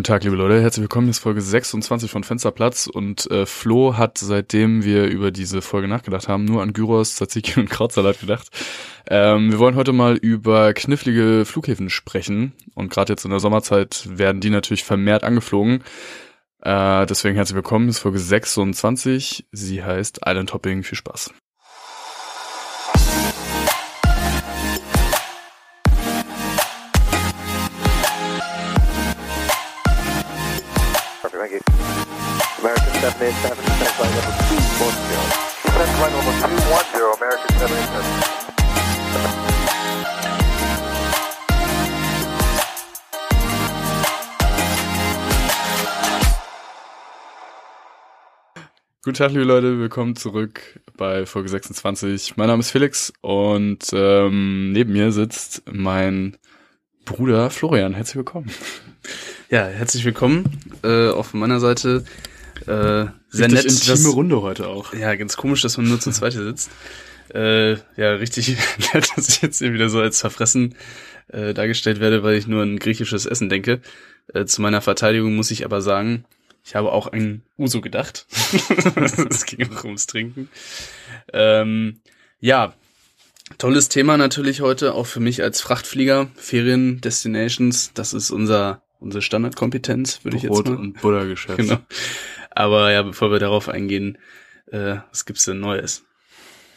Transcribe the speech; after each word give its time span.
Guten 0.00 0.14
Tag, 0.14 0.24
liebe 0.24 0.36
Leute. 0.36 0.62
Herzlich 0.62 0.84
willkommen. 0.84 1.08
Hier 1.08 1.10
ist 1.10 1.18
Folge 1.18 1.42
26 1.42 2.10
von 2.10 2.24
Fensterplatz 2.24 2.86
und 2.86 3.30
äh, 3.30 3.44
Flo 3.44 3.98
hat, 3.98 4.16
seitdem 4.16 4.82
wir 4.82 5.04
über 5.04 5.30
diese 5.30 5.60
Folge 5.60 5.88
nachgedacht 5.88 6.26
haben, 6.26 6.46
nur 6.46 6.62
an 6.62 6.72
Gyros, 6.72 7.16
Tzatziki 7.16 7.60
und 7.60 7.68
Krautsalat 7.68 8.18
gedacht. 8.18 8.48
Ähm, 9.06 9.50
wir 9.50 9.58
wollen 9.58 9.74
heute 9.74 9.92
mal 9.92 10.16
über 10.16 10.72
knifflige 10.72 11.44
Flughäfen 11.44 11.90
sprechen 11.90 12.54
und 12.74 12.90
gerade 12.90 13.12
jetzt 13.12 13.26
in 13.26 13.30
der 13.30 13.40
Sommerzeit 13.40 14.08
werden 14.08 14.40
die 14.40 14.48
natürlich 14.48 14.84
vermehrt 14.84 15.22
angeflogen. 15.22 15.84
Äh, 16.62 17.04
deswegen 17.04 17.36
herzlich 17.36 17.56
willkommen. 17.56 17.84
Hier 17.84 17.90
ist 17.90 17.98
Folge 17.98 18.20
26. 18.20 19.48
Sie 19.52 19.84
heißt 19.84 20.20
Island 20.24 20.54
Hopping. 20.54 20.82
Viel 20.82 20.96
Spaß. 20.96 21.34
Guten 49.02 49.16
Tag, 49.16 49.30
liebe 49.30 49.44
Leute, 49.44 49.78
willkommen 49.78 50.14
zurück 50.14 50.78
bei 50.98 51.24
Folge 51.24 51.48
26. 51.48 52.36
Mein 52.36 52.48
Name 52.48 52.60
ist 52.60 52.70
Felix 52.70 53.14
und 53.22 53.86
ähm, 53.94 54.72
neben 54.72 54.92
mir 54.92 55.10
sitzt 55.10 55.62
mein 55.72 56.36
Bruder 57.06 57.48
Florian. 57.48 57.94
Herzlich 57.94 58.16
willkommen. 58.16 58.50
Ja, 59.48 59.64
herzlich 59.64 60.04
willkommen 60.04 60.60
äh, 60.84 61.08
auf 61.08 61.32
meiner 61.32 61.60
Seite. 61.60 62.04
Äh, 62.62 62.66
sehr 62.66 63.12
Richtig 63.32 63.50
nett, 63.52 63.64
intime 63.64 63.96
dass, 63.96 64.14
Runde 64.14 64.42
heute 64.42 64.68
auch. 64.68 64.92
ja, 64.94 65.14
ganz 65.14 65.36
komisch, 65.36 65.62
dass 65.62 65.76
man 65.76 65.88
nur 65.88 66.00
zu 66.00 66.10
zweit 66.10 66.32
hier 66.32 66.44
sitzt. 66.44 66.70
Äh, 67.34 67.72
ja, 67.96 68.14
richtig 68.14 68.56
nett, 68.94 69.08
dass 69.16 69.28
ich 69.28 69.42
jetzt 69.42 69.58
hier 69.58 69.72
wieder 69.72 69.88
so 69.88 70.00
als 70.00 70.20
verfressen 70.20 70.74
äh, 71.28 71.54
dargestellt 71.54 72.00
werde, 72.00 72.22
weil 72.22 72.34
ich 72.34 72.46
nur 72.46 72.62
an 72.62 72.78
griechisches 72.78 73.26
Essen 73.26 73.48
denke. 73.48 73.80
Äh, 74.34 74.46
zu 74.46 74.62
meiner 74.62 74.80
Verteidigung 74.80 75.36
muss 75.36 75.50
ich 75.50 75.64
aber 75.64 75.80
sagen, 75.80 76.24
ich 76.64 76.74
habe 76.74 76.92
auch 76.92 77.12
an 77.12 77.42
Uso 77.58 77.80
gedacht. 77.80 78.26
Es 79.30 79.46
ging 79.46 79.68
auch 79.74 79.84
ums 79.84 80.06
Trinken. 80.06 80.48
Ähm, 81.32 82.00
ja, 82.40 82.74
tolles 83.58 83.88
Thema 83.88 84.16
natürlich 84.16 84.60
heute, 84.60 84.94
auch 84.94 85.06
für 85.06 85.20
mich 85.20 85.42
als 85.42 85.60
Frachtflieger. 85.60 86.28
Ferien, 86.36 87.00
Destinations, 87.00 87.92
das 87.94 88.12
ist 88.12 88.30
unser, 88.30 88.82
unsere 88.98 89.22
Standardkompetenz, 89.22 90.24
würde 90.24 90.36
ich 90.36 90.42
jetzt 90.44 90.52
Brot 90.52 90.68
mal. 90.68 90.76
und 90.76 91.00
Buttergeschäft. 91.00 91.58
Genau. 91.58 91.78
Aber 92.50 92.90
ja, 92.92 93.02
bevor 93.02 93.30
wir 93.30 93.38
darauf 93.38 93.68
eingehen, 93.68 94.18
äh, 94.70 94.96
was 95.10 95.24
gibt's 95.24 95.44
denn 95.44 95.60
Neues? 95.60 96.04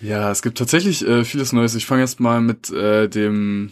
Ja, 0.01 0.31
es 0.31 0.41
gibt 0.41 0.57
tatsächlich 0.57 1.07
äh, 1.07 1.23
vieles 1.23 1.53
Neues. 1.53 1.75
Ich 1.75 1.85
fange 1.85 2.01
jetzt 2.01 2.19
mal 2.19 2.41
mit 2.41 2.69
äh, 2.71 3.07
dem 3.07 3.71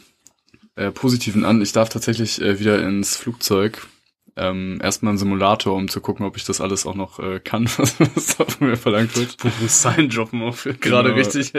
äh, 0.75 0.91
Positiven 0.91 1.43
an. 1.45 1.61
Ich 1.61 1.73
darf 1.73 1.89
tatsächlich 1.89 2.41
äh, 2.41 2.59
wieder 2.59 2.81
ins 2.81 3.17
Flugzeug. 3.17 3.85
Ähm, 4.37 4.79
erstmal 4.81 5.09
einen 5.11 5.17
Simulator, 5.17 5.75
um 5.75 5.89
zu 5.89 5.99
gucken, 5.99 6.25
ob 6.25 6.37
ich 6.37 6.45
das 6.45 6.61
alles 6.61 6.85
auch 6.85 6.95
noch 6.95 7.19
äh, 7.19 7.41
kann, 7.41 7.65
was, 7.77 7.99
was 7.99 8.37
da 8.37 8.45
von 8.45 8.67
mir 8.69 8.77
verlangt 8.77 9.15
wird. 9.17 9.35
Bewusstsein 9.37 10.07
droppen 10.09 10.41
auch 10.41 10.55
für 10.55 10.73
gerade 10.73 11.09
Genau. 11.13 11.19
richtig. 11.19 11.51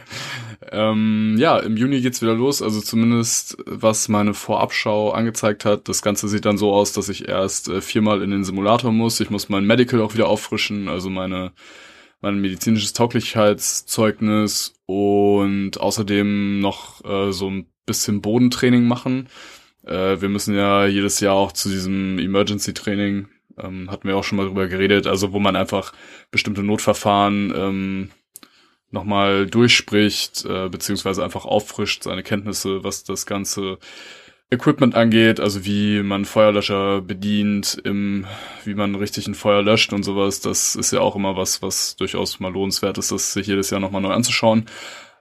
ähm, 0.72 1.36
ja, 1.38 1.58
im 1.58 1.76
Juni 1.76 2.00
geht's 2.00 2.22
wieder 2.22 2.34
los, 2.34 2.62
also 2.62 2.80
zumindest 2.80 3.56
was 3.66 4.08
meine 4.08 4.34
Vorabschau 4.34 5.10
angezeigt 5.10 5.64
hat. 5.64 5.88
Das 5.88 6.02
Ganze 6.02 6.28
sieht 6.28 6.44
dann 6.44 6.58
so 6.58 6.72
aus, 6.72 6.92
dass 6.92 7.08
ich 7.08 7.28
erst 7.28 7.68
äh, 7.68 7.80
viermal 7.80 8.22
in 8.22 8.30
den 8.30 8.44
Simulator 8.44 8.92
muss. 8.92 9.20
Ich 9.20 9.30
muss 9.30 9.48
mein 9.48 9.66
Medical 9.66 10.00
auch 10.00 10.14
wieder 10.14 10.28
auffrischen, 10.28 10.88
also 10.88 11.10
meine 11.10 11.52
mein 12.24 12.40
medizinisches 12.40 12.94
Tauglichkeitszeugnis 12.94 14.74
und 14.86 15.78
außerdem 15.78 16.58
noch 16.60 17.04
äh, 17.04 17.32
so 17.32 17.50
ein 17.50 17.66
bisschen 17.84 18.22
Bodentraining 18.22 18.88
machen. 18.88 19.28
Äh, 19.84 20.22
wir 20.22 20.30
müssen 20.30 20.54
ja 20.54 20.86
jedes 20.86 21.20
Jahr 21.20 21.34
auch 21.34 21.52
zu 21.52 21.68
diesem 21.68 22.18
Emergency-Training, 22.18 23.28
ähm, 23.58 23.90
hatten 23.90 24.08
wir 24.08 24.16
auch 24.16 24.24
schon 24.24 24.36
mal 24.38 24.46
drüber 24.46 24.68
geredet, 24.68 25.06
also 25.06 25.32
wo 25.32 25.38
man 25.38 25.54
einfach 25.54 25.92
bestimmte 26.30 26.62
Notverfahren 26.62 27.52
ähm, 27.54 28.10
nochmal 28.94 29.46
durchspricht, 29.46 30.46
äh, 30.46 30.70
beziehungsweise 30.70 31.22
einfach 31.22 31.44
auffrischt 31.44 32.04
seine 32.04 32.22
Kenntnisse, 32.22 32.82
was 32.82 33.04
das 33.04 33.26
ganze 33.26 33.78
Equipment 34.50 34.94
angeht, 34.94 35.40
also 35.40 35.64
wie 35.64 36.02
man 36.02 36.24
Feuerlöscher 36.24 37.00
bedient, 37.02 37.80
im, 37.84 38.26
wie 38.64 38.74
man 38.74 38.94
richtig 38.94 39.26
ein 39.26 39.34
Feuer 39.34 39.62
löscht 39.62 39.92
und 39.92 40.02
sowas. 40.04 40.40
Das 40.40 40.76
ist 40.76 40.92
ja 40.92 41.00
auch 41.00 41.16
immer 41.16 41.36
was, 41.36 41.60
was 41.60 41.96
durchaus 41.96 42.40
mal 42.40 42.52
lohnenswert 42.52 42.96
ist, 42.96 43.10
das 43.12 43.32
sich 43.32 43.46
jedes 43.46 43.70
Jahr 43.70 43.80
nochmal 43.80 44.00
neu 44.00 44.12
anzuschauen. 44.12 44.66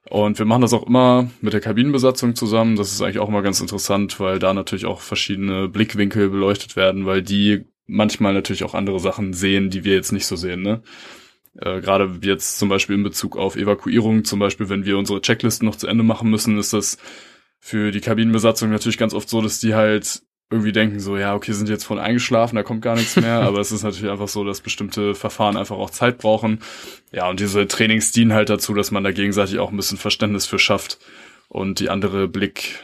Und 0.10 0.38
wir 0.38 0.46
machen 0.46 0.62
das 0.62 0.74
auch 0.74 0.86
immer 0.86 1.30
mit 1.42 1.54
der 1.54 1.62
Kabinenbesatzung 1.62 2.36
zusammen. 2.36 2.76
Das 2.76 2.92
ist 2.92 3.02
eigentlich 3.02 3.20
auch 3.20 3.30
immer 3.30 3.42
ganz 3.42 3.62
interessant, 3.62 4.20
weil 4.20 4.38
da 4.38 4.54
natürlich 4.54 4.86
auch 4.86 5.02
verschiedene 5.02 5.70
Blickwinkel 5.70 6.30
beleuchtet 6.30 6.76
werden, 6.76 7.06
weil 7.06 7.22
die 7.22 7.66
manchmal 7.88 8.34
natürlich 8.34 8.64
auch 8.64 8.74
andere 8.74 9.00
Sachen 9.00 9.34
sehen, 9.34 9.70
die 9.70 9.84
wir 9.84 9.96
jetzt 9.96 10.12
nicht 10.12 10.26
so 10.26 10.36
sehen, 10.36 10.62
ne? 10.62 10.84
Äh, 11.60 11.82
Gerade 11.82 12.20
jetzt 12.22 12.58
zum 12.58 12.70
Beispiel 12.70 12.96
in 12.96 13.04
Bezug 13.04 13.38
auf 13.38 13.56
Evakuierung, 13.56 14.24
zum 14.24 14.40
Beispiel, 14.40 14.70
wenn 14.70 14.86
wir 14.86 14.98
unsere 14.98 15.22
Checklisten 15.22 15.66
noch 15.66 15.76
zu 15.76 15.88
Ende 15.88 16.04
machen 16.04 16.30
müssen, 16.30 16.58
ist 16.58 16.74
das 16.74 16.98
für 17.60 17.92
die 17.92 18.02
Kabinenbesatzung 18.02 18.70
natürlich 18.70 18.98
ganz 18.98 19.14
oft 19.14 19.30
so, 19.30 19.42
dass 19.42 19.60
die 19.60 19.76
halt 19.76 20.22
irgendwie 20.54 20.72
denken 20.72 21.00
so, 21.00 21.18
ja, 21.18 21.34
okay, 21.34 21.52
sind 21.52 21.68
jetzt 21.70 21.84
voll 21.84 22.00
eingeschlafen, 22.00 22.56
da 22.56 22.64
kommt 22.64 22.82
gar 22.82 22.96
nichts 22.96 23.16
mehr, 23.16 23.42
aber 23.42 23.60
es 23.60 23.72
ist 23.72 23.84
natürlich 23.84 24.12
einfach 24.12 24.28
so, 24.28 24.44
dass 24.44 24.62
bestimmte 24.62 25.16
Verfahren 25.16 25.58
einfach 25.58 25.78
auch 25.78 25.90
Zeit 25.90 26.20
brauchen. 26.20 26.60
Ja, 27.12 27.30
und 27.30 27.40
diese 27.40 27.68
Trainings 27.68 28.12
dienen 28.12 28.34
halt 28.34 28.50
dazu, 28.50 28.74
dass 28.74 28.92
man 28.92 29.04
da 29.04 29.12
gegenseitig 29.12 29.60
auch 29.60 29.72
ein 29.72 29.78
bisschen 29.78 29.98
Verständnis 29.98 30.46
für 30.46 30.60
schafft 30.60 31.00
und 31.48 31.80
die 31.80 31.90
andere 31.90 32.28
Blick, 32.28 32.80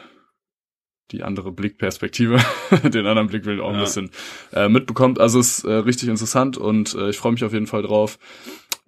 die 1.12 1.24
andere 1.24 1.52
Blickperspektive, 1.52 2.38
den 2.84 3.06
anderen 3.06 3.28
Blickwinkel 3.28 3.62
auch 3.64 3.70
ein 3.70 3.75
Ja. 3.75 3.81
bisschen 3.81 4.12
äh, 4.53 4.70
mitbekommt. 4.70 5.20
Also 5.20 5.40
es 5.40 5.59
ist 5.59 5.64
äh, 5.66 5.74
richtig 5.74 6.09
interessant 6.09 6.58
und 6.58 6.94
äh, 6.96 7.09
ich 7.09 7.18
freue 7.18 7.31
mich 7.31 7.44
auf 7.44 7.53
jeden 7.53 7.68
Fall 7.68 7.81
drauf. 7.81 8.20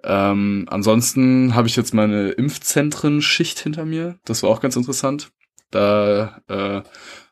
Ähm, 0.04 0.66
ansonsten 0.70 1.54
habe 1.56 1.68
ich 1.68 1.76
jetzt 1.76 1.94
meine 1.94 2.30
Impfzentren-Schicht 2.32 3.59
hinter 3.59 3.86
mir. 3.86 4.18
Das 4.26 4.42
war 4.44 4.50
auch 4.50 4.62
ganz 4.62 4.76
interessant. 4.76 5.32
Da 5.70 6.42
äh, 6.48 6.54
haben 6.56 6.84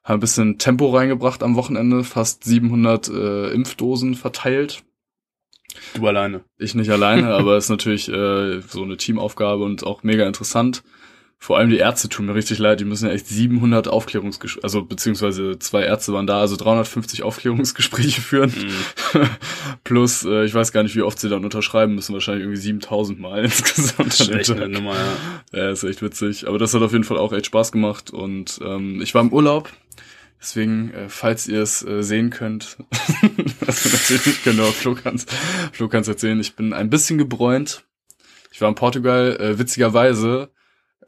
wir 0.06 0.14
ein 0.14 0.20
bisschen 0.20 0.58
Tempo 0.60 0.90
reingebracht 0.96 1.44
am 1.44 1.56
Wochenende, 1.56 2.04
fast 2.04 2.44
700 2.44 3.10
äh, 3.10 3.48
Impfdosen 3.52 4.16
verteilt. 4.16 4.84
Du 5.94 6.08
alleine. 6.08 6.44
Ich 6.58 6.74
nicht 6.76 6.90
alleine, 6.90 7.28
aber 7.36 7.58
es 7.58 7.66
ist 7.66 7.70
natürlich 7.70 8.08
äh, 8.10 8.62
so 8.62 8.84
eine 8.84 8.98
Teamaufgabe 8.98 9.64
und 9.64 9.84
auch 9.86 10.04
mega 10.04 10.26
interessant. 10.26 10.84
Vor 11.42 11.58
allem 11.58 11.70
die 11.70 11.78
Ärzte 11.78 12.10
tun 12.10 12.26
mir 12.26 12.36
richtig 12.36 12.60
leid, 12.60 12.82
die 12.82 12.86
müssen 12.86 13.08
ja 13.08 13.14
echt 13.14 13.26
700 13.26 13.88
Aufklärungsgespräche, 13.88 14.62
also 14.62 14.84
beziehungsweise 14.84 15.58
zwei 15.58 15.84
Ärzte 15.84 16.12
waren 16.12 16.28
da, 16.28 16.42
also 16.42 16.58
350 16.58 17.24
Aufklärungsgespräche 17.24 18.20
führen. 18.22 18.54
Plus, 19.86 20.26
äh, 20.26 20.44
ich 20.44 20.54
weiß 20.54 20.74
gar 20.74 20.84
nicht, 20.84 20.98
wie 20.98 21.02
oft 21.02 21.18
sie 21.18 21.30
dann 21.30 21.46
unterschreiben 21.46 21.96
müssen, 21.96 22.14
wahrscheinlich 22.14 22.44
irgendwie 22.44 22.60
7000 22.60 23.22
Mal 23.22 23.44
insgesamt. 23.46 24.20
dem 24.20 24.26
Schlechte 24.26 24.56
Tag. 24.58 24.70
Nummer, 24.70 24.94
ja. 25.54 25.58
Ja, 25.58 25.72
ist 25.72 25.84
echt 25.86 26.02
witzig. 26.02 26.46
Aber 26.46 26.60
das 26.60 26.74
hat 26.74 26.82
auf 26.82 26.92
jeden 26.92 27.06
Fall 27.06 27.18
auch 27.18 27.32
echt 27.32 27.46
Spaß 27.46 27.72
gemacht. 27.72 28.12
Und 28.12 28.60
ähm, 28.62 29.02
ich 29.02 29.16
war 29.16 29.22
im 29.22 29.32
Urlaub. 29.32 29.72
Deswegen, 30.42 30.92
äh, 30.94 31.08
falls 31.08 31.48
ihr 31.48 31.62
es 31.62 31.86
äh, 31.86 32.02
sehen 32.04 32.32
könnt, 32.32 32.78
also 33.66 33.90
natürlich 33.90 34.26
nicht 34.26 34.44
genau, 34.44 34.66
Flo 34.66 34.96
kann's, 34.96 35.26
Flo 35.72 35.88
kann's 35.88 36.08
erzählen, 36.08 36.40
ich 36.40 36.56
bin 36.56 36.74
ein 36.74 36.90
bisschen 36.90 37.18
gebräunt. 37.18 37.86
Ich 38.52 38.62
war 38.62 38.70
in 38.70 38.76
Portugal, 38.76 39.38
äh, 39.40 39.60
witzigerweise 39.60 40.50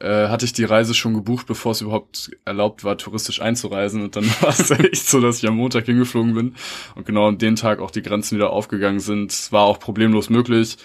äh, 0.00 0.28
hatte 0.28 0.44
ich 0.44 0.52
die 0.52 0.64
Reise 0.64 0.94
schon 0.94 1.14
gebucht, 1.14 1.46
bevor 1.46 1.72
es 1.72 1.80
überhaupt 1.80 2.30
erlaubt 2.44 2.84
war, 2.84 2.98
touristisch 2.98 3.40
einzureisen. 3.40 4.02
Und 4.02 4.16
dann 4.16 4.24
war 4.40 4.50
es 4.50 4.70
echt 4.70 5.08
so, 5.08 5.20
dass 5.20 5.38
ich 5.38 5.48
am 5.48 5.56
Montag 5.56 5.86
hingeflogen 5.86 6.34
bin 6.34 6.54
und 6.94 7.06
genau 7.06 7.28
an 7.28 7.38
dem 7.38 7.56
Tag 7.56 7.80
auch 7.80 7.90
die 7.90 8.02
Grenzen 8.02 8.36
wieder 8.36 8.50
aufgegangen 8.50 9.00
sind. 9.00 9.32
Es 9.32 9.52
war 9.52 9.62
auch 9.62 9.78
problemlos 9.78 10.30
möglich. 10.30 10.76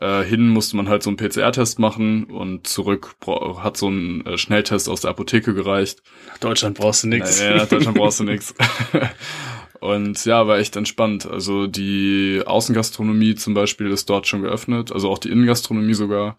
Äh, 0.00 0.22
hin 0.22 0.48
musste 0.48 0.76
man 0.76 0.88
halt 0.88 1.02
so 1.02 1.10
einen 1.10 1.16
PCR-Test 1.16 1.80
machen 1.80 2.24
und 2.24 2.68
zurück 2.68 3.16
hat 3.26 3.76
so 3.76 3.88
ein 3.88 4.24
äh, 4.26 4.38
Schnelltest 4.38 4.88
aus 4.88 5.00
der 5.00 5.10
Apotheke 5.10 5.54
gereicht. 5.54 6.02
Nach 6.28 6.38
Deutschland 6.38 6.78
brauchst 6.78 7.02
du 7.02 7.08
nichts. 7.08 7.40
Ja, 7.40 7.66
Deutschland 7.66 7.96
brauchst 7.98 8.20
du 8.20 8.24
nix. 8.24 8.54
Und 9.80 10.24
ja, 10.24 10.46
war 10.46 10.58
echt 10.58 10.74
entspannt. 10.76 11.26
Also 11.26 11.66
die 11.66 12.42
Außengastronomie 12.44 13.36
zum 13.36 13.54
Beispiel 13.54 13.90
ist 13.90 14.10
dort 14.10 14.26
schon 14.26 14.42
geöffnet, 14.42 14.90
also 14.92 15.08
auch 15.08 15.18
die 15.18 15.30
Innengastronomie 15.30 15.94
sogar. 15.94 16.36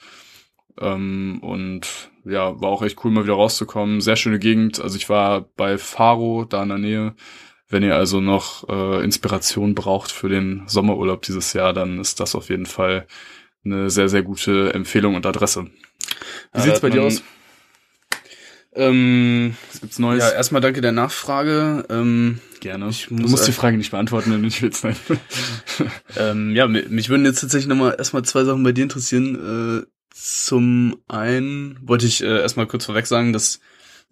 Ähm, 0.80 1.40
und 1.42 1.88
ja, 2.26 2.60
war 2.62 2.70
auch 2.70 2.81
echt 2.84 3.04
cool, 3.04 3.12
mal 3.12 3.24
wieder 3.24 3.34
rauszukommen. 3.36 4.02
Sehr 4.02 4.16
schöne 4.16 4.40
Gegend. 4.40 4.80
Also 4.81 4.98
ich 4.98 5.10
war 5.10 5.42
bei 5.56 5.78
Faro, 5.78 6.46
da 6.46 6.64
in 6.64 6.70
der 6.70 6.78
Nähe. 6.78 7.16
Wenn 7.68 7.84
ihr 7.84 7.96
also 7.96 8.20
noch 8.22 8.68
äh, 8.70 9.04
Inspiration 9.04 9.76
braucht 9.76 10.12
für 10.12 10.30
den 10.30 10.64
Sommerurlaub 10.68 11.22
dieses 11.22 11.54
Jahr, 11.54 11.72
dann 11.74 12.00
ist 12.00 12.20
das 12.20 12.34
auf 12.36 12.50
jeden 12.50 12.66
Fall 12.66 13.06
eine 13.64 13.90
sehr, 13.90 14.10
sehr 14.10 14.24
gute 14.24 14.74
Empfehlung 14.74 15.16
und 15.16 15.26
Adresse. 15.26 15.66
Wie 16.54 16.58
Ja, 16.58 16.62
sieht's 16.62 16.80
da 16.80 16.88
bei 16.88 16.90
dir 16.90 17.04
aus? 17.04 17.22
Ähm, 18.74 19.56
Was 19.72 19.81
gibt's 19.81 20.00
Neues? 20.00 20.24
ja, 20.24 20.30
erstmal 20.31 20.62
danke 20.62 20.81
der 20.81 20.92
Nachfrage. 20.92 21.86
Ähm, 21.90 22.40
gerne. 22.60 22.90
ich 22.90 23.08
du 23.08 23.16
muss 23.16 23.31
musst 23.31 23.48
die 23.48 23.52
äh, 23.52 23.54
Frage 23.54 23.78
nicht 23.78 23.92
beantworten, 23.92 24.31
wenn 24.31 24.42
du 24.42 24.46
nicht 24.46 24.62
willst. 24.62 24.84
Nein. 24.84 24.96
ähm, 26.18 26.56
ja, 26.56 26.68
mi- 26.68 26.86
mich 26.90 27.10
würden 27.10 27.26
jetzt 27.26 27.42
tatsächlich 27.42 27.68
nochmal 27.68 27.96
erstmal 27.98 28.24
zwei 28.24 28.44
Sachen 28.44 28.64
bei 28.64 28.72
dir 28.72 28.84
interessieren. 28.84 29.84
Äh, 29.86 29.88
zum 30.21 30.98
einen 31.07 31.80
wollte 31.81 32.06
ich 32.06 32.21
äh, 32.21 32.42
erstmal 32.42 32.68
kurz 32.68 32.86
vorweg 32.86 33.07
sagen, 33.07 33.33
dass 33.33 33.60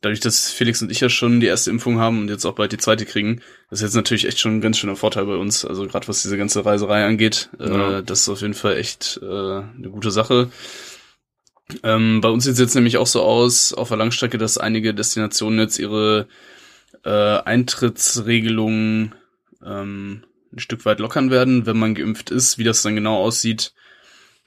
dadurch, 0.02 0.20
dass 0.20 0.52
Felix 0.52 0.82
und 0.82 0.92
ich 0.92 1.00
ja 1.00 1.10
schon 1.10 1.40
die 1.40 1.48
erste 1.48 1.70
Impfung 1.70 2.00
haben 2.00 2.20
und 2.22 2.30
jetzt 2.30 2.46
auch 2.46 2.56
bald 2.56 2.72
die 2.72 2.78
zweite 2.78 3.06
kriegen, 3.06 3.42
das 3.70 3.80
ist 3.80 3.88
jetzt 3.88 3.96
natürlich 3.96 4.28
echt 4.28 4.40
schon 4.40 4.58
ein 4.58 4.62
ganz 4.62 4.78
schöner 4.78 4.96
Vorteil 4.96 5.26
bei 5.26 5.36
uns. 5.36 5.66
Also 5.66 5.86
gerade 5.88 6.08
was 6.08 6.22
diese 6.22 6.38
ganze 6.38 6.66
Reiserei 6.66 7.06
angeht, 7.06 7.50
Ja. 7.60 8.00
äh, 8.00 8.04
das 8.04 8.22
ist 8.22 8.30
auf 8.30 8.42
jeden 8.42 8.54
Fall 8.54 8.78
echt 8.78 9.20
äh, 9.22 9.26
eine 9.26 9.90
gute 9.92 10.12
Sache. 10.12 10.50
Ähm, 11.84 12.22
bei 12.22 12.30
uns 12.30 12.46
sieht 12.46 12.54
es 12.54 12.60
jetzt 12.60 12.76
nämlich 12.76 12.98
auch 12.98 13.08
so 13.08 13.22
aus 13.22 13.74
auf 13.74 13.90
der 13.90 13.98
Langstrecke, 13.98 14.38
dass 14.38 14.58
einige 14.58 14.94
Destinationen 14.94 15.60
jetzt 15.60 15.80
ihre 15.80 16.28
äh, 17.04 17.10
Eintrittsregelungen 17.10 19.16
ähm, 19.66 20.24
ein 20.54 20.60
Stück 20.60 20.86
weit 20.86 21.00
lockern 21.00 21.30
werden, 21.32 21.66
wenn 21.66 21.78
man 21.78 21.96
geimpft 21.96 22.32
ist. 22.32 22.58
Wie 22.58 22.64
das 22.64 22.84
dann 22.84 22.96
genau 22.96 23.18
aussieht, 23.18 23.74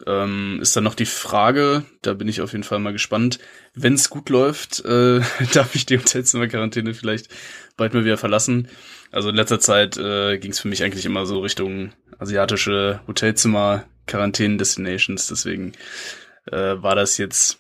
ähm, 0.07 0.59
ist 0.61 0.77
dann 0.77 0.85
noch 0.85 0.95
die 0.95 1.07
Frage. 1.07 1.85
Da 2.03 2.13
bin 2.15 2.29
ich 2.29 2.41
auf 2.41 2.53
jeden 2.53 2.63
Fall 2.65 2.79
mal 2.79 2.93
gespannt. 2.93 3.41
Wenn 3.75 3.95
es 3.95 4.11
gut 4.11 4.29
läuft, 4.31 4.85
äh, 4.85 5.21
darf 5.53 5.75
ich 5.75 5.87
die 5.87 5.99
Hotelzimmer-Quarantäne 5.99 6.95
vielleicht 6.95 7.29
bald 7.77 7.95
mal 7.95 8.05
wieder 8.05 8.19
verlassen. 8.19 8.69
Also 9.11 9.31
in 9.31 9.37
letzter 9.37 9.59
Zeit 9.61 9.97
äh, 9.97 10.39
ging 10.39 10.53
es 10.53 10.61
für 10.61 10.69
mich 10.69 10.85
eigentlich 10.85 11.07
immer 11.07 11.27
so 11.27 11.41
Richtung 11.41 11.93
asiatische 12.19 13.01
Hotelzimmer-Quarantänen-Destinations. 13.07 15.29
Deswegen 15.29 15.73
äh, 16.51 16.83
war 16.83 16.95
das 16.95 17.19
jetzt 17.19 17.59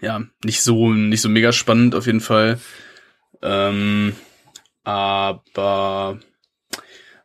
ja 0.00 0.22
nicht 0.44 0.62
so 0.62 0.92
nicht 0.92 1.20
so 1.20 1.28
mega 1.28 1.52
spannend 1.52 1.94
auf 1.94 2.06
jeden 2.06 2.20
Fall. 2.20 2.58
Ähm, 3.42 4.16
aber 4.82 6.18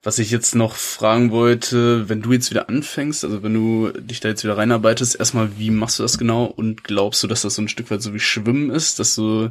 was 0.02 0.20
ich 0.20 0.32
jetzt 0.32 0.56
noch 0.56 0.76
fragen 0.76 1.32
wollte, 1.32 2.08
wenn 2.08 2.22
du 2.22 2.32
jetzt 2.32 2.50
wieder 2.52 2.70
anfängst, 2.70 3.26
also 3.26 3.44
wenn 3.44 3.54
du 3.54 3.92
dich 3.92 4.22
da 4.22 4.30
jetzt 4.30 4.44
wieder 4.44 4.58
reinarbeitest, 4.58 5.20
erstmal, 5.20 5.58
wie 5.58 5.72
machst 5.72 6.00
du 6.00 6.04
das 6.04 6.18
genau 6.18 6.46
und 6.46 6.84
glaubst 6.84 7.22
du, 7.22 7.28
dass 7.28 7.42
das 7.42 7.56
so 7.56 7.62
ein 7.62 7.68
Stück 7.68 7.92
weit 7.92 8.02
so 8.02 8.14
wie 8.14 8.20
Schwimmen 8.20 8.70
ist, 8.70 9.00
dass 9.00 9.16
du 9.16 9.50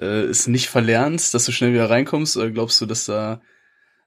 äh, 0.00 0.22
es 0.22 0.46
nicht 0.46 0.68
verlernst, 0.68 1.34
dass 1.34 1.44
du 1.44 1.52
schnell 1.52 1.74
wieder 1.74 1.90
reinkommst, 1.90 2.36
oder 2.36 2.50
glaubst 2.50 2.80
du, 2.80 2.86
dass 2.86 3.04
da 3.04 3.42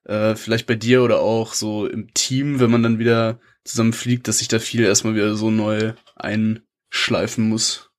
äh, 0.06 0.36
vielleicht 0.36 0.66
bei 0.66 0.76
dir 0.76 1.04
oder 1.04 1.20
auch 1.20 1.54
so 1.54 1.88
im 1.88 2.14
Team, 2.14 2.60
wenn 2.60 2.72
man 2.72 2.84
dann 2.84 3.00
wieder 3.00 3.40
zusammen 3.64 3.94
fliegt, 3.94 4.28
dass 4.28 4.40
sich 4.40 4.48
da 4.48 4.60
viel 4.60 4.84
erstmal 4.84 5.16
wieder 5.16 5.36
so 5.36 5.52
neu 5.52 5.94
einschleifen 6.16 7.48
muss? 7.48 7.92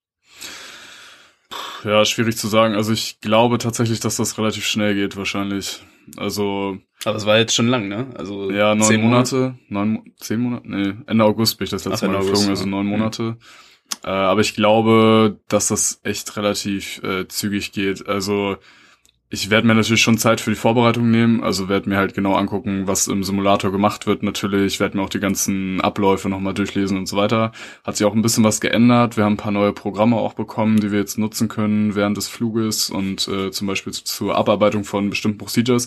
Ja, 1.84 2.04
schwierig 2.04 2.36
zu 2.36 2.48
sagen. 2.48 2.74
Also 2.74 2.92
ich 2.92 3.20
glaube 3.20 3.58
tatsächlich, 3.58 4.00
dass 4.00 4.16
das 4.16 4.38
relativ 4.38 4.66
schnell 4.66 4.94
geht, 4.94 5.16
wahrscheinlich. 5.16 5.82
Also, 6.16 6.78
Aber 7.04 7.16
es 7.16 7.26
war 7.26 7.38
jetzt 7.38 7.54
schon 7.54 7.68
lang, 7.68 7.88
ne? 7.88 8.08
Also 8.16 8.50
ja, 8.50 8.74
neun 8.74 8.86
zehn 8.88 9.00
Monate, 9.02 9.58
neun, 9.68 9.90
Mo- 9.90 10.04
zehn 10.16 10.40
Monate, 10.40 10.68
nee, 10.68 10.94
Ende 11.06 11.24
August 11.24 11.58
bin 11.58 11.64
ich 11.64 11.70
das 11.70 11.84
letzte 11.84 12.06
Ach, 12.06 12.12
Mal 12.12 12.18
geflogen, 12.18 12.34
August, 12.46 12.48
also 12.50 12.64
ja. 12.64 12.70
neun 12.70 12.86
Mhm. 12.86 12.90
Monate. 12.92 13.36
Äh, 14.04 14.08
aber 14.10 14.40
ich 14.40 14.54
glaube, 14.54 15.38
dass 15.48 15.68
das 15.68 16.00
echt 16.02 16.36
relativ 16.36 17.02
äh, 17.02 17.26
zügig 17.28 17.72
geht. 17.72 18.06
Also 18.08 18.56
ich 19.36 19.50
werde 19.50 19.66
mir 19.66 19.74
natürlich 19.74 20.00
schon 20.00 20.16
Zeit 20.16 20.40
für 20.40 20.48
die 20.48 20.56
Vorbereitung 20.56 21.10
nehmen, 21.10 21.44
also 21.44 21.68
werde 21.68 21.90
mir 21.90 21.98
halt 21.98 22.14
genau 22.14 22.34
angucken, 22.34 22.86
was 22.86 23.06
im 23.06 23.22
Simulator 23.22 23.70
gemacht 23.70 24.06
wird 24.06 24.22
natürlich, 24.22 24.80
werde 24.80 24.96
mir 24.96 25.02
auch 25.04 25.10
die 25.10 25.20
ganzen 25.20 25.78
Abläufe 25.82 26.30
nochmal 26.30 26.54
durchlesen 26.54 26.96
und 26.96 27.06
so 27.06 27.18
weiter. 27.18 27.52
Hat 27.84 27.98
sich 27.98 28.06
auch 28.06 28.14
ein 28.14 28.22
bisschen 28.22 28.44
was 28.44 28.62
geändert. 28.62 29.18
Wir 29.18 29.24
haben 29.24 29.34
ein 29.34 29.36
paar 29.36 29.52
neue 29.52 29.74
Programme 29.74 30.16
auch 30.16 30.32
bekommen, 30.32 30.80
die 30.80 30.90
wir 30.90 30.98
jetzt 30.98 31.18
nutzen 31.18 31.48
können 31.48 31.94
während 31.94 32.16
des 32.16 32.28
Fluges 32.28 32.88
und 32.88 33.28
äh, 33.28 33.50
zum 33.50 33.66
Beispiel 33.66 33.92
zu, 33.92 34.04
zur 34.04 34.36
Abarbeitung 34.36 34.84
von 34.84 35.10
bestimmten 35.10 35.36
Procedures. 35.36 35.86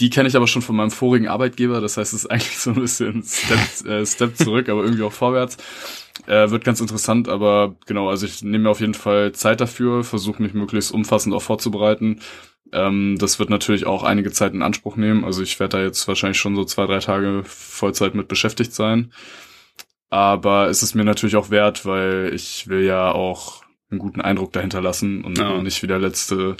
Die 0.00 0.10
kenne 0.10 0.28
ich 0.28 0.36
aber 0.36 0.48
schon 0.48 0.62
von 0.62 0.74
meinem 0.74 0.90
vorigen 0.90 1.28
Arbeitgeber, 1.28 1.80
das 1.80 1.96
heißt, 1.96 2.12
es 2.12 2.24
ist 2.24 2.26
eigentlich 2.30 2.58
so 2.58 2.70
ein 2.70 2.80
bisschen 2.80 3.22
Step, 3.22 3.86
äh, 3.86 4.04
Step 4.06 4.36
zurück, 4.36 4.68
aber 4.68 4.82
irgendwie 4.82 5.04
auch 5.04 5.12
vorwärts. 5.12 5.56
Äh, 6.26 6.50
wird 6.50 6.64
ganz 6.64 6.80
interessant, 6.80 7.28
aber 7.28 7.76
genau, 7.86 8.08
also 8.08 8.26
ich 8.26 8.42
nehme 8.42 8.64
mir 8.64 8.70
auf 8.70 8.80
jeden 8.80 8.94
Fall 8.94 9.32
Zeit 9.32 9.60
dafür, 9.60 10.02
versuche 10.02 10.42
mich 10.42 10.52
möglichst 10.52 10.92
umfassend 10.92 11.34
auch 11.34 11.42
vorzubereiten. 11.42 12.20
Ähm, 12.72 13.16
das 13.18 13.38
wird 13.38 13.50
natürlich 13.50 13.86
auch 13.86 14.02
einige 14.02 14.30
Zeit 14.32 14.52
in 14.54 14.62
Anspruch 14.62 14.96
nehmen. 14.96 15.24
Also 15.24 15.42
ich 15.42 15.58
werde 15.60 15.78
da 15.78 15.82
jetzt 15.84 16.06
wahrscheinlich 16.08 16.38
schon 16.38 16.56
so 16.56 16.64
zwei, 16.64 16.86
drei 16.86 16.98
Tage 16.98 17.42
Vollzeit 17.44 18.14
mit 18.14 18.28
beschäftigt 18.28 18.72
sein. 18.74 19.12
Aber 20.10 20.68
es 20.68 20.82
ist 20.82 20.94
mir 20.94 21.04
natürlich 21.04 21.36
auch 21.36 21.50
wert, 21.50 21.84
weil 21.84 22.30
ich 22.34 22.68
will 22.68 22.82
ja 22.84 23.12
auch 23.12 23.62
einen 23.90 23.98
guten 24.00 24.20
Eindruck 24.20 24.52
dahinter 24.52 24.80
lassen 24.80 25.24
und 25.24 25.38
Ja. 25.38 25.60
nicht 25.62 25.82
wie 25.82 25.86
der 25.86 25.98
letzte 25.98 26.56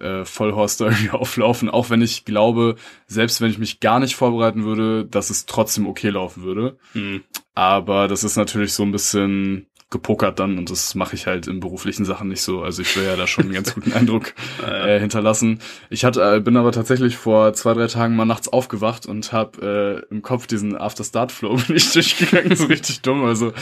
äh, 0.00 0.24
Vollhorst 0.24 0.80
da 0.80 0.86
irgendwie 0.86 1.10
auflaufen. 1.12 1.70
Auch 1.70 1.90
wenn 1.90 2.02
ich 2.02 2.24
glaube, 2.24 2.76
selbst 3.06 3.40
wenn 3.40 3.50
ich 3.50 3.58
mich 3.58 3.80
gar 3.80 4.00
nicht 4.00 4.14
vorbereiten 4.16 4.64
würde, 4.64 5.04
dass 5.06 5.30
es 5.30 5.46
trotzdem 5.46 5.86
okay 5.86 6.10
laufen 6.10 6.42
würde. 6.42 6.78
Hm. 6.92 7.22
Aber 7.54 8.08
das 8.08 8.24
ist 8.24 8.36
natürlich 8.36 8.72
so 8.72 8.82
ein 8.82 8.92
bisschen 8.92 9.66
gepokert 9.92 10.40
dann 10.40 10.58
und 10.58 10.70
das 10.70 10.96
mache 10.96 11.14
ich 11.14 11.26
halt 11.26 11.46
in 11.46 11.60
beruflichen 11.60 12.04
Sachen 12.04 12.28
nicht 12.28 12.42
so. 12.42 12.62
Also 12.62 12.82
ich 12.82 12.96
will 12.96 13.04
ja 13.04 13.14
da 13.14 13.28
schon 13.28 13.44
einen 13.44 13.54
ganz 13.54 13.74
guten 13.74 13.92
Eindruck 13.92 14.34
äh, 14.66 14.98
hinterlassen. 14.98 15.60
Ich 15.90 16.04
hatte, 16.04 16.36
äh, 16.36 16.40
bin 16.40 16.56
aber 16.56 16.72
tatsächlich 16.72 17.16
vor 17.16 17.52
zwei, 17.52 17.74
drei 17.74 17.86
Tagen 17.86 18.16
mal 18.16 18.24
nachts 18.24 18.48
aufgewacht 18.48 19.06
und 19.06 19.32
habe 19.32 20.02
äh, 20.10 20.12
im 20.12 20.22
Kopf 20.22 20.48
diesen 20.48 20.76
After-Start-Flow 20.76 21.56
bin 21.68 21.76
ich 21.76 21.92
durchgegangen, 21.92 22.56
so 22.56 22.66
richtig 22.66 23.02
dumm. 23.02 23.24
Also 23.24 23.52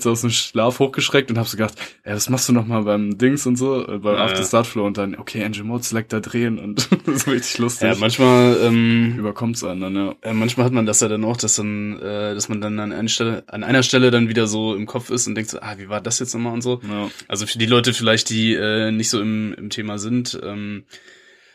so 0.00 0.10
aus 0.10 0.22
dem 0.22 0.30
Schlaf 0.30 0.78
hochgeschreckt 0.78 1.30
und 1.30 1.38
habe 1.38 1.48
so 1.48 1.56
gedacht, 1.56 1.74
ey, 2.04 2.14
was 2.14 2.30
machst 2.30 2.48
du 2.48 2.52
noch 2.52 2.66
mal 2.66 2.82
beim 2.84 3.18
Dings 3.18 3.46
und 3.46 3.56
so, 3.56 3.86
äh, 3.86 3.98
beim 3.98 4.16
Ja. 4.16 4.24
After-Start-Flow 4.24 4.86
und 4.86 4.96
dann, 4.96 5.16
okay, 5.16 5.40
Engine 5.42 5.64
Mode 5.64 5.82
Select 5.82 6.12
da 6.12 6.20
drehen 6.20 6.58
und 6.58 6.88
so 7.06 7.30
richtig 7.30 7.58
lustig. 7.58 7.88
Ja, 7.88 7.96
manchmal 7.98 8.56
ähm, 8.62 9.16
Überkommt's 9.18 9.64
einen 9.64 9.80
dann, 9.80 9.96
ja. 9.96 10.14
Äh, 10.22 10.32
manchmal 10.32 10.66
hat 10.66 10.72
man 10.72 10.86
das 10.86 11.00
ja 11.00 11.08
dann 11.08 11.24
auch, 11.24 11.36
dass 11.36 11.56
dann, 11.56 11.98
äh, 11.98 12.34
dass 12.34 12.48
man 12.48 12.60
dann 12.60 12.78
an 12.78 12.92
einer 12.92 13.08
Stelle, 13.08 13.42
an 13.48 13.64
einer 13.64 13.82
Stelle 13.82 14.10
dann 14.10 14.28
wieder 14.28 14.46
so 14.46 14.74
im 14.74 14.86
Kopf 14.86 15.10
ist 15.10 15.26
und 15.26 15.34
denkt 15.34 15.50
so, 15.50 15.58
ah, 15.72 15.78
wie 15.78 15.88
war 15.88 16.00
das 16.00 16.18
jetzt 16.18 16.34
nochmal 16.34 16.52
und 16.52 16.62
so. 16.62 16.80
ja. 16.88 17.10
Also 17.28 17.46
für 17.46 17.58
die 17.58 17.66
Leute 17.66 17.94
vielleicht, 17.94 18.30
die 18.30 18.54
äh, 18.54 18.90
nicht 18.90 19.10
so 19.10 19.20
im, 19.20 19.54
im 19.54 19.70
Thema 19.70 19.98
sind, 19.98 20.38
ähm, 20.42 20.84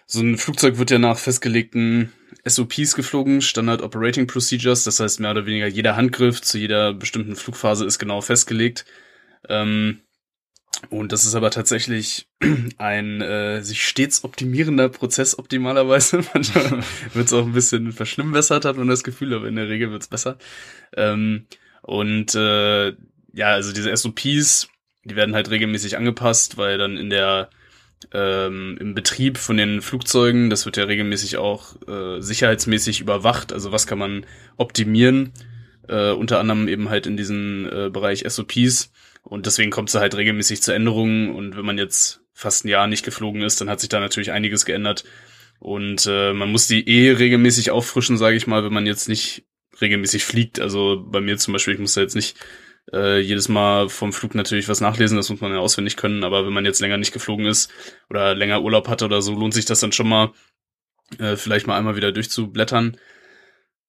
so 0.06 0.22
ein 0.22 0.38
Flugzeug 0.38 0.78
wird 0.78 0.90
ja 0.90 1.00
nach 1.00 1.18
festgelegten 1.18 2.14
SOPs 2.46 2.96
geflogen, 2.96 3.42
Standard 3.42 3.82
Operating 3.82 4.26
Procedures, 4.26 4.86
das 4.86 5.00
heißt 5.00 5.20
mehr 5.20 5.32
oder 5.32 5.46
weniger 5.46 5.68
jeder 5.68 5.98
Handgriff 5.98 6.42
zu 6.42 6.58
jeder 6.58 6.94
bestimmten 6.94 7.36
Flugphase 7.36 7.86
ist 7.86 8.00
genau 8.00 8.22
festgelegt. 8.22 8.86
Ähm, 9.50 10.00
und 10.90 11.12
das 11.12 11.26
ist 11.26 11.36
aber 11.36 11.52
tatsächlich 11.52 12.30
ein 12.78 13.22
äh, 13.22 13.62
sich 13.62 13.84
stets 13.84 14.24
optimierender 14.24 14.90
Prozess 14.90 15.38
optimalerweise. 15.38 16.24
Manchmal 16.34 16.84
wird 17.14 17.28
es 17.28 17.34
auch 17.34 17.46
ein 17.46 17.54
bisschen 17.54 17.92
verschlimmbessert, 17.92 18.66
hat 18.66 18.78
man 18.78 18.88
das 18.88 19.04
Gefühl, 19.04 19.34
aber 19.34 19.48
in 19.48 19.56
der 19.56 19.70
Regel 19.70 19.92
wird's 19.92 20.08
besser. 20.08 20.38
Ähm, 20.96 21.48
und 21.82 22.36
äh, 22.36 22.94
ja, 23.38 23.50
also 23.52 23.72
diese 23.72 23.96
SOPs, 23.96 24.68
die 25.04 25.16
werden 25.16 25.36
halt 25.36 25.52
regelmäßig 25.52 25.96
angepasst, 25.96 26.58
weil 26.58 26.80
dann 26.80 26.98
in 26.98 27.12
der 27.12 27.52
ähm, 28.12 28.78
im 28.80 28.96
Betrieb 28.96 29.38
von 29.38 29.58
den 29.58 29.82
Flugzeugen, 29.82 30.50
das 30.50 30.66
wird 30.66 30.76
ja 30.76 30.86
regelmäßig 30.86 31.38
auch 31.38 31.76
äh, 31.88 32.20
sicherheitsmäßig 32.20 33.00
überwacht. 33.00 33.54
Also 33.54 33.72
was 33.72 33.86
kann 33.86 34.00
man 34.00 34.26
optimieren? 34.58 35.34
Äh, 35.88 36.12
unter 36.12 36.40
anderem 36.40 36.68
eben 36.68 36.90
halt 36.90 37.06
in 37.06 37.16
diesen 37.16 37.72
äh, 37.72 37.90
Bereich 37.92 38.24
SOPs. 38.28 38.92
Und 39.22 39.46
deswegen 39.46 39.70
kommt 39.70 39.90
es 39.90 39.96
halt 39.96 40.16
regelmäßig 40.16 40.64
zu 40.64 40.74
Änderungen. 40.74 41.36
Und 41.36 41.56
wenn 41.56 41.66
man 41.66 41.78
jetzt 41.78 42.22
fast 42.34 42.66
ein 42.66 42.70
Jahr 42.70 42.88
nicht 42.88 43.06
geflogen 43.06 43.44
ist, 43.44 43.62
dann 43.62 43.70
hat 43.70 43.80
sich 43.80 43.90
da 43.90 44.00
natürlich 44.00 44.32
einiges 44.32 44.66
geändert. 44.66 45.04
Und 45.60 46.08
äh, 46.08 46.34
man 46.34 46.52
muss 46.52 46.68
die 46.68 46.88
eh 46.88 47.12
regelmäßig 47.12 47.70
auffrischen, 47.70 48.18
sage 48.18 48.36
ich 48.36 48.48
mal, 48.48 48.64
wenn 48.64 48.74
man 48.74 48.88
jetzt 48.88 49.08
nicht 49.10 49.46
regelmäßig 49.80 50.26
fliegt. 50.26 50.60
Also 50.60 51.04
bei 51.06 51.22
mir 51.22 51.38
zum 51.38 51.54
Beispiel, 51.54 51.76
ich 51.76 51.80
muss 51.80 51.94
da 51.94 52.02
jetzt 52.02 52.16
nicht 52.16 52.36
äh, 52.94 53.20
jedes 53.20 53.50
Mal 53.50 53.90
vom 53.90 54.14
Flug 54.14 54.36
natürlich 54.36 54.70
was 54.70 54.82
nachlesen, 54.82 55.18
das 55.18 55.30
muss 55.30 55.42
man 55.42 55.52
ja 55.52 55.60
auswendig 55.60 55.98
können, 55.98 56.24
aber 56.24 56.46
wenn 56.46 56.54
man 56.54 56.66
jetzt 56.66 56.80
länger 56.80 56.98
nicht 56.98 57.14
geflogen 57.14 57.46
ist 57.46 57.72
oder 58.10 58.36
länger 58.36 58.62
Urlaub 58.62 58.88
hatte 58.88 59.06
oder 59.06 59.22
so, 59.22 59.34
lohnt 59.34 59.54
sich 59.54 59.66
das 59.66 59.80
dann 59.80 59.92
schon 59.92 60.10
mal, 60.10 60.32
äh, 61.20 61.36
vielleicht 61.36 61.68
mal 61.68 61.78
einmal 61.78 61.96
wieder 61.96 62.12
durchzublättern. 62.12 62.98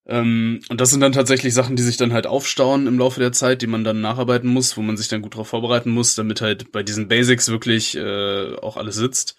Ähm, 0.07 0.61
und 0.71 0.81
das 0.81 0.91
sind 0.91 1.01
dann 1.01 1.13
tatsächlich 1.13 1.53
Sachen, 1.55 1.77
die 1.77 1.83
sich 1.83 1.99
dann 1.99 2.13
halt 2.13 2.27
aufstauen 2.27 2.87
im 2.87 2.99
Laufe 2.99 3.21
der 3.21 3.33
Zeit, 3.33 3.61
die 3.63 3.67
man 3.67 3.85
dann 3.85 4.01
nacharbeiten 4.01 4.49
muss, 4.49 4.77
wo 4.77 4.83
man 4.83 4.97
sich 4.97 5.09
dann 5.09 5.23
gut 5.23 5.37
drauf 5.37 5.49
vorbereiten 5.49 5.91
muss, 5.91 6.15
damit 6.15 6.41
halt 6.41 6.73
bei 6.73 6.83
diesen 6.83 7.09
Basics 7.09 7.51
wirklich 7.51 7.97
äh, 7.97 8.55
auch 8.57 8.77
alles 8.79 8.97
sitzt. 8.97 9.37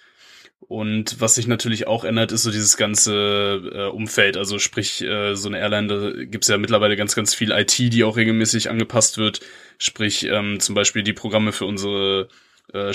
Und 0.69 1.19
was 1.19 1.33
sich 1.33 1.47
natürlich 1.47 1.87
auch 1.87 2.03
ändert, 2.03 2.31
ist 2.31 2.43
so 2.43 2.51
dieses 2.51 2.77
ganze 2.77 3.71
äh, 3.73 3.85
Umfeld. 3.87 4.37
Also 4.37 4.59
sprich, 4.59 5.01
äh, 5.01 5.33
so 5.33 5.49
eine 5.49 5.57
Airline, 5.57 5.87
da 5.87 6.23
gibt's 6.25 6.47
ja 6.47 6.59
mittlerweile 6.59 6.95
ganz, 6.95 7.15
ganz 7.15 7.33
viel 7.33 7.49
IT, 7.49 7.75
die 7.79 8.03
auch 8.03 8.17
regelmäßig 8.17 8.69
angepasst 8.69 9.17
wird. 9.17 9.39
Sprich, 9.79 10.25
ähm, 10.25 10.59
zum 10.59 10.75
Beispiel 10.75 11.01
die 11.01 11.13
Programme 11.13 11.53
für 11.53 11.65
unsere 11.65 12.29
äh, 12.71 12.93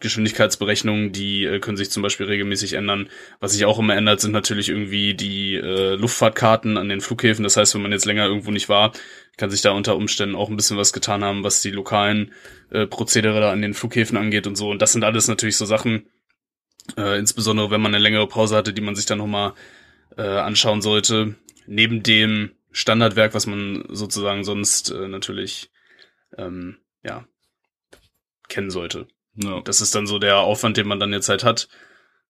Geschwindigkeitsberechnungen, 0.00 1.12
die 1.12 1.44
äh, 1.44 1.58
können 1.58 1.76
sich 1.76 1.90
zum 1.90 2.02
Beispiel 2.02 2.24
regelmäßig 2.24 2.72
ändern. 2.72 3.10
Was 3.40 3.52
sich 3.52 3.66
auch 3.66 3.78
immer 3.78 3.94
ändert, 3.94 4.22
sind 4.22 4.32
natürlich 4.32 4.70
irgendwie 4.70 5.12
die 5.12 5.56
äh, 5.56 5.96
Luftfahrtkarten 5.96 6.78
an 6.78 6.88
den 6.88 7.02
Flughäfen. 7.02 7.42
Das 7.42 7.58
heißt, 7.58 7.74
wenn 7.74 7.82
man 7.82 7.92
jetzt 7.92 8.06
länger 8.06 8.24
irgendwo 8.24 8.50
nicht 8.50 8.70
war, 8.70 8.92
kann 9.36 9.50
sich 9.50 9.60
da 9.60 9.72
unter 9.72 9.94
Umständen 9.94 10.36
auch 10.36 10.48
ein 10.48 10.56
bisschen 10.56 10.78
was 10.78 10.94
getan 10.94 11.22
haben, 11.22 11.44
was 11.44 11.60
die 11.60 11.70
lokalen 11.70 12.32
äh, 12.70 12.86
Prozedere 12.86 13.42
da 13.42 13.52
an 13.52 13.60
den 13.60 13.74
Flughäfen 13.74 14.16
angeht 14.16 14.46
und 14.46 14.56
so. 14.56 14.70
Und 14.70 14.80
das 14.80 14.92
sind 14.92 15.04
alles 15.04 15.28
natürlich 15.28 15.58
so 15.58 15.66
Sachen, 15.66 16.06
äh, 16.96 17.18
insbesondere 17.18 17.70
wenn 17.70 17.80
man 17.80 17.94
eine 17.94 18.02
längere 18.02 18.26
Pause 18.26 18.56
hatte, 18.56 18.72
die 18.72 18.80
man 18.80 18.94
sich 18.94 19.06
dann 19.06 19.18
nochmal 19.18 19.54
äh, 20.16 20.22
anschauen 20.22 20.82
sollte. 20.82 21.36
Neben 21.66 22.02
dem 22.02 22.52
Standardwerk, 22.72 23.34
was 23.34 23.46
man 23.46 23.84
sozusagen 23.88 24.44
sonst 24.44 24.90
äh, 24.90 25.08
natürlich 25.08 25.70
ähm, 26.36 26.78
ja 27.02 27.26
kennen 28.48 28.70
sollte. 28.70 29.06
Ja. 29.34 29.60
Das 29.62 29.80
ist 29.80 29.94
dann 29.94 30.06
so 30.06 30.18
der 30.18 30.38
Aufwand, 30.38 30.76
den 30.76 30.88
man 30.88 31.00
dann 31.00 31.12
jetzt 31.12 31.28
halt 31.28 31.44
hat 31.44 31.68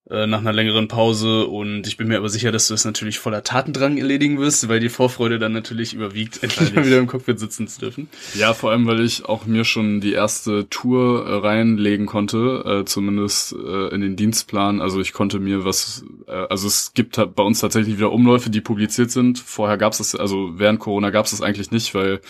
äh, 0.09 0.27
nach 0.27 0.41
einer 0.41 0.53
längeren 0.53 0.89
Pause. 0.89 1.47
Und 1.47 1.87
ich 1.87 1.97
bin 1.97 2.09
mir 2.09 2.17
aber 2.17 2.29
sicher, 2.29 2.53
dass 2.53 2.69
du 2.69 2.75
es 2.75 2.85
natürlich 2.85 3.19
voller 3.19 3.45
Tatendrang 3.45 3.99
erledigen 3.99 4.39
wirst, 4.39 4.69
weil 4.69 4.81
die 4.81 4.89
Vorfreude 4.89 5.39
dann 5.39 5.53
natürlich 5.53 5.95
überwiegt, 5.95 6.43
endlich 6.43 6.75
mal 6.75 6.87
wieder 6.87 6.99
im 6.99 7.07
Cockpit 7.07 7.39
sitzen 7.39 7.69
zu 7.69 7.81
dürfen. 7.81 8.09
Ja, 8.35 8.55
vor 8.55 8.71
allem, 8.71 8.87
weil 8.87 9.01
ich 9.01 9.25
auch 9.27 9.47
mir 9.47 9.65
schon 9.65 10.01
die 10.01 10.13
erste 10.13 10.69
Tour 10.69 11.27
äh, 11.27 11.35
reinlegen 11.47 12.07
konnte, 12.07 12.81
äh, 12.83 12.85
zumindest 12.85 13.53
äh, 13.53 13.89
in 13.95 14.01
den 14.01 14.17
Dienstplan. 14.17 14.81
Also 14.81 15.01
ich 15.01 15.13
konnte 15.13 15.39
mir 15.39 15.65
was, 15.65 16.05
äh, 16.27 16.33
also 16.33 16.67
es 16.67 16.93
gibt 16.95 17.19
halt 17.19 17.35
bei 17.35 17.43
uns 17.43 17.61
tatsächlich 17.61 17.97
wieder 17.97 18.13
Umläufe, 18.13 18.51
die 18.51 18.61
publiziert 18.61 19.11
sind. 19.11 19.39
Vorher 19.39 19.79
gab 19.79 19.93
es 19.93 19.99
das, 19.99 20.15
also 20.15 20.59
während 20.59 20.81
Corona 20.81 21.11
gab 21.11 21.27
es 21.27 21.33
das 21.33 21.43
eigentlich 21.43 21.71
nicht, 21.71 21.95
weil 21.95 22.21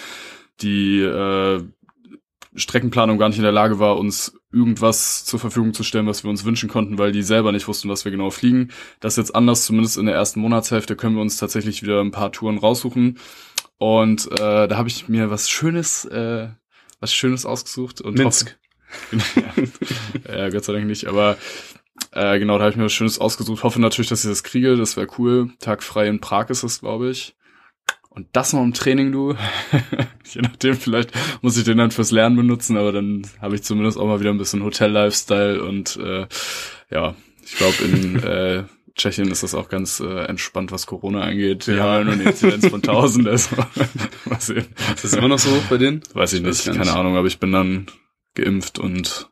die 0.61 1.01
äh, 1.01 1.63
Streckenplanung 2.55 3.19
gar 3.19 3.29
nicht 3.29 3.39
in 3.39 3.45
der 3.45 3.53
Lage 3.53 3.79
war, 3.79 3.97
uns 3.97 4.35
irgendwas 4.53 5.25
zur 5.25 5.39
Verfügung 5.39 5.73
zu 5.73 5.85
stellen, 5.85 6.07
was 6.07 6.25
wir 6.25 6.31
uns 6.31 6.45
wünschen 6.45 6.69
konnten, 6.69 6.99
weil 6.99 7.13
die 7.13 7.23
selber 7.23 7.53
nicht 7.53 7.69
wussten, 7.69 7.89
was 7.89 8.05
wir 8.05 8.13
genau 8.13 8.31
fliegen. 8.31 8.71
Das 8.99 9.15
ist 9.15 9.19
jetzt 9.19 9.35
anders, 9.35 9.65
zumindest 9.65 9.97
in 9.99 10.07
der 10.07 10.17
ersten 10.17 10.41
Monatshälfte 10.41 10.97
können 10.97 11.15
wir 11.15 11.23
uns 11.23 11.37
tatsächlich 11.37 11.83
wieder 11.83 12.01
ein 12.01 12.11
paar 12.11 12.33
Touren 12.33 12.59
raussuchen. 12.59 13.19
Und 13.79 14.31
äh, 14.33 14.69
da 14.69 14.77
habe 14.77 14.89
ich 14.89 15.09
mir 15.09 15.31
was 15.31 15.49
Schönes, 15.49 16.05
äh, 16.07 16.49
was 16.99 17.15
Schönes 17.15 17.47
ausgesucht 17.47 18.01
und 18.01 18.19
Minsk. 18.19 18.59
ja, 20.29 20.49
Gott 20.51 20.65
sei 20.65 20.73
Dank 20.73 20.87
nicht, 20.87 21.07
aber 21.07 21.37
äh, 22.13 22.39
genau, 22.41 22.59
da 22.59 22.65
habe 22.65 22.73
ich 22.73 22.77
mir 22.77 22.85
was 22.85 22.93
Schönes 22.93 23.21
ausgesucht. 23.21 23.63
Hoffe 23.63 23.81
natürlich, 23.81 24.09
dass 24.09 24.25
ich 24.25 24.31
das 24.31 24.43
kriege, 24.43 24.77
das 24.77 24.97
wäre 24.97 25.07
cool. 25.19 25.51
Tag 25.61 25.83
frei 25.83 26.09
in 26.09 26.21
Prag 26.21 26.51
ist 26.51 26.65
es, 26.65 26.81
glaube 26.81 27.11
ich. 27.11 27.37
Und 28.13 28.27
das 28.33 28.53
noch 28.53 28.63
im 28.63 28.75
Training, 28.75 29.13
du. 29.13 29.37
Je 30.25 30.43
nachdem, 30.43 30.75
vielleicht 30.77 31.13
muss 31.43 31.57
ich 31.57 31.65
den 31.65 31.79
dann 31.79 31.91
fürs 31.93 32.11
Lernen 32.11 32.37
benutzen, 32.37 32.77
aber 32.77 32.93
dann 32.93 33.23
habe 33.41 33.55
ich 33.55 33.63
zumindest 33.63 33.99
auch 33.99 34.07
mal 34.07 34.21
wieder 34.21 34.31
ein 34.31 34.39
bisschen 34.39 34.63
Hotel-Lifestyle 34.65 35.63
und 35.63 35.97
äh, 35.97 36.27
ja, 36.91 37.15
ich 37.45 37.55
glaube 37.57 37.77
in 37.85 38.23
äh, 38.23 38.65
Tschechien 38.97 39.31
ist 39.31 39.45
das 39.45 39.55
auch 39.55 39.69
ganz 39.69 40.01
äh, 40.01 40.25
entspannt, 40.25 40.73
was 40.73 40.87
Corona 40.87 41.23
angeht. 41.23 41.69
Die 41.69 41.73
Ja. 41.73 41.85
haben 41.85 41.99
ja 41.99 42.05
nur 42.05 42.13
eine 42.15 42.23
Inzidenz 42.25 42.67
von 42.67 42.83
1000, 42.83 43.29
also 43.29 43.57
mal 44.27 44.41
sehen. 44.41 44.67
Ist 44.95 45.05
das 45.05 45.13
immer 45.15 45.29
noch 45.29 45.39
so 45.39 45.63
bei 45.71 45.79
denen? 45.79 46.03
Weiß 46.13 46.33
ich 46.33 46.43
nicht, 46.43 46.67
keine. 46.67 46.93
Ahnung, 46.93 47.17
aber 47.17 47.29
ich 47.29 47.39
bin 47.39 47.53
dann 47.53 47.87
geimpft 48.35 48.79
und 48.81 49.31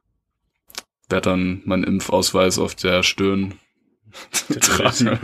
werde 1.09 1.31
dann 1.31 1.63
meinen 1.65 1.85
Impfausweis 1.85 2.59
auf 2.59 2.77
der 2.77 3.03
Stirn 3.03 3.55
tragen. 4.61 5.19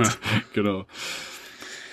genau. 0.53 0.87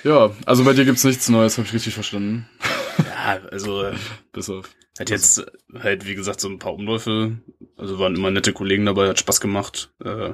Ja, 0.04 0.32
also 0.46 0.64
bei 0.64 0.74
dir 0.74 0.86
gibt's 0.86 1.04
nichts 1.04 1.30
Neues, 1.30 1.58
habe 1.58 1.68
ich 1.68 1.74
richtig 1.74 1.94
verstanden. 1.94 2.50
Ja, 2.98 3.40
also 3.52 3.92
Bis 4.34 4.50
auf. 4.50 4.70
hat 5.00 5.10
jetzt 5.10 5.46
halt, 5.80 6.06
wie 6.08 6.16
gesagt, 6.16 6.42
so 6.42 6.50
ein 6.50 6.60
paar 6.60 6.74
Umläufe. 6.74 7.38
Also 7.78 8.00
waren 8.00 8.16
immer 8.16 8.32
nette 8.32 8.54
Kollegen 8.54 8.86
dabei, 8.86 9.10
hat 9.10 9.20
Spaß 9.20 9.42
gemacht. 9.42 9.92
Äh, 10.04 10.34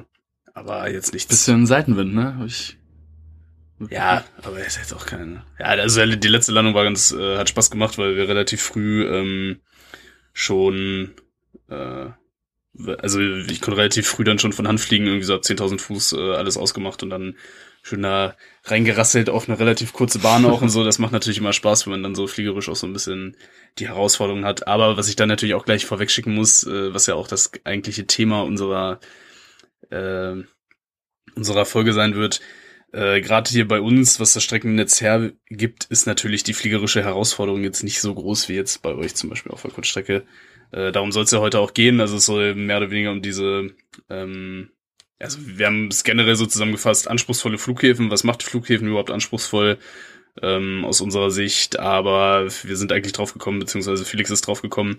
aber 0.54 0.90
jetzt 0.90 1.12
nichts. 1.12 1.28
Bisschen 1.28 1.66
Seitenwind, 1.66 2.14
ne? 2.14 2.36
Hab 2.38 2.46
ich. 2.46 2.76
Ja, 3.90 4.24
aber 4.42 4.58
ist 4.58 4.76
jetzt 4.76 4.92
auch 4.92 5.06
keine. 5.06 5.44
Ja, 5.58 5.66
also 5.66 6.04
die 6.04 6.28
letzte 6.28 6.52
Landung 6.52 6.74
war 6.74 6.84
ganz, 6.84 7.12
äh, 7.12 7.36
hat 7.38 7.48
Spaß 7.48 7.70
gemacht, 7.70 7.96
weil 7.96 8.16
wir 8.16 8.28
relativ 8.28 8.60
früh 8.60 9.06
ähm, 9.06 9.60
schon, 10.32 11.12
äh, 11.68 12.06
also 12.98 13.20
ich 13.20 13.60
konnte 13.60 13.78
relativ 13.78 14.08
früh 14.08 14.24
dann 14.24 14.40
schon 14.40 14.52
von 14.52 14.66
Hand 14.66 14.80
fliegen, 14.80 15.06
irgendwie 15.06 15.24
so 15.24 15.34
ab 15.34 15.42
10.000 15.42 15.78
Fuß 15.80 16.12
äh, 16.14 16.34
alles 16.34 16.56
ausgemacht 16.56 17.02
und 17.04 17.10
dann 17.10 17.36
schön 17.88 18.02
da 18.02 18.36
reingerasselt 18.64 19.30
auf 19.30 19.48
eine 19.48 19.58
relativ 19.58 19.92
kurze 19.92 20.18
Bahn 20.18 20.44
auch 20.44 20.62
und 20.62 20.68
so. 20.68 20.84
Das 20.84 20.98
macht 20.98 21.12
natürlich 21.12 21.38
immer 21.38 21.52
Spaß, 21.52 21.86
wenn 21.86 21.92
man 21.92 22.02
dann 22.02 22.14
so 22.14 22.26
fliegerisch 22.26 22.68
auch 22.68 22.76
so 22.76 22.86
ein 22.86 22.92
bisschen 22.92 23.36
die 23.78 23.88
Herausforderungen 23.88 24.44
hat. 24.44 24.66
Aber 24.66 24.96
was 24.96 25.08
ich 25.08 25.16
dann 25.16 25.28
natürlich 25.28 25.54
auch 25.54 25.64
gleich 25.64 25.86
vorweg 25.86 26.10
schicken 26.10 26.34
muss, 26.34 26.64
äh, 26.64 26.92
was 26.94 27.06
ja 27.06 27.14
auch 27.14 27.28
das 27.28 27.52
eigentliche 27.64 28.06
Thema 28.06 28.42
unserer 28.42 29.00
äh, 29.90 30.34
unserer 31.34 31.64
Folge 31.66 31.92
sein 31.92 32.14
wird, 32.14 32.40
äh, 32.92 33.20
gerade 33.20 33.50
hier 33.50 33.68
bei 33.68 33.80
uns, 33.80 34.18
was 34.18 34.32
das 34.32 34.42
Streckennetz 34.42 35.00
hergibt, 35.00 35.84
ist 35.90 36.06
natürlich 36.06 36.42
die 36.42 36.54
fliegerische 36.54 37.02
Herausforderung 37.02 37.62
jetzt 37.62 37.82
nicht 37.82 38.00
so 38.00 38.14
groß 38.14 38.48
wie 38.48 38.54
jetzt 38.54 38.82
bei 38.82 38.94
euch 38.94 39.14
zum 39.14 39.30
Beispiel 39.30 39.52
auf 39.52 39.62
der 39.62 39.70
Kurzstrecke. 39.70 40.24
Äh, 40.72 40.92
darum 40.92 41.12
soll 41.12 41.24
es 41.24 41.30
ja 41.30 41.40
heute 41.40 41.60
auch 41.60 41.74
gehen. 41.74 42.00
Also 42.00 42.16
es 42.16 42.26
soll 42.26 42.54
mehr 42.54 42.78
oder 42.78 42.90
weniger 42.90 43.12
um 43.12 43.22
diese, 43.22 43.70
ähm, 44.08 44.70
also 45.20 45.38
wir 45.42 45.66
haben 45.66 45.88
es 45.88 46.04
generell 46.04 46.36
so 46.36 46.46
zusammengefasst, 46.46 47.08
anspruchsvolle 47.08 47.58
Flughäfen. 47.58 48.10
Was 48.10 48.24
macht 48.24 48.42
Flughäfen 48.42 48.88
überhaupt 48.88 49.10
anspruchsvoll 49.10 49.78
ähm, 50.42 50.84
aus 50.84 51.00
unserer 51.00 51.30
Sicht? 51.30 51.78
Aber 51.78 52.46
wir 52.62 52.76
sind 52.76 52.92
eigentlich 52.92 53.12
drauf 53.12 53.32
gekommen, 53.32 53.58
beziehungsweise 53.58 54.04
Felix 54.04 54.30
ist 54.30 54.46
drauf 54.46 54.62
gekommen, 54.62 54.98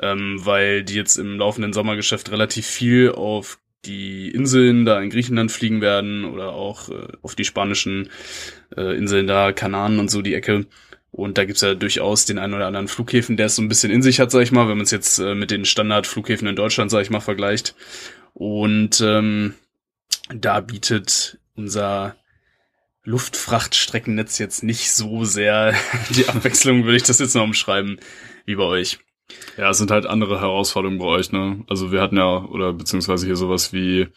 ähm, 0.00 0.40
weil 0.42 0.82
die 0.82 0.94
jetzt 0.94 1.16
im 1.16 1.38
laufenden 1.38 1.72
Sommergeschäft 1.72 2.30
relativ 2.30 2.66
viel 2.66 3.12
auf 3.12 3.58
die 3.84 4.30
Inseln 4.30 4.84
da 4.84 5.00
in 5.00 5.08
Griechenland 5.08 5.50
fliegen 5.50 5.80
werden 5.80 6.24
oder 6.24 6.52
auch 6.52 6.90
äh, 6.90 7.08
auf 7.22 7.34
die 7.34 7.44
spanischen 7.44 8.10
äh, 8.76 8.96
Inseln 8.96 9.26
da, 9.26 9.52
Kanaren 9.52 9.98
und 9.98 10.10
so 10.10 10.20
die 10.20 10.34
Ecke. 10.34 10.66
Und 11.12 11.38
da 11.38 11.44
gibt's 11.44 11.62
ja 11.62 11.74
durchaus 11.74 12.24
den 12.24 12.38
einen 12.38 12.54
oder 12.54 12.66
anderen 12.66 12.88
Flughäfen, 12.88 13.36
der 13.36 13.46
es 13.46 13.56
so 13.56 13.62
ein 13.62 13.68
bisschen 13.68 13.90
in 13.90 14.02
sich 14.02 14.20
hat, 14.20 14.30
sag 14.30 14.42
ich 14.42 14.52
mal, 14.52 14.68
wenn 14.68 14.76
man 14.76 14.84
es 14.84 14.90
jetzt 14.90 15.18
äh, 15.18 15.34
mit 15.34 15.50
den 15.50 15.64
Standardflughäfen 15.64 16.46
in 16.46 16.56
Deutschland, 16.56 16.90
sag 16.90 17.02
ich 17.02 17.10
mal, 17.10 17.20
vergleicht. 17.20 17.74
Und 18.40 19.02
ähm, 19.02 19.52
da 20.34 20.60
bietet 20.60 21.38
unser 21.56 22.16
Luftfrachtstreckennetz 23.04 24.38
jetzt 24.38 24.62
nicht 24.62 24.92
so 24.92 25.24
sehr 25.24 25.74
die 26.08 26.26
Abwechslung, 26.26 26.84
würde 26.84 26.96
ich 26.96 27.02
das 27.02 27.18
jetzt 27.18 27.34
noch 27.34 27.42
umschreiben, 27.42 28.00
wie 28.46 28.54
bei 28.54 28.62
euch. 28.62 28.98
Ja, 29.58 29.68
es 29.68 29.76
sind 29.76 29.90
halt 29.90 30.06
andere 30.06 30.40
Herausforderungen 30.40 30.98
bei 30.98 31.04
euch, 31.04 31.32
ne? 31.32 31.62
Also 31.68 31.92
wir 31.92 32.00
hatten 32.00 32.16
ja, 32.16 32.38
oder 32.44 32.72
beziehungsweise 32.72 33.26
hier 33.26 33.36
sowas 33.36 33.74
wie, 33.74 34.08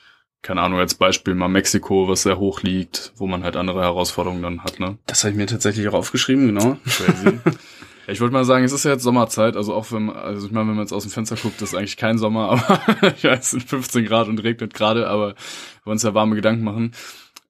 keine 0.41 0.61
Ahnung, 0.61 0.79
als 0.79 0.95
Beispiel 0.95 1.35
mal 1.35 1.49
Mexiko, 1.49 2.07
was 2.07 2.23
sehr 2.23 2.39
hoch 2.39 2.61
liegt, 2.61 3.11
wo 3.17 3.27
man 3.27 3.43
halt 3.43 3.57
andere 3.57 3.81
Herausforderungen 3.81 4.41
dann 4.41 4.63
hat, 4.63 4.79
ne? 4.79 4.99
Das 5.05 5.25
habe 5.25 5.31
ich 5.31 5.37
mir 5.37 5.47
tatsächlich 5.47 5.89
auch 5.89 5.95
aufgeschrieben, 5.95 6.47
genau. 6.47 6.77
Crazy. 6.85 7.39
Ich 8.07 8.19
wollte 8.19 8.33
mal 8.33 8.43
sagen, 8.43 8.65
es 8.65 8.73
ist 8.73 8.83
ja 8.83 8.91
jetzt 8.91 9.03
Sommerzeit, 9.03 9.55
also 9.55 9.73
auch 9.73 9.91
wenn, 9.91 10.09
also 10.09 10.47
ich 10.47 10.51
meine, 10.51 10.67
wenn 10.67 10.75
man 10.75 10.83
jetzt 10.83 10.91
aus 10.91 11.03
dem 11.03 11.11
Fenster 11.11 11.35
guckt, 11.35 11.61
ist 11.61 11.73
eigentlich 11.73 11.97
kein 11.97 12.17
Sommer, 12.17 12.49
aber 13.01 13.13
ja, 13.21 13.33
es 13.33 13.51
sind 13.51 13.63
15 13.63 14.05
Grad 14.05 14.27
und 14.27 14.43
regnet 14.43 14.73
gerade, 14.73 15.07
aber 15.07 15.29
wir 15.29 15.85
wollen 15.85 15.95
uns 15.95 16.03
ja 16.03 16.13
warme 16.13 16.35
Gedanken 16.35 16.63
machen. 16.63 16.93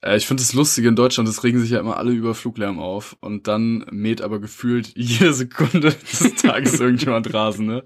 Äh, 0.04 0.18
ich 0.18 0.28
finde 0.28 0.44
es 0.44 0.54
lustig 0.54 0.86
in 0.86 0.96
Deutschland, 0.96 1.28
es 1.28 1.44
regen 1.44 1.60
sich 1.60 1.72
ja 1.72 1.80
immer 1.80 1.98
alle 1.98 2.12
über 2.12 2.36
Fluglärm 2.36 2.80
auf 2.80 3.16
und 3.22 3.48
dann 3.48 3.86
mäht 3.92 4.22
aber 4.22 4.40
gefühlt 4.40 4.92
jede 4.96 5.34
Sekunde 5.34 5.92
des 5.92 6.36
Tages 6.36 6.80
irgendjemand 6.80 7.34
Rasen, 7.34 7.66
ne? 7.66 7.84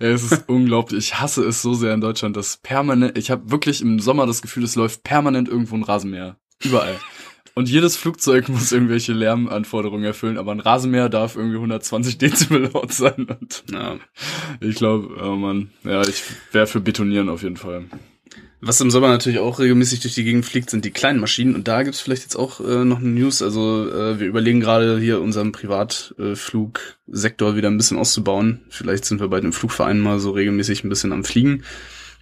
Ja, 0.00 0.08
es 0.08 0.30
ist 0.30 0.48
unglaublich. 0.48 0.98
Ich 0.98 1.20
hasse 1.20 1.44
es 1.44 1.60
so 1.60 1.74
sehr 1.74 1.92
in 1.94 2.00
Deutschland, 2.00 2.36
dass 2.36 2.56
permanent, 2.58 3.18
ich 3.18 3.30
habe 3.30 3.50
wirklich 3.50 3.82
im 3.82 4.00
Sommer 4.00 4.26
das 4.26 4.42
Gefühl, 4.42 4.64
es 4.64 4.76
läuft 4.76 5.02
permanent 5.02 5.48
irgendwo 5.48 5.74
ein 5.74 5.82
Rasenmäher. 5.82 6.36
Überall. 6.62 6.96
Und 7.58 7.68
jedes 7.68 7.96
Flugzeug 7.96 8.48
muss 8.54 8.70
irgendwelche 8.70 9.12
Lärmanforderungen 9.12 10.04
erfüllen, 10.04 10.38
aber 10.38 10.52
ein 10.52 10.60
Rasenmäher 10.60 11.08
darf 11.08 11.34
irgendwie 11.34 11.56
120 11.56 12.16
Dezibel 12.16 12.70
laut 12.72 12.92
sein. 12.92 13.26
Und 13.28 13.64
Ja. 13.72 13.96
ich 14.60 14.76
glaube, 14.76 15.16
oh 15.20 15.34
Mann, 15.34 15.72
ja, 15.82 16.00
ich 16.02 16.22
wäre 16.52 16.68
für 16.68 16.78
Betonieren 16.78 17.28
auf 17.28 17.42
jeden 17.42 17.56
Fall. 17.56 17.86
Was 18.60 18.80
im 18.80 18.92
Sommer 18.92 19.08
natürlich 19.08 19.40
auch 19.40 19.58
regelmäßig 19.58 19.98
durch 19.98 20.14
die 20.14 20.22
Gegend 20.22 20.46
fliegt, 20.46 20.70
sind 20.70 20.84
die 20.84 20.92
kleinen 20.92 21.18
Maschinen. 21.18 21.56
Und 21.56 21.66
da 21.66 21.82
gibt's 21.82 21.98
vielleicht 21.98 22.22
jetzt 22.22 22.36
auch 22.36 22.60
äh, 22.60 22.84
noch 22.84 23.00
eine 23.00 23.08
News. 23.08 23.42
Also 23.42 23.90
äh, 23.90 24.20
wir 24.20 24.28
überlegen 24.28 24.60
gerade 24.60 25.00
hier 25.00 25.20
unseren 25.20 25.50
Privatflugsektor 25.50 27.56
wieder 27.56 27.70
ein 27.70 27.76
bisschen 27.76 27.98
auszubauen. 27.98 28.60
Vielleicht 28.68 29.04
sind 29.04 29.18
wir 29.18 29.26
bei 29.26 29.40
dem 29.40 29.52
Flugverein 29.52 29.98
mal 29.98 30.20
so 30.20 30.30
regelmäßig 30.30 30.84
ein 30.84 30.90
bisschen 30.90 31.12
am 31.12 31.24
Fliegen. 31.24 31.64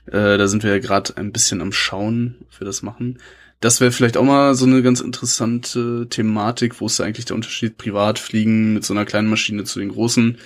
Äh, 0.06 0.38
da 0.38 0.48
sind 0.48 0.62
wir 0.62 0.70
ja 0.70 0.78
gerade 0.78 1.14
ein 1.18 1.30
bisschen 1.30 1.60
am 1.60 1.72
Schauen, 1.72 2.36
ob 2.40 2.60
wir 2.60 2.64
das 2.64 2.82
machen. 2.82 3.18
Das 3.60 3.80
wäre 3.80 3.90
vielleicht 3.90 4.16
auch 4.16 4.22
mal 4.22 4.54
so 4.54 4.66
eine 4.66 4.82
ganz 4.82 5.00
interessante 5.00 6.06
Thematik. 6.10 6.80
Wo 6.80 6.86
ist 6.86 7.00
da 7.00 7.04
eigentlich 7.04 7.24
der 7.24 7.36
Unterschied? 7.36 7.78
Privatfliegen 7.78 8.74
mit 8.74 8.84
so 8.84 8.92
einer 8.92 9.06
kleinen 9.06 9.28
Maschine 9.28 9.64
zu 9.64 9.78
den 9.78 9.88
großen. 9.88 10.38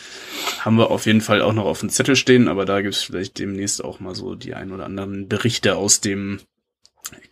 Haben 0.60 0.78
wir 0.78 0.90
auf 0.90 1.06
jeden 1.06 1.20
Fall 1.20 1.42
auch 1.42 1.52
noch 1.52 1.64
auf 1.64 1.80
dem 1.80 1.90
Zettel 1.90 2.14
stehen, 2.14 2.46
aber 2.46 2.64
da 2.64 2.82
gibt's 2.82 3.02
vielleicht 3.02 3.38
demnächst 3.38 3.82
auch 3.84 3.98
mal 3.98 4.14
so 4.14 4.36
die 4.36 4.54
ein 4.54 4.70
oder 4.70 4.84
anderen 4.84 5.26
Berichte 5.28 5.76
aus 5.76 6.00
dem 6.00 6.40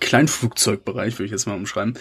Kleinflugzeugbereich, 0.01 1.15
würde 1.15 1.27
ich 1.27 1.31
jetzt 1.31 1.47
mal 1.47 1.55
umschreiben. 1.55 1.95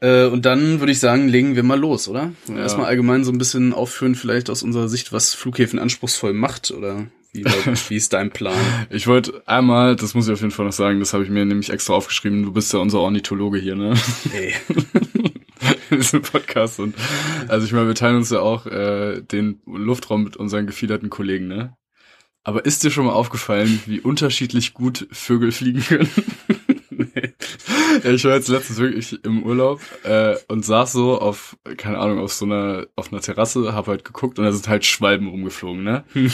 Äh, 0.00 0.24
und 0.26 0.46
dann 0.46 0.80
würde 0.80 0.92
ich 0.92 0.98
sagen, 0.98 1.28
legen 1.28 1.56
wir 1.56 1.62
mal 1.62 1.78
los, 1.78 2.08
oder? 2.08 2.32
Ja. 2.48 2.56
Erstmal 2.56 2.86
allgemein 2.86 3.24
so 3.24 3.32
ein 3.32 3.38
bisschen 3.38 3.74
aufführen, 3.74 4.14
vielleicht 4.14 4.48
aus 4.48 4.62
unserer 4.62 4.88
Sicht, 4.88 5.12
was 5.12 5.34
Flughäfen 5.34 5.78
anspruchsvoll 5.78 6.32
macht 6.32 6.70
oder 6.70 7.06
Wie, 7.32 7.44
wie 7.44 7.96
ist 7.96 8.12
dein 8.12 8.30
Plan? 8.30 8.56
Ich 8.90 9.06
wollte 9.06 9.42
einmal, 9.46 9.96
das 9.96 10.14
muss 10.14 10.26
ich 10.26 10.32
auf 10.32 10.40
jeden 10.40 10.50
Fall 10.50 10.66
noch 10.66 10.72
sagen, 10.72 10.98
das 11.00 11.12
habe 11.12 11.24
ich 11.24 11.30
mir 11.30 11.44
nämlich 11.44 11.70
extra 11.70 11.94
aufgeschrieben, 11.94 12.42
du 12.42 12.52
bist 12.52 12.72
ja 12.72 12.80
unser 12.80 13.00
Ornithologe 13.00 13.58
hier, 13.58 13.76
ne? 13.76 13.94
Ey. 14.32 14.54
In 15.90 15.98
diesem 15.98 16.22
Podcast. 16.22 16.80
Und 16.80 16.94
also 17.48 17.66
ich 17.66 17.72
meine, 17.72 17.86
wir 17.86 17.94
teilen 17.94 18.16
uns 18.16 18.30
ja 18.30 18.40
auch 18.40 18.66
äh, 18.66 19.20
den 19.20 19.60
Luftraum 19.66 20.24
mit 20.24 20.36
unseren 20.36 20.66
gefiederten 20.66 21.10
Kollegen, 21.10 21.46
ne? 21.46 21.76
Aber 22.42 22.64
ist 22.64 22.82
dir 22.82 22.90
schon 22.90 23.04
mal 23.04 23.12
aufgefallen, 23.12 23.80
wie 23.86 24.00
unterschiedlich 24.00 24.72
gut 24.72 25.06
Vögel 25.12 25.52
fliegen 25.52 25.82
können? 25.82 26.10
ja, 28.02 28.10
ich 28.10 28.24
war 28.24 28.34
jetzt 28.34 28.48
letztens 28.48 28.78
wirklich 28.78 29.22
im 29.24 29.42
Urlaub 29.42 29.80
äh, 30.04 30.36
und 30.48 30.64
saß 30.64 30.92
so 30.92 31.20
auf, 31.20 31.56
keine 31.76 31.98
Ahnung, 31.98 32.18
auf 32.18 32.32
so 32.32 32.46
einer, 32.46 32.86
auf 32.96 33.12
einer 33.12 33.20
Terrasse, 33.20 33.74
hab 33.74 33.88
halt 33.88 34.04
geguckt 34.04 34.38
und 34.38 34.46
da 34.46 34.52
sind 34.52 34.68
halt 34.68 34.86
Schwalben 34.86 35.28
rumgeflogen, 35.28 35.84
ne? 35.84 36.04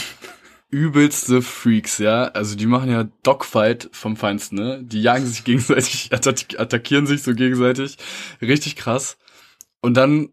Übelste 0.69 1.41
Freaks, 1.41 1.97
ja. 1.97 2.25
Also 2.25 2.55
die 2.55 2.65
machen 2.65 2.89
ja 2.91 3.05
Dogfight 3.23 3.89
vom 3.93 4.17
Feinsten, 4.17 4.57
ne? 4.57 4.83
Die 4.83 5.01
jagen 5.01 5.25
sich 5.25 5.43
gegenseitig, 5.43 6.09
attack 6.13 6.59
attackieren 6.59 7.07
sich 7.07 7.23
so 7.23 7.33
gegenseitig. 7.33 7.97
Richtig 8.41 8.75
krass. 8.75 9.17
Und 9.81 9.95
dann 9.95 10.29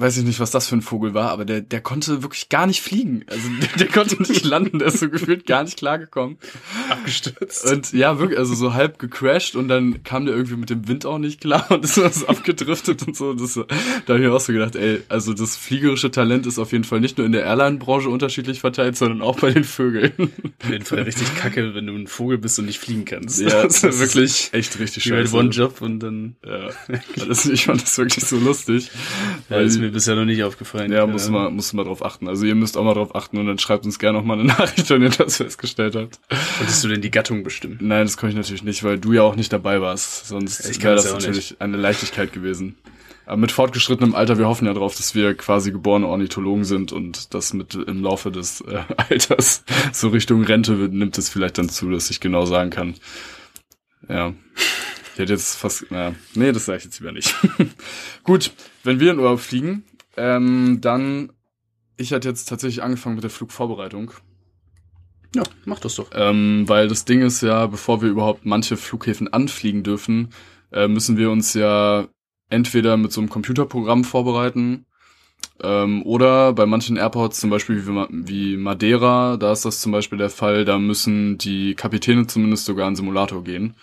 weiß 0.00 0.16
ich 0.16 0.24
nicht, 0.24 0.40
was 0.40 0.50
das 0.50 0.66
für 0.68 0.76
ein 0.76 0.82
Vogel 0.82 1.14
war, 1.14 1.30
aber 1.30 1.44
der, 1.44 1.60
der 1.60 1.80
konnte 1.80 2.22
wirklich 2.22 2.48
gar 2.48 2.66
nicht 2.66 2.80
fliegen. 2.80 3.24
Also 3.28 3.48
der, 3.60 3.68
der 3.78 3.88
konnte 3.88 4.22
nicht 4.22 4.44
landen, 4.44 4.78
der 4.78 4.88
ist 4.88 5.00
so 5.00 5.08
gefühlt 5.08 5.46
gar 5.46 5.64
nicht 5.64 5.76
klargekommen. 5.76 6.38
Abgestürzt. 6.88 7.70
Und 7.70 7.92
ja, 7.92 8.18
wirklich, 8.18 8.38
also 8.38 8.54
so 8.54 8.74
halb 8.74 8.98
gecrashed 8.98 9.56
und 9.56 9.68
dann 9.68 10.02
kam 10.02 10.26
der 10.26 10.34
irgendwie 10.34 10.56
mit 10.56 10.70
dem 10.70 10.88
Wind 10.88 11.06
auch 11.06 11.18
nicht 11.18 11.40
klar 11.40 11.70
und 11.70 11.84
ist 11.84 11.94
so 11.94 12.26
abgedriftet 12.26 13.06
und 13.06 13.16
so. 13.16 13.34
Das, 13.34 13.54
da 13.54 13.62
habe 14.08 14.18
ich 14.18 14.28
mir 14.28 14.32
auch 14.32 14.40
so 14.40 14.52
gedacht, 14.52 14.76
ey, 14.76 15.02
also 15.08 15.34
das 15.34 15.56
fliegerische 15.56 16.10
Talent 16.10 16.46
ist 16.46 16.58
auf 16.58 16.72
jeden 16.72 16.84
Fall 16.84 17.00
nicht 17.00 17.18
nur 17.18 17.26
in 17.26 17.32
der 17.32 17.44
Airline-Branche 17.44 18.08
unterschiedlich 18.08 18.60
verteilt, 18.60 18.96
sondern 18.96 19.22
auch 19.22 19.38
bei 19.38 19.50
den 19.50 19.64
Vögeln. 19.64 20.12
Auf 20.62 20.70
jeden 20.70 20.84
Fall 20.84 21.02
richtig 21.02 21.34
kacke, 21.36 21.74
wenn 21.74 21.86
du 21.86 21.94
ein 21.94 22.06
Vogel 22.06 22.38
bist 22.38 22.58
und 22.58 22.66
nicht 22.66 22.78
fliegen 22.78 23.04
kannst. 23.04 23.40
Ja, 23.40 23.62
das 23.62 23.82
ist 23.82 23.98
wirklich 23.98 24.50
echt 24.52 24.78
richtig 24.78 25.04
scheiße. 25.04 25.36
One 25.36 25.50
Job 25.50 25.80
und 25.80 26.00
dann. 26.00 26.36
Ja, 26.44 26.70
das, 27.26 27.46
ich 27.46 27.66
fand 27.66 27.82
das 27.82 27.96
wirklich 27.98 28.24
so 28.24 28.36
lustig. 28.36 28.90
Ja, 29.48 29.56
weil 29.56 29.89
mir 29.90 29.94
bisher 29.94 30.14
noch 30.14 30.24
nicht 30.24 30.42
aufgefallen. 30.42 30.92
Ja, 30.92 31.06
muss 31.06 31.28
man, 31.28 31.54
muss 31.54 31.72
man 31.72 31.84
drauf 31.84 32.04
achten. 32.04 32.28
Also 32.28 32.46
ihr 32.46 32.54
müsst 32.54 32.76
auch 32.76 32.84
mal 32.84 32.94
drauf 32.94 33.14
achten 33.14 33.38
und 33.38 33.46
dann 33.46 33.58
schreibt 33.58 33.84
uns 33.84 33.98
gerne 33.98 34.18
noch 34.18 34.24
mal 34.24 34.34
eine 34.34 34.44
Nachricht, 34.44 34.88
wenn 34.90 35.02
ihr 35.02 35.10
das 35.10 35.36
festgestellt 35.36 35.96
habt. 35.96 36.20
Konntest 36.58 36.84
du 36.84 36.88
denn 36.88 37.00
die 37.00 37.10
Gattung 37.10 37.42
bestimmen? 37.42 37.78
Nein, 37.80 38.04
das 38.04 38.16
konnte 38.16 38.32
ich 38.32 38.36
natürlich 38.36 38.62
nicht, 38.62 38.84
weil 38.84 38.98
du 38.98 39.12
ja 39.12 39.22
auch 39.22 39.36
nicht 39.36 39.52
dabei 39.52 39.80
warst. 39.80 40.28
Sonst 40.28 40.82
wäre 40.82 40.94
das 40.94 41.12
natürlich 41.12 41.56
eine 41.60 41.76
Leichtigkeit 41.76 42.32
gewesen. 42.32 42.76
Aber 43.26 43.36
mit 43.36 43.52
fortgeschrittenem 43.52 44.14
Alter, 44.14 44.38
wir 44.38 44.48
hoffen 44.48 44.66
ja 44.66 44.74
drauf, 44.74 44.96
dass 44.96 45.14
wir 45.14 45.34
quasi 45.34 45.70
geborene 45.70 46.08
Ornithologen 46.08 46.64
sind 46.64 46.90
und 46.90 47.32
das 47.32 47.52
mit 47.52 47.74
im 47.74 48.02
Laufe 48.02 48.32
des 48.32 48.60
äh, 48.62 48.82
Alters 49.08 49.62
so 49.92 50.08
Richtung 50.08 50.42
Rente 50.42 50.78
wird, 50.80 50.92
nimmt 50.92 51.16
es 51.16 51.28
vielleicht 51.28 51.58
dann 51.58 51.68
zu, 51.68 51.90
dass 51.90 52.10
ich 52.10 52.20
genau 52.20 52.44
sagen 52.44 52.70
kann. 52.70 52.94
Ja. 54.08 54.32
Ich 55.20 55.24
hätte 55.24 55.34
jetzt 55.34 55.56
fast, 55.56 55.90
naja, 55.90 56.14
nee, 56.34 56.50
das 56.50 56.64
sage 56.64 56.78
ich 56.78 56.84
jetzt 56.84 56.98
lieber 56.98 57.12
nicht. 57.12 57.34
Gut, 58.24 58.52
wenn 58.84 59.00
wir 59.00 59.10
in 59.10 59.18
Urlaub 59.18 59.40
fliegen, 59.40 59.84
ähm, 60.16 60.78
dann, 60.80 61.30
ich 61.98 62.14
hatte 62.14 62.26
jetzt 62.26 62.48
tatsächlich 62.48 62.82
angefangen 62.82 63.16
mit 63.16 63.24
der 63.24 63.30
Flugvorbereitung. 63.30 64.12
Ja, 65.36 65.42
mach 65.66 65.78
das 65.78 65.96
doch. 65.96 66.08
Ähm, 66.14 66.64
weil 66.68 66.88
das 66.88 67.04
Ding 67.04 67.20
ist 67.20 67.42
ja, 67.42 67.66
bevor 67.66 68.00
wir 68.00 68.08
überhaupt 68.08 68.46
manche 68.46 68.78
Flughäfen 68.78 69.30
anfliegen 69.30 69.82
dürfen, 69.82 70.30
äh, 70.72 70.88
müssen 70.88 71.18
wir 71.18 71.30
uns 71.30 71.52
ja 71.52 72.08
entweder 72.48 72.96
mit 72.96 73.12
so 73.12 73.20
einem 73.20 73.28
Computerprogramm 73.28 74.04
vorbereiten 74.04 74.86
ähm, 75.62 76.02
oder 76.04 76.54
bei 76.54 76.64
manchen 76.64 76.96
Airports, 76.96 77.40
zum 77.40 77.50
Beispiel 77.50 77.86
wie, 77.86 78.06
wie 78.26 78.56
Madeira, 78.56 79.36
da 79.36 79.52
ist 79.52 79.66
das 79.66 79.82
zum 79.82 79.92
Beispiel 79.92 80.16
der 80.16 80.30
Fall, 80.30 80.64
da 80.64 80.78
müssen 80.78 81.36
die 81.36 81.74
Kapitäne 81.74 82.26
zumindest 82.26 82.64
sogar 82.64 82.88
in 82.88 82.96
Simulator 82.96 83.44
gehen. 83.44 83.74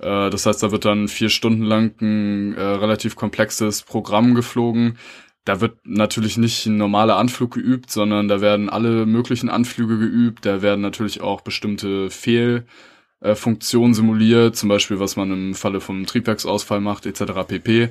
Äh, 0.00 0.30
das 0.30 0.46
heißt, 0.46 0.62
da 0.62 0.72
wird 0.72 0.84
dann 0.84 1.08
vier 1.08 1.28
Stunden 1.28 1.62
lang 1.62 2.00
ein 2.00 2.54
äh, 2.54 2.62
relativ 2.62 3.16
komplexes 3.16 3.82
Programm 3.82 4.34
geflogen. 4.34 4.98
Da 5.44 5.60
wird 5.60 5.78
natürlich 5.84 6.38
nicht 6.38 6.66
ein 6.66 6.76
normaler 6.76 7.16
Anflug 7.16 7.54
geübt, 7.54 7.90
sondern 7.90 8.26
da 8.26 8.40
werden 8.40 8.68
alle 8.68 9.06
möglichen 9.06 9.48
Anflüge 9.48 9.98
geübt. 9.98 10.44
Da 10.44 10.60
werden 10.60 10.80
natürlich 10.80 11.20
auch 11.20 11.40
bestimmte 11.42 12.10
Fehlfunktionen 12.10 13.94
simuliert, 13.94 14.56
zum 14.56 14.68
Beispiel 14.68 14.98
was 14.98 15.16
man 15.16 15.30
im 15.30 15.54
Falle 15.54 15.80
vom 15.80 16.04
Triebwerksausfall 16.04 16.80
macht, 16.80 17.06
etc. 17.06 17.46
pp. 17.46 17.90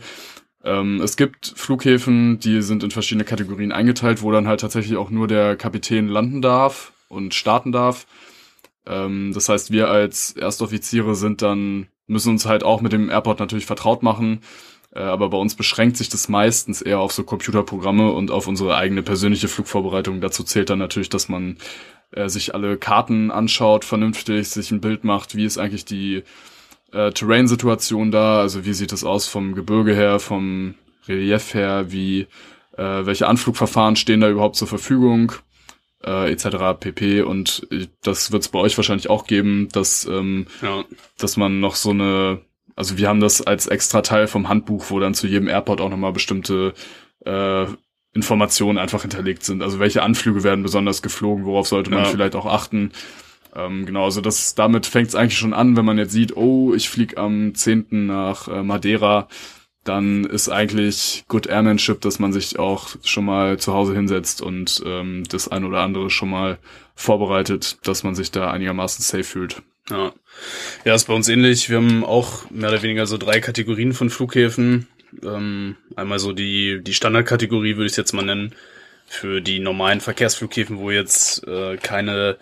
Ähm, 0.66 1.00
es 1.02 1.16
gibt 1.16 1.54
Flughäfen, 1.56 2.40
die 2.40 2.62
sind 2.62 2.84
in 2.84 2.92
verschiedene 2.92 3.24
Kategorien 3.24 3.72
eingeteilt, 3.72 4.22
wo 4.22 4.32
dann 4.32 4.48
halt 4.48 4.60
tatsächlich 4.60 4.98
auch 4.98 5.12
nur 5.12 5.28
der 5.28 5.56
Kapitän 5.56 6.08
landen 6.08 6.42
darf 6.42 6.92
und 7.08 7.34
starten 7.36 7.72
darf. 7.72 8.08
Ähm, 8.88 9.32
das 9.34 9.48
heißt, 9.48 9.72
wir 9.72 9.90
als 9.90 10.32
Erstoffiziere 10.32 11.16
sind 11.16 11.42
dann, 11.42 11.88
müssen 12.08 12.30
uns 12.30 12.46
halt 12.46 12.64
auch 12.64 12.82
mit 12.82 12.94
dem 12.94 13.10
Airport 13.10 13.40
natürlich 13.40 13.66
vertraut 13.66 14.04
machen. 14.04 14.42
Äh, 14.94 15.00
aber 15.00 15.30
bei 15.30 15.38
uns 15.38 15.56
beschränkt 15.56 15.98
sich 15.98 16.10
das 16.10 16.30
meistens 16.30 16.82
eher 16.82 17.00
auf 17.00 17.12
so 17.12 17.24
Computerprogramme 17.24 18.12
und 18.12 18.32
auf 18.32 18.48
unsere 18.48 18.76
eigene 18.76 19.04
persönliche 19.04 19.48
Flugvorbereitung. 19.48 20.22
Dazu 20.22 20.44
zählt 20.44 20.70
dann 20.70 20.80
natürlich, 20.80 21.10
dass 21.10 21.30
man 21.30 21.58
äh, 22.12 22.30
sich 22.30 22.56
alle 22.56 22.78
Karten 22.78 23.32
anschaut, 23.32 23.86
vernünftig, 23.86 24.50
sich 24.50 24.72
ein 24.72 24.82
Bild 24.82 25.04
macht, 25.04 25.36
wie 25.36 25.46
ist 25.46 25.58
eigentlich 25.58 25.86
die 25.86 26.24
äh, 26.92 27.12
Terrain-Situation 27.12 28.12
da, 28.12 28.40
also 28.40 28.66
wie 28.66 28.74
sieht 28.74 28.94
es 28.94 29.04
aus 29.04 29.28
vom 29.28 29.54
Gebirge 29.54 29.94
her, 29.94 30.20
vom 30.20 30.76
Relief 31.08 31.54
her, 31.54 31.92
wie 31.92 32.28
äh, 32.78 33.06
welche 33.06 33.28
Anflugverfahren 33.28 33.96
stehen 33.96 34.22
da 34.22 34.30
überhaupt 34.30 34.56
zur 34.56 34.68
Verfügung, 34.68 35.34
äh, 36.06 36.32
etc. 36.32 36.78
pp. 36.80 37.22
Und 37.22 37.68
äh, 37.72 37.88
das 38.04 38.32
wird 38.32 38.44
es 38.44 38.50
bei 38.50 38.60
euch 38.60 38.78
wahrscheinlich 38.78 39.10
auch 39.10 39.26
geben, 39.28 39.68
dass 39.72 40.06
ähm, 40.06 40.48
Ja. 40.62 40.84
dass 41.18 41.36
man 41.38 41.60
noch 41.60 41.76
so 41.76 41.90
eine, 41.92 42.42
also 42.76 42.98
wir 42.98 43.08
haben 43.10 43.20
das 43.20 43.42
als 43.42 43.68
extra 43.68 44.02
Teil 44.02 44.28
vom 44.28 44.48
Handbuch, 44.50 44.86
wo 44.90 45.00
dann 45.00 45.14
zu 45.14 45.28
jedem 45.28 45.48
Airport 45.48 45.82
auch 45.82 45.90
nochmal 45.90 46.14
bestimmte 46.14 46.74
äh, 47.26 47.66
Informationen 48.14 48.78
einfach 48.78 49.02
hinterlegt 49.02 49.44
sind. 49.44 49.62
Also 49.62 49.80
welche 49.80 50.02
Anflüge 50.04 50.44
werden 50.44 50.64
besonders 50.64 51.02
geflogen, 51.02 51.46
worauf 51.46 51.68
sollte 51.68 51.90
man 51.90 52.04
Ja. 52.04 52.10
vielleicht 52.10 52.36
auch 52.36 52.46
achten. 52.46 52.92
Ähm, 53.54 53.86
genau, 53.86 54.04
also 54.06 54.22
das, 54.22 54.56
damit 54.56 54.86
fängt 54.86 55.08
es 55.10 55.16
eigentlich 55.16 55.38
schon 55.38 55.54
an, 55.54 55.76
wenn 55.78 55.86
man 55.86 55.98
jetzt 55.98 56.12
sieht, 56.12 56.36
oh, 56.36 56.74
ich 56.74 56.90
flieg 56.90 57.18
am 57.18 57.56
10. 57.56 57.88
nach 58.06 58.48
äh, 58.48 58.64
Madeira, 58.64 59.28
dann 59.86 60.26
ist 60.26 60.50
eigentlich 60.50 61.24
Good 61.28 61.48
Airmanship, 61.48 62.02
dass 62.02 62.20
man 62.20 62.34
sich 62.34 62.60
auch 62.60 62.90
schon 63.04 63.24
mal 63.24 63.58
zu 63.58 63.74
Hause 63.74 63.94
hinsetzt 63.94 64.42
und 64.42 64.84
ähm, 64.86 65.24
das 65.30 65.48
ein 65.48 65.64
oder 65.64 65.80
andere 65.80 66.10
schon 66.10 66.30
mal 66.30 66.58
vorbereitet, 66.96 67.78
dass 67.84 68.04
man 68.04 68.16
sich 68.16 68.32
da 68.32 68.52
einigermaßen 68.52 69.04
safe 69.04 69.24
fühlt. 69.24 69.62
Ja. 69.90 70.12
ja, 70.84 70.96
ist 70.96 71.06
bei 71.06 71.14
uns 71.14 71.30
ähnlich. 71.30 71.70
Wir 71.70 71.78
haben 71.78 72.04
auch 72.04 72.50
mehr 72.50 72.70
oder 72.70 72.82
weniger 72.82 73.06
so 73.06 73.18
drei 73.18 73.40
Kategorien 73.40 73.94
von 73.94 74.10
Flughäfen. 74.10 74.88
Ähm, 75.24 75.76
einmal 75.96 76.18
so 76.18 76.34
die, 76.34 76.82
die 76.84 76.96
Standardkategorie, 76.96 77.76
würde 77.76 77.86
ich 77.86 77.92
es 77.92 77.98
jetzt 77.98 78.14
mal 78.14 78.26
nennen, 78.26 78.54
für 79.06 79.40
die 79.42 79.60
normalen 79.60 80.02
Verkehrsflughäfen, 80.02 80.80
wo 80.80 80.90
jetzt 80.90 81.48
äh, 81.48 81.78
keine 81.78 82.38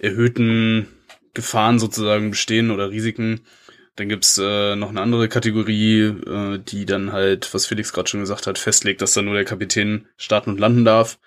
erhöhten 0.00 0.88
Gefahren 1.34 1.78
sozusagen 1.78 2.30
bestehen 2.30 2.72
oder 2.72 2.90
Risiken. 2.90 3.42
Dann 3.96 4.08
gibt's 4.08 4.38
äh, 4.38 4.76
noch 4.76 4.90
eine 4.90 5.00
andere 5.00 5.28
Kategorie, 5.28 6.02
äh, 6.02 6.58
die 6.58 6.86
dann 6.86 7.12
halt, 7.12 7.52
was 7.52 7.66
Felix 7.66 7.92
gerade 7.92 8.08
schon 8.08 8.20
gesagt 8.20 8.46
hat, 8.46 8.58
festlegt, 8.58 9.02
dass 9.02 9.12
da 9.12 9.22
nur 9.22 9.34
der 9.34 9.44
Kapitän 9.44 10.06
starten 10.16 10.50
und 10.50 10.60
landen 10.60 10.84
darf. 10.84 11.18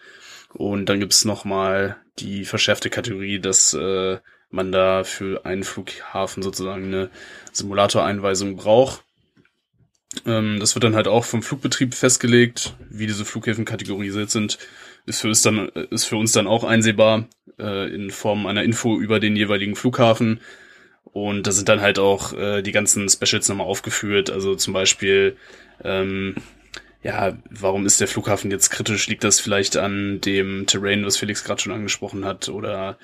Und 0.54 0.88
dann 0.88 0.99
gibt's 0.99 1.26
noch 1.26 1.45
mal 1.45 1.97
die 2.19 2.45
verschärfte 2.45 2.89
Kategorie, 2.89 3.39
dass 3.39 3.73
äh, 3.73 4.19
man 4.49 4.71
da 4.71 5.04
für 5.04 5.45
einen 5.45 5.63
Flughafen 5.63 6.43
sozusagen 6.43 6.86
eine 6.86 7.10
Simulatoreinweisung 7.52 8.56
braucht. 8.56 9.04
Ähm, 10.26 10.60
das 10.60 10.76
wird 10.76 10.84
dann 10.84 10.95
halt 10.95 11.08
auch 11.08 11.26
vom 11.26 11.41
Flugbetrieb 11.41 11.95
festgelegt, 11.95 12.76
wie 12.89 13.08
diese 13.08 13.26
Flughäfen 13.26 13.65
kategorisiert 13.65 14.30
sind. 14.30 14.60
Ist 15.06 15.21
für 15.21 15.28
uns 15.28 15.41
dann, 15.41 15.69
ist 15.69 16.06
für 16.06 16.17
uns 16.17 16.32
dann 16.32 16.47
auch 16.47 16.63
einsehbar 16.63 17.28
äh, 17.60 17.93
in 17.93 18.12
Form 18.12 18.45
einer 18.45 18.63
Info 18.63 18.99
über 18.99 19.19
den 19.19 19.36
jeweiligen 19.36 19.76
Flughafen. 19.76 20.39
Und 21.13 21.45
da 21.45 21.52
sind 21.52 21.69
dann 21.69 21.82
halt 21.82 21.99
auch 21.99 22.34
äh, 22.34 22.63
die 22.63 22.71
ganzen 22.71 23.08
Specials 23.08 23.47
nochmal 23.47 23.67
aufgeführt. 23.67 24.32
Also 24.32 24.56
zum 24.56 24.73
Beispiel, 24.73 25.38
ähm, 25.84 26.36
ja, 27.04 27.38
warum 27.52 27.86
ist 27.86 28.02
der 28.02 28.08
Flughafen 28.08 28.49
jetzt 28.49 28.71
kritisch? 28.71 29.08
Liegt 29.08 29.23
das 29.23 29.39
vielleicht 29.39 29.78
an 29.78 30.21
dem 30.21 30.65
Terrain, 30.65 31.06
was 31.06 31.17
Felix 31.17 31.43
gerade 31.43 31.62
schon 31.62 31.71
angesprochen 31.71 32.26
hat? 32.26 32.49
Oder 32.49 32.97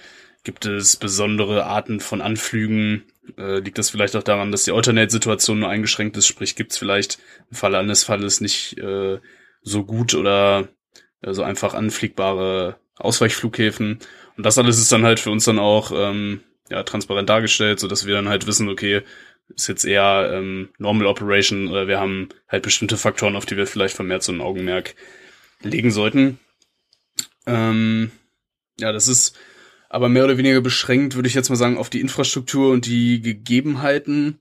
gibt 0.43 0.65
es 0.65 0.95
besondere 0.95 1.65
Arten 1.65 1.99
von 1.99 2.21
Anflügen? 2.21 3.03
Äh, 3.37 3.59
liegt 3.59 3.77
das 3.77 3.91
vielleicht 3.91 4.15
auch 4.15 4.23
daran, 4.23 4.51
dass 4.51 4.63
die 4.63 4.71
Alternate-Situation 4.71 5.59
nur 5.59 5.69
eingeschränkt 5.69 6.17
ist? 6.17 6.25
Sprich, 6.25 6.55
gibt 6.55 6.71
es 6.71 6.79
vielleicht 6.79 7.19
im 7.51 7.57
Falle 7.57 7.77
eines 7.77 8.03
Falles 8.03 8.41
nicht 8.41 8.79
äh, 8.79 9.19
so 9.61 9.85
gut 9.85 10.15
oder 10.15 10.67
äh, 11.21 11.33
so 11.33 11.43
einfach 11.43 11.75
anfliegbare 11.75 12.77
Ausweichflughäfen? 12.95 13.99
Und 14.35 14.45
das 14.45 14.57
alles 14.57 14.79
ist 14.79 14.91
dann 14.91 15.03
halt 15.03 15.19
für 15.19 15.29
uns 15.29 15.45
dann 15.45 15.59
auch 15.59 15.91
ähm, 15.93 16.41
ja, 16.69 16.83
transparent 16.83 17.29
dargestellt, 17.29 17.79
so 17.79 17.87
dass 17.87 18.05
wir 18.05 18.15
dann 18.15 18.29
halt 18.29 18.47
wissen, 18.47 18.69
okay, 18.69 19.01
ist 19.55 19.67
jetzt 19.67 19.85
eher 19.85 20.31
ähm, 20.33 20.69
Normal 20.77 21.07
Operation 21.07 21.67
oder 21.67 21.87
wir 21.87 21.99
haben 21.99 22.29
halt 22.47 22.63
bestimmte 22.63 22.97
Faktoren, 22.97 23.35
auf 23.35 23.45
die 23.45 23.57
wir 23.57 23.65
vielleicht 23.65 23.95
vermehrt 23.95 24.23
so 24.23 24.31
ein 24.31 24.41
Augenmerk 24.41 24.95
legen 25.61 25.91
sollten. 25.91 26.39
Ähm, 27.45 28.11
ja, 28.79 28.91
das 28.91 29.07
ist 29.07 29.37
aber 29.89 30.07
mehr 30.07 30.25
oder 30.25 30.37
weniger 30.37 30.61
beschränkt, 30.61 31.15
würde 31.15 31.27
ich 31.27 31.33
jetzt 31.33 31.49
mal 31.49 31.55
sagen, 31.55 31.77
auf 31.77 31.89
die 31.89 31.99
Infrastruktur 31.99 32.71
und 32.71 32.85
die 32.85 33.21
Gegebenheiten, 33.21 34.39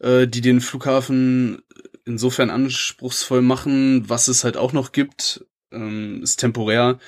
äh, 0.00 0.28
die 0.28 0.42
den 0.42 0.60
Flughafen 0.60 1.62
insofern 2.04 2.50
anspruchsvoll 2.50 3.40
machen. 3.40 4.08
Was 4.10 4.28
es 4.28 4.44
halt 4.44 4.58
auch 4.58 4.74
noch 4.74 4.92
gibt, 4.92 5.46
ähm, 5.72 6.22
ist 6.22 6.36
temporär 6.36 6.98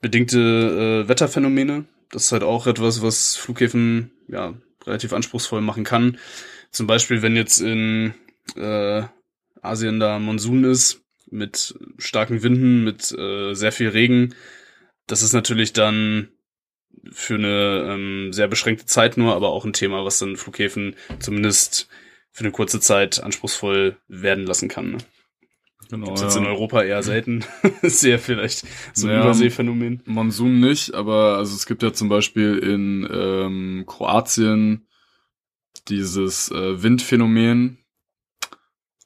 bedingte 0.00 0.38
äh, 1.04 1.08
Wetterphänomene. 1.08 1.84
Das 2.10 2.24
ist 2.24 2.32
halt 2.32 2.42
auch 2.42 2.66
etwas, 2.66 3.02
was 3.02 3.36
Flughäfen 3.36 4.12
ja 4.28 4.54
relativ 4.84 5.12
anspruchsvoll 5.12 5.60
machen 5.60 5.84
kann. 5.84 6.18
Zum 6.70 6.86
Beispiel, 6.86 7.22
wenn 7.22 7.36
jetzt 7.36 7.60
in 7.60 8.14
äh, 8.56 9.02
Asien 9.62 9.98
da 9.98 10.18
Monsun 10.18 10.64
ist, 10.64 11.02
mit 11.28 11.74
starken 11.98 12.42
Winden, 12.42 12.84
mit 12.84 13.12
äh, 13.12 13.54
sehr 13.54 13.72
viel 13.72 13.88
Regen, 13.88 14.34
das 15.06 15.22
ist 15.22 15.32
natürlich 15.32 15.72
dann 15.72 16.28
für 17.10 17.34
eine 17.34 17.88
ähm, 17.92 18.32
sehr 18.32 18.48
beschränkte 18.48 18.86
Zeit 18.86 19.16
nur, 19.16 19.34
aber 19.34 19.50
auch 19.50 19.64
ein 19.64 19.72
Thema, 19.72 20.04
was 20.04 20.18
dann 20.18 20.36
Flughäfen 20.36 20.96
zumindest 21.18 21.88
für 22.30 22.44
eine 22.44 22.52
kurze 22.52 22.80
Zeit 22.80 23.22
anspruchsvoll 23.22 23.96
werden 24.08 24.46
lassen 24.46 24.68
kann. 24.68 24.92
Ne? 24.92 24.98
Genau, 25.88 26.06
Gibt's 26.06 26.22
jetzt 26.22 26.34
ja. 26.34 26.40
in 26.40 26.46
Europa 26.46 26.82
eher 26.82 27.02
selten. 27.02 27.44
Sehr 27.82 28.18
vielleicht 28.18 28.66
so 28.92 29.06
ein 29.06 29.12
naja, 29.12 29.24
Überseephänomen. 29.24 30.02
Monsun 30.04 30.60
nicht, 30.60 30.94
aber 30.94 31.36
also 31.36 31.54
es 31.54 31.66
gibt 31.66 31.82
ja 31.82 31.92
zum 31.92 32.08
Beispiel 32.08 32.58
in 32.58 33.08
ähm, 33.12 33.84
Kroatien 33.86 34.86
dieses 35.88 36.50
äh, 36.50 36.82
Windphänomen. 36.82 37.78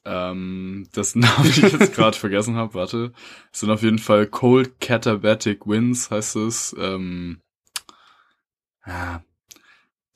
Ähm, 0.03 0.87
das 0.93 1.15
Namen, 1.15 1.45
ich 1.45 1.57
jetzt 1.57 1.93
gerade 1.93 2.17
vergessen 2.17 2.55
habe, 2.55 2.73
warte. 2.73 3.13
Es 3.51 3.59
sind 3.59 3.69
auf 3.69 3.83
jeden 3.83 3.99
Fall 3.99 4.25
Cold 4.25 4.79
Catabatic 4.79 5.67
Winds, 5.67 6.09
heißt 6.09 6.37
es. 6.37 6.75
Ähm, 6.79 7.41
ja, 8.85 9.23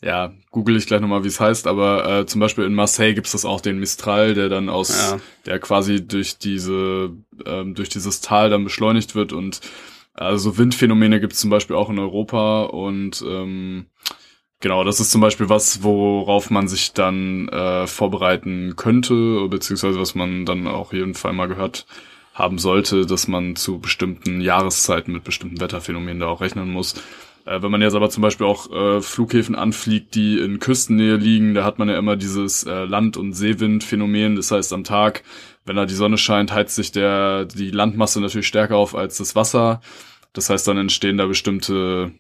ja, 0.02 0.34
google 0.52 0.76
ich 0.78 0.88
gleich 0.88 1.02
nochmal, 1.02 1.24
wie 1.24 1.30
es 1.30 1.40
heißt, 1.40 1.68
aber 1.68 2.20
äh, 2.20 2.26
zum 2.26 2.42
Beispiel 2.42 2.66
in 2.66 2.76
Marseille 2.76 3.14
gibt's 3.14 3.32
das 3.32 3.46
auch, 3.46 3.62
den 3.62 3.80
Mistral, 3.80 4.34
der 4.34 4.50
dann 4.50 4.70
aus, 4.70 5.12
ja. 5.12 5.20
der 5.46 5.60
quasi 5.60 6.06
durch 6.06 6.38
diese, 6.38 7.12
ähm, 7.46 7.76
durch 7.76 7.90
dieses 7.90 8.22
Tal 8.22 8.50
dann 8.50 8.64
beschleunigt 8.64 9.16
wird 9.16 9.34
und 9.34 9.62
also 10.14 10.58
Windphänomene 10.58 11.20
gibt's 11.20 11.40
zum 11.40 11.50
Beispiel 11.50 11.76
auch 11.76 11.90
in 11.90 12.00
Europa 12.00 12.64
und 12.64 13.24
ähm, 13.28 13.88
genau, 14.60 14.84
das 14.84 15.00
ist 15.00 15.12
zum 15.12 15.22
Beispiel 15.22 15.50
was, 15.50 15.84
worauf 15.84 16.50
man 16.50 16.68
sich 16.68 16.94
dann 16.94 17.50
äh, 17.50 17.88
vorbereiten 17.88 18.76
könnte, 18.76 19.48
beziehungsweise 19.50 20.00
was 20.00 20.16
man 20.16 20.46
dann 20.46 20.68
auch 20.68 20.94
jeden 20.94 21.16
Fall 21.16 21.34
mal 21.34 21.48
gehört 21.48 21.86
haben 22.34 22.60
sollte, 22.60 23.06
dass 23.06 23.28
man 23.28 23.56
zu 23.56 23.80
bestimmten 23.80 24.42
Jahreszeiten 24.42 25.14
mit 25.14 25.24
bestimmten 25.24 25.62
Wetterphänomenen 25.62 26.20
da 26.20 26.28
auch 26.28 26.42
rechnen 26.42 26.70
muss. 26.70 26.96
Äh, 27.46 27.62
wenn 27.62 27.72
man 27.72 27.82
jetzt 27.82 27.96
aber 27.96 28.10
zum 28.10 28.22
Beispiel 28.22 28.46
auch 28.48 28.72
äh, 28.72 29.02
Flughäfen 29.02 29.56
anfliegt, 29.56 30.16
die 30.16 30.40
in 30.40 30.60
Küstennähe 30.60 31.16
liegen, 31.16 31.54
da 31.54 31.64
hat 31.64 31.80
man 31.80 31.90
ja 31.90 31.98
immer 31.98 32.16
dieses 32.16 32.64
äh, 32.64 32.86
Land- 32.86 33.18
und 33.18 33.34
Seewindphänomen. 33.34 34.36
Das 34.36 34.52
heißt, 34.52 34.74
am 34.74 34.84
Tag, 34.84 35.24
wenn 35.64 35.76
da 35.76 35.86
die 35.86 35.94
Sonne 35.94 36.18
scheint, 36.18 36.52
heizt 36.52 36.76
sich 36.76 36.92
der, 36.92 37.46
die 37.46 37.72
Landmasse 37.72 38.20
natürlich 38.20 38.48
stärker 38.48 38.78
auf 38.78 38.96
als 38.96 39.18
das 39.18 39.36
Wasser. 39.36 39.82
Das 40.34 40.50
heißt, 40.50 40.68
dann 40.68 40.78
entstehen 40.78 41.18
da 41.18 41.28
bestimmte 41.28 42.12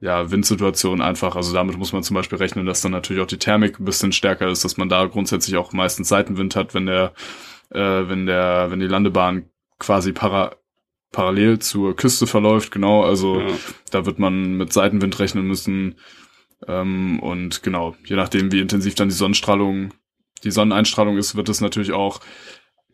ja, 0.00 0.30
Windsituationen 0.30 1.02
einfach. 1.02 1.36
Also 1.36 1.52
damit 1.52 1.76
muss 1.76 1.92
man 1.92 2.02
zum 2.02 2.14
Beispiel 2.14 2.38
rechnen, 2.38 2.66
dass 2.66 2.80
dann 2.80 2.92
natürlich 2.92 3.22
auch 3.22 3.26
die 3.26 3.38
Thermik 3.38 3.78
ein 3.78 3.84
bisschen 3.84 4.12
stärker 4.12 4.48
ist, 4.48 4.64
dass 4.64 4.78
man 4.78 4.88
da 4.88 5.04
grundsätzlich 5.06 5.56
auch 5.56 5.72
meistens 5.72 6.08
Seitenwind 6.08 6.56
hat, 6.56 6.74
wenn 6.74 6.86
der, 6.86 7.12
äh, 7.70 7.78
wenn 7.78 8.26
der, 8.26 8.70
wenn 8.70 8.80
die 8.80 8.86
Landebahn 8.86 9.50
quasi 9.78 10.12
para 10.12 10.56
parallel 11.12 11.58
zur 11.58 11.96
Küste 11.96 12.26
verläuft, 12.26 12.70
genau, 12.70 13.02
also 13.02 13.40
ja. 13.40 13.48
da 13.90 14.06
wird 14.06 14.18
man 14.18 14.56
mit 14.56 14.72
Seitenwind 14.72 15.18
rechnen 15.18 15.46
müssen. 15.46 15.96
Ähm, 16.66 17.20
und 17.20 17.62
genau, 17.62 17.96
je 18.04 18.16
nachdem, 18.16 18.52
wie 18.52 18.60
intensiv 18.60 18.94
dann 18.94 19.08
die 19.08 19.14
Sonnenstrahlung, 19.14 19.92
die 20.44 20.50
Sonneneinstrahlung 20.50 21.16
ist, 21.16 21.34
wird 21.34 21.48
es 21.48 21.60
natürlich 21.60 21.92
auch 21.92 22.20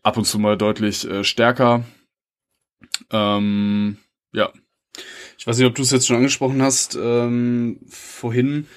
ab 0.03 0.17
und 0.17 0.25
zu 0.25 0.39
mal 0.39 0.57
deutlich 0.57 1.07
äh, 1.07 1.23
stärker. 1.23 1.83
Ähm, 3.11 3.97
ja. 4.33 4.51
Ich 5.37 5.45
weiß 5.45 5.57
nicht, 5.57 5.67
ob 5.67 5.75
du 5.75 5.83
es 5.83 5.91
jetzt 5.91 6.07
schon 6.07 6.17
angesprochen 6.17 6.61
hast, 6.61 6.97
ähm, 6.99 7.79
vorhin. 7.87 8.67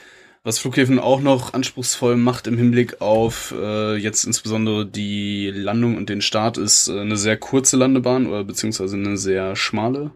Was 0.42 0.58
Flughäfen 0.58 0.98
auch 0.98 1.20
noch 1.20 1.52
anspruchsvoll 1.52 2.16
macht 2.16 2.46
im 2.46 2.56
Hinblick 2.56 3.02
auf 3.02 3.52
äh, 3.56 3.96
jetzt 3.96 4.24
insbesondere 4.24 4.86
die 4.86 5.50
Landung 5.50 5.98
und 5.98 6.08
den 6.08 6.22
Start, 6.22 6.56
ist 6.56 6.88
äh, 6.88 6.98
eine 6.98 7.18
sehr 7.18 7.36
kurze 7.36 7.76
Landebahn 7.76 8.26
oder 8.26 8.42
beziehungsweise 8.44 8.96
eine 8.96 9.18
sehr 9.18 9.54
schmale. 9.54 10.12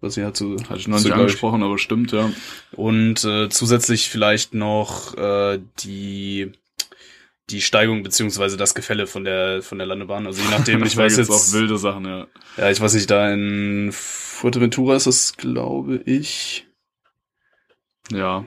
Was 0.00 0.16
ich 0.16 0.22
halt 0.22 0.36
so, 0.36 0.56
Hatte 0.68 0.78
ich 0.78 0.86
noch 0.86 0.98
nicht 0.98 1.10
angesprochen, 1.10 1.62
aber 1.62 1.78
stimmt, 1.78 2.12
ja. 2.12 2.30
Und 2.72 3.24
äh, 3.24 3.48
zusätzlich 3.48 4.10
vielleicht 4.10 4.54
noch 4.54 5.16
äh, 5.16 5.58
die 5.80 6.52
die 7.50 7.60
Steigung 7.60 8.02
beziehungsweise 8.02 8.56
das 8.56 8.74
Gefälle 8.74 9.06
von 9.06 9.24
der 9.24 9.60
von 9.62 9.78
der 9.78 9.86
Landebahn. 9.88 10.26
Also 10.26 10.40
je 10.40 10.50
nachdem, 10.50 10.82
ich 10.84 10.96
weiß 10.96 11.16
jetzt 11.16 11.30
auch 11.30 11.52
wilde 11.52 11.78
Sachen, 11.78 12.04
ja. 12.04 12.26
Ja, 12.56 12.70
ich 12.70 12.80
weiß 12.80 12.94
nicht, 12.94 13.10
da 13.10 13.32
in 13.32 13.90
Fuerteventura 13.92 14.94
ist 14.94 15.06
das, 15.06 15.36
glaube 15.36 16.00
ich. 16.04 16.66
Ja, 18.12 18.44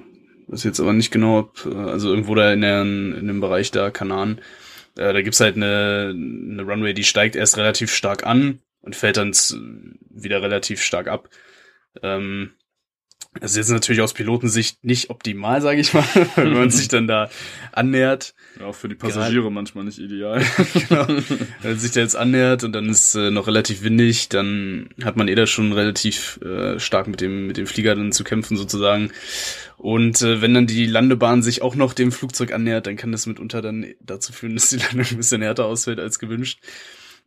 weiß 0.48 0.64
jetzt 0.64 0.80
aber 0.80 0.94
nicht 0.94 1.12
genau, 1.12 1.40
ob, 1.40 1.66
äh, 1.66 1.76
also 1.76 2.10
irgendwo 2.10 2.36
da 2.36 2.54
in, 2.54 2.62
der, 2.62 2.82
in 2.82 3.28
dem 3.28 3.42
Bereich 3.42 3.72
da, 3.72 3.90
Kanan, 3.92 4.40
äh, 4.98 5.14
da 5.14 5.22
gibt's 5.22 5.40
halt 5.40 5.56
eine, 5.56 6.14
eine 6.14 6.64
Runway, 6.64 6.94
die 6.94 7.04
steigt 7.04 7.36
erst 7.36 7.58
relativ 7.58 7.94
stark 7.94 8.26
an 8.26 8.60
und 8.82 8.96
fällt 8.96 9.18
dann 9.18 9.34
wieder 10.10 10.42
relativ 10.42 10.82
stark 10.82 11.08
ab. 11.08 11.30
Ähm, 12.02 12.52
das 13.40 13.52
ist 13.52 13.58
jetzt 13.58 13.70
natürlich 13.72 14.02
aus 14.02 14.14
Pilotensicht 14.14 14.84
nicht 14.84 15.10
optimal, 15.10 15.62
sage 15.62 15.80
ich 15.80 15.94
mal, 15.94 16.06
wenn 16.36 16.54
man 16.54 16.70
sich 16.70 16.88
dann 16.88 17.08
da 17.08 17.30
annähert. 17.72 18.34
Ja, 18.60 18.68
auch 18.68 18.76
für 18.76 18.90
die 18.90 18.96
Passagiere 18.96 19.42
Gerade, 19.44 19.54
manchmal 19.54 19.84
nicht 19.84 20.00
ideal. 20.00 20.44
genau. 20.74 21.08
Wenn 21.08 21.72
man 21.72 21.80
sich 21.80 21.92
da 21.92 22.00
jetzt 22.00 22.16
annähert 22.16 22.64
und 22.64 22.74
dann 22.74 22.90
ist 22.90 23.16
äh, 23.16 23.32
noch 23.32 23.48
relativ 23.48 23.84
windig, 23.84 24.30
dann 24.30 24.90
hat 25.04 25.18
man 25.18 25.28
eh 25.28 25.36
da 25.36 25.46
schon 25.48 25.74
relativ 25.74 26.40
äh, 26.42 26.80
stark 26.80 27.08
mit 27.08 27.22
dem, 27.22 27.48
mit 27.48 27.58
dem 27.58 27.68
Flieger 27.68 27.96
dann 27.96 28.12
zu 28.12 28.24
kämpfen 28.24 28.58
sozusagen. 28.58 29.12
Und 29.78 30.22
äh, 30.24 30.42
wenn 30.42 30.54
dann 30.54 30.66
die 30.66 30.88
Landebahn 30.88 31.44
sich 31.44 31.62
auch 31.62 31.76
noch 31.76 31.94
dem 31.94 32.12
Flugzeug 32.12 32.52
annähert, 32.52 32.88
dann 32.88 32.96
kann 32.96 33.12
das 33.12 33.28
mitunter 33.28 33.62
dann 33.62 33.86
dazu 34.02 34.34
führen, 34.34 34.56
dass 34.56 34.70
die 34.70 34.78
Landung 34.78 35.06
ein 35.12 35.18
bisschen 35.18 35.42
härter 35.42 35.66
ausfällt 35.66 36.00
als 36.00 36.18
gewünscht. 36.18 36.60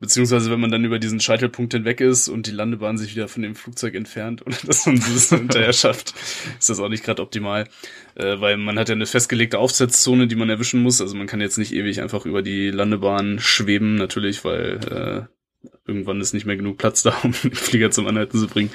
Beziehungsweise 0.00 0.50
wenn 0.50 0.60
man 0.60 0.70
dann 0.70 0.84
über 0.84 0.98
diesen 0.98 1.20
Scheitelpunkt 1.20 1.74
hinweg 1.74 2.00
ist 2.00 2.28
und 2.28 2.46
die 2.46 2.52
Landebahn 2.52 2.96
sich 2.96 3.14
wieder 3.14 3.28
von 3.28 3.42
dem 3.42 3.54
Flugzeug 3.54 3.94
entfernt 3.94 4.40
und 4.40 4.56
das 4.66 4.84
dieses 4.84 5.28
hinterher 5.28 5.74
schafft, 5.74 6.14
ist 6.58 6.70
das 6.70 6.80
auch 6.80 6.88
nicht 6.88 7.04
gerade 7.04 7.20
optimal. 7.20 7.68
Äh, 8.14 8.40
weil 8.40 8.56
man 8.56 8.78
hat 8.78 8.88
ja 8.88 8.94
eine 8.94 9.04
festgelegte 9.04 9.58
Aufsetzzone, 9.58 10.26
die 10.26 10.36
man 10.36 10.48
erwischen 10.48 10.82
muss. 10.82 11.02
Also 11.02 11.14
man 11.16 11.26
kann 11.26 11.42
jetzt 11.42 11.58
nicht 11.58 11.74
ewig 11.74 12.00
einfach 12.00 12.24
über 12.24 12.40
die 12.40 12.70
Landebahn 12.70 13.38
schweben, 13.40 13.96
natürlich, 13.96 14.42
weil 14.42 15.28
äh, 15.30 15.68
irgendwann 15.86 16.22
ist 16.22 16.32
nicht 16.32 16.46
mehr 16.46 16.56
genug 16.56 16.78
Platz 16.78 17.02
da, 17.02 17.14
um 17.22 17.32
den 17.32 17.54
Flieger 17.54 17.90
zum 17.90 18.06
Anhalten 18.06 18.38
zu 18.38 18.46
bringen. 18.46 18.70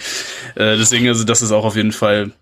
Äh, 0.54 0.78
deswegen, 0.78 1.08
also 1.08 1.24
das 1.24 1.42
ist 1.42 1.52
auch 1.52 1.66
auf 1.66 1.76
jeden 1.76 1.92
Fall 1.92 2.34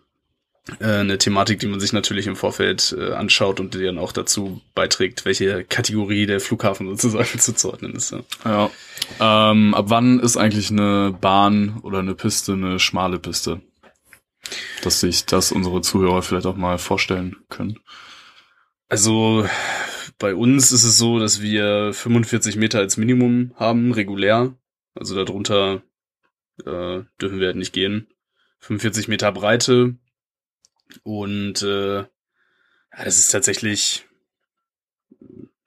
eine 0.80 1.18
Thematik, 1.18 1.60
die 1.60 1.68
man 1.68 1.80
sich 1.80 1.92
natürlich 1.92 2.26
im 2.26 2.38
Vorfeld 2.38 2.96
äh, 2.98 3.14
anschaut 3.14 3.60
und 3.60 3.74
die 3.74 3.84
dann 3.84 3.98
auch 3.98 4.14
dazu 4.14 4.62
beiträgt, 4.74 5.26
welche 5.26 5.66
Kategorie 5.66 6.26
der 6.26 6.40
Flughafen 6.40 6.88
sozusagen 6.96 7.40
zuzuordnen 7.40 7.94
ist. 7.94 8.12
Ja. 8.12 8.22
ja. 9.20 9.52
Ähm, 9.52 9.74
ab 9.74 9.86
wann 9.90 10.20
ist 10.20 10.38
eigentlich 10.38 10.72
eine 10.72 11.16
Bahn 11.20 11.80
oder 11.84 12.00
eine 12.00 12.16
Piste 12.16 12.54
eine 12.54 12.80
schmale 12.80 13.20
Piste? 13.20 13.62
Dass 14.84 15.02
sich 15.02 15.26
das 15.26 15.52
unsere 15.52 15.82
Zuhörer 15.82 16.22
vielleicht 16.22 16.46
auch 16.46 16.56
mal 16.56 16.78
vorstellen 16.78 17.38
können. 17.50 17.80
Also 18.90 19.46
bei 20.18 20.36
uns 20.36 20.72
ist 20.72 20.84
es 20.84 20.98
so, 20.98 21.20
dass 21.20 21.42
wir 21.42 21.94
45 21.94 22.56
Meter 22.56 22.80
als 22.80 22.98
Minimum 22.98 23.54
haben, 23.56 23.92
regulär. 23.92 24.56
Also 24.96 25.16
darunter 25.16 25.82
äh, 26.60 27.02
dürfen 27.20 27.40
wir 27.40 27.48
halt 27.48 27.56
nicht 27.56 27.74
gehen. 27.74 28.08
45 28.60 29.08
Meter 29.08 29.32
Breite, 29.32 29.96
und 31.04 31.62
äh, 31.62 31.98
ja, 32.00 33.04
das 33.04 33.18
ist 33.20 33.32
tatsächlich 33.32 34.06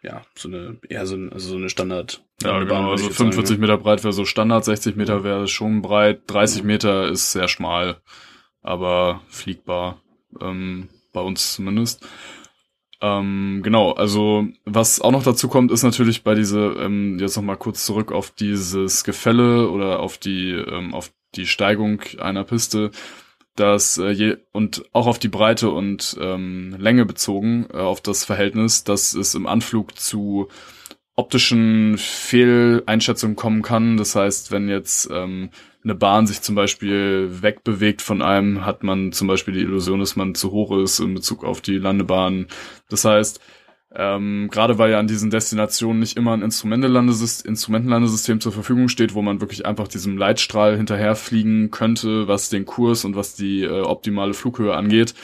ja 0.02 0.24
so 0.36 0.48
eine 0.48 0.78
eher 0.88 1.06
so, 1.06 1.16
also 1.16 1.48
so 1.50 1.56
eine 1.56 1.68
Standard. 1.68 2.24
Ja, 2.42 2.58
genau. 2.60 2.92
Also 2.92 3.10
45 3.10 3.48
sagen, 3.48 3.60
Meter 3.60 3.78
breit 3.78 4.04
wäre 4.04 4.12
so 4.12 4.24
Standard, 4.24 4.64
60 4.64 4.96
Meter 4.96 5.24
wäre 5.24 5.48
schon 5.48 5.82
breit, 5.82 6.22
30 6.28 6.62
Meter 6.62 7.08
ist 7.08 7.32
sehr 7.32 7.48
schmal, 7.48 8.00
aber 8.62 9.22
fliegbar. 9.28 10.02
Ähm, 10.40 10.88
bei 11.16 11.22
uns 11.22 11.54
zumindest. 11.54 12.06
Ähm, 13.00 13.60
genau, 13.62 13.92
also 13.92 14.46
was 14.64 15.00
auch 15.00 15.10
noch 15.10 15.22
dazu 15.22 15.48
kommt, 15.48 15.72
ist 15.72 15.82
natürlich 15.82 16.24
bei 16.24 16.34
diese, 16.34 16.76
ähm, 16.78 17.18
jetzt 17.18 17.36
nochmal 17.36 17.56
kurz 17.56 17.84
zurück 17.84 18.12
auf 18.12 18.30
dieses 18.30 19.02
Gefälle 19.02 19.70
oder 19.70 20.00
auf 20.00 20.18
die, 20.18 20.50
ähm, 20.50 20.94
auf 20.94 21.12
die 21.34 21.46
Steigung 21.46 22.02
einer 22.18 22.44
Piste 22.44 22.90
dass 23.56 23.98
äh, 23.98 24.10
je, 24.10 24.36
und 24.52 24.84
auch 24.92 25.06
auf 25.06 25.18
die 25.18 25.28
Breite 25.28 25.70
und 25.70 26.16
ähm, 26.20 26.76
Länge 26.78 27.04
bezogen, 27.04 27.66
äh, 27.72 27.78
auf 27.78 28.00
das 28.00 28.24
Verhältnis, 28.24 28.84
dass 28.84 29.14
es 29.14 29.34
im 29.34 29.46
Anflug 29.46 29.98
zu 29.98 30.48
optischen 31.16 31.96
Fehleinschätzungen 31.98 33.36
kommen 33.36 33.62
kann. 33.62 33.96
Das 33.96 34.14
heißt, 34.14 34.52
wenn 34.52 34.68
jetzt 34.68 35.08
ähm, 35.10 35.50
eine 35.82 35.94
Bahn 35.94 36.26
sich 36.26 36.42
zum 36.42 36.54
Beispiel 36.54 37.28
wegbewegt 37.42 38.02
von 38.02 38.20
einem, 38.20 38.66
hat 38.66 38.82
man 38.82 39.12
zum 39.12 39.26
Beispiel 39.26 39.54
die 39.54 39.60
Illusion, 39.60 40.00
dass 40.00 40.16
man 40.16 40.34
zu 40.34 40.50
hoch 40.50 40.76
ist 40.76 41.00
in 41.00 41.14
Bezug 41.14 41.44
auf 41.44 41.60
die 41.60 41.78
Landebahn. 41.78 42.46
Das 42.90 43.04
heißt, 43.04 43.40
ähm, 43.94 44.48
gerade 44.50 44.78
weil 44.78 44.90
ja 44.90 44.98
an 44.98 45.06
diesen 45.06 45.30
Destinationen 45.30 46.00
nicht 46.00 46.16
immer 46.16 46.32
ein 46.32 46.42
Instrumentenlandesystem, 46.42 47.50
Instrumentenlandesystem 47.50 48.40
zur 48.40 48.52
Verfügung 48.52 48.88
steht, 48.88 49.14
wo 49.14 49.22
man 49.22 49.40
wirklich 49.40 49.64
einfach 49.64 49.88
diesem 49.88 50.18
Leitstrahl 50.18 50.76
hinterherfliegen 50.76 51.70
könnte, 51.70 52.26
was 52.26 52.48
den 52.48 52.66
Kurs 52.66 53.04
und 53.04 53.14
was 53.14 53.34
die 53.34 53.62
äh, 53.62 53.82
optimale 53.82 54.34
Flughöhe 54.34 54.74
angeht, 54.74 55.14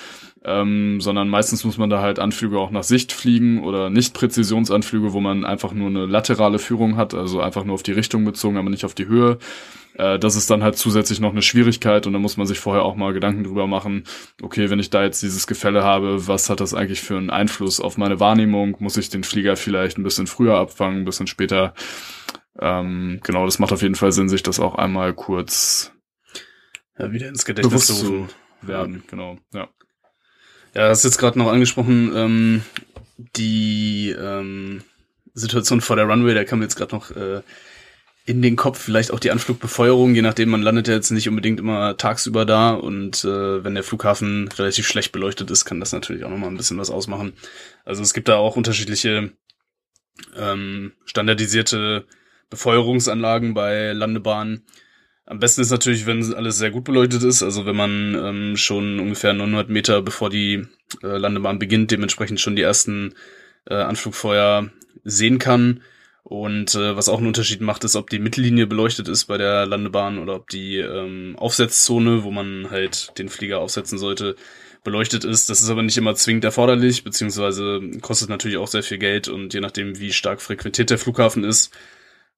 ähm, 0.45 1.01
sondern 1.01 1.29
meistens 1.29 1.65
muss 1.65 1.79
man 1.79 1.91
da 1.91 2.01
halt 2.01 2.19
Anflüge 2.19 2.59
auch 2.59 2.71
nach 2.71 2.83
Sicht 2.83 3.13
fliegen 3.13 3.63
oder 3.63 3.91
nicht 3.91 4.15
Präzisionsanflüge, 4.15 5.13
wo 5.13 5.21
man 5.21 5.45
einfach 5.45 5.73
nur 5.73 5.89
eine 5.89 6.07
laterale 6.07 6.59
Führung 6.59 6.97
hat, 6.97 7.15
also 7.15 7.41
einfach 7.41 7.65
nur 7.65 7.75
auf 7.75 7.83
die 7.83 7.93
Richtung 7.93 8.25
bezogen, 8.25 8.57
aber 8.57 8.71
nicht 8.71 8.85
auf 8.85 8.95
die 8.95 9.07
Höhe. 9.07 9.39
Äh, 9.95 10.19
das 10.19 10.35
ist 10.35 10.51
dann 10.51 10.63
halt 10.63 10.77
zusätzlich 10.77 11.21
noch 11.21 11.31
eine 11.31 11.43
Schwierigkeit 11.43 12.07
und 12.07 12.13
da 12.13 12.19
muss 12.19 12.37
man 12.37 12.47
sich 12.47 12.59
vorher 12.59 12.83
auch 12.83 12.97
mal 12.97 13.13
Gedanken 13.13 13.45
drüber 13.45 13.67
machen, 13.67 14.05
okay, 14.43 14.69
wenn 14.71 14.81
ich 14.81 14.91
da 14.91 15.05
jetzt 15.05 15.23
dieses 15.23 15.47
Gefälle 15.47 15.85
habe, 15.85 16.27
was 16.27 16.51
hat 16.51 16.61
das 16.61 16.75
eigentlich 16.75 17.03
für 17.03 17.17
einen 17.17 17.31
Einfluss 17.31 17.81
auf 17.81 17.97
meine 17.97 18.19
Wahrnehmung? 18.19 18.77
Muss 18.81 18.97
ich 18.97 19.11
den 19.11 19.25
Flieger 19.25 19.57
vielleicht 19.57 19.99
ein 19.99 20.03
bisschen 20.03 20.27
früher 20.27 20.57
abfangen, 20.57 21.03
ein 21.03 21.05
bisschen 21.05 21.29
später? 21.29 21.75
Ähm, 22.59 23.21
genau, 23.23 23.45
das 23.45 23.59
macht 23.59 23.73
auf 23.73 23.83
jeden 23.83 23.95
Fall 23.95 24.13
Sinn, 24.13 24.29
sich 24.29 24.43
das 24.43 24.61
auch 24.61 24.75
einmal 24.75 25.15
kurz 25.15 25.93
ja, 26.99 27.13
wieder 27.13 27.29
ins 27.29 27.45
Gedächtnis 27.45 27.87
zu 27.87 28.29
werden. 28.61 29.03
Genau, 29.09 29.39
ja. 29.55 29.69
Ja, 30.75 30.89
hast 30.89 31.05
jetzt 31.05 31.19
gerade 31.19 31.39
noch 31.39 31.49
angesprochen, 31.49 32.13
ähm, 32.15 32.63
die 33.37 34.15
ähm, 34.19 34.83
Situation 35.35 35.81
vor 35.81 35.97
der 35.97 36.07
Runway, 36.07 36.35
da 36.35 36.45
kam 36.45 36.63
jetzt 36.63 36.77
gerade 36.77 36.95
noch 36.95 37.11
äh, 37.11 37.43
in 38.25 38.41
den 38.41 38.57
Kopf 38.57 38.79
vielleicht 38.79 39.11
auch 39.11 39.19
die 39.19 39.31
Anflugbefeuerung, 39.31 40.15
je 40.15 40.23
nachdem, 40.23 40.49
man 40.49 40.63
landet 40.63 40.89
ja 40.89 40.95
jetzt 40.95 41.11
nicht 41.11 41.29
unbedingt 41.29 41.59
immer 41.59 41.97
tagsüber 41.97 42.47
da 42.47 42.71
und 42.71 43.25
äh, 43.25 43.65
wenn 43.65 43.75
der 43.75 43.83
Flughafen 43.83 44.49
relativ 44.49 44.87
schlecht 44.87 45.13
beleuchtet 45.13 45.51
ist, 45.51 45.65
kann 45.65 45.81
das 45.81 45.93
natürlich 45.93 46.25
auch 46.25 46.31
nochmal 46.31 46.51
ein 46.51 46.57
bisschen 46.57 46.79
was 46.79 46.91
ausmachen. 46.91 47.33
Also 47.85 48.03
es 48.03 48.15
gibt 48.15 48.29
da 48.29 48.37
auch 48.37 48.57
unterschiedliche 48.57 49.33
ähm, 50.37 50.93
standardisierte 51.05 52.07
Befeuerungsanlagen 52.49 53.55
bei 53.55 53.93
Landebahnen. 53.93 54.65
Am 55.25 55.39
besten 55.39 55.61
ist 55.61 55.71
natürlich, 55.71 56.07
wenn 56.07 56.35
alles 56.35 56.59
sehr 56.59 56.71
gut 56.71 56.85
beleuchtet 56.85 57.23
ist, 57.23 57.43
also 57.43 57.65
wenn 57.65 57.77
man 57.77 58.15
ähm, 58.15 58.57
schon 58.57 58.99
ungefähr 58.99 59.33
900 59.33 59.69
Meter 59.69 60.03
bevor 60.03 60.31
die 60.31 60.67
äh, 61.03 61.07
Landebahn 61.07 61.59
beginnt, 61.59 61.91
dementsprechend 61.91 62.41
schon 62.41 62.57
die 62.57 62.63
ersten 62.63 63.15
äh, 63.67 63.75
Anflugfeuer 63.75 64.71
sehen 65.05 65.39
kann. 65.39 65.83
Und 66.25 66.75
äh, 66.75 66.97
was 66.97 67.09
auch 67.09 67.19
einen 67.19 67.27
Unterschied 67.27 67.61
macht, 67.61 67.85
ist, 67.85 67.97
ob 67.97 68.11
die 68.11 68.19
Mittellinie 68.19 68.67
beleuchtet 68.67 69.09
ist 69.09 69.25
bei 69.27 69.39
der 69.39 69.67
Landebahn 69.67 70.19
oder 70.19 70.37
ob 70.37 70.49
die 70.49 70.79
ähm, 70.79 71.35
Aufsetzzone, 71.37 72.23
wo 72.25 72.31
man 72.31 72.71
halt 72.71 73.19
den 73.19 73.29
Flieger 73.29 73.59
aufsetzen 73.61 73.99
sollte, 73.99 74.37
beleuchtet 74.85 75.25
ist. 75.25 75.51
Das 75.51 75.61
ist 75.61 75.71
aber 75.71 75.83
nicht 75.83 75.99
immer 75.99 76.15
zwingend 76.15 76.45
erforderlich, 76.45 77.05
beziehungsweise 77.05 77.81
kostet 78.01 78.29
natürlich 78.29 78.57
auch 78.57 78.69
sehr 78.69 78.83
viel 78.83 78.99
Geld 78.99 79.29
und 79.29 79.55
je 79.55 79.61
nachdem, 79.61 79.99
wie 79.99 80.13
stark 80.13 80.41
frequentiert 80.41 80.91
der 80.91 80.99
Flughafen 80.99 81.45
ist, 81.45 81.73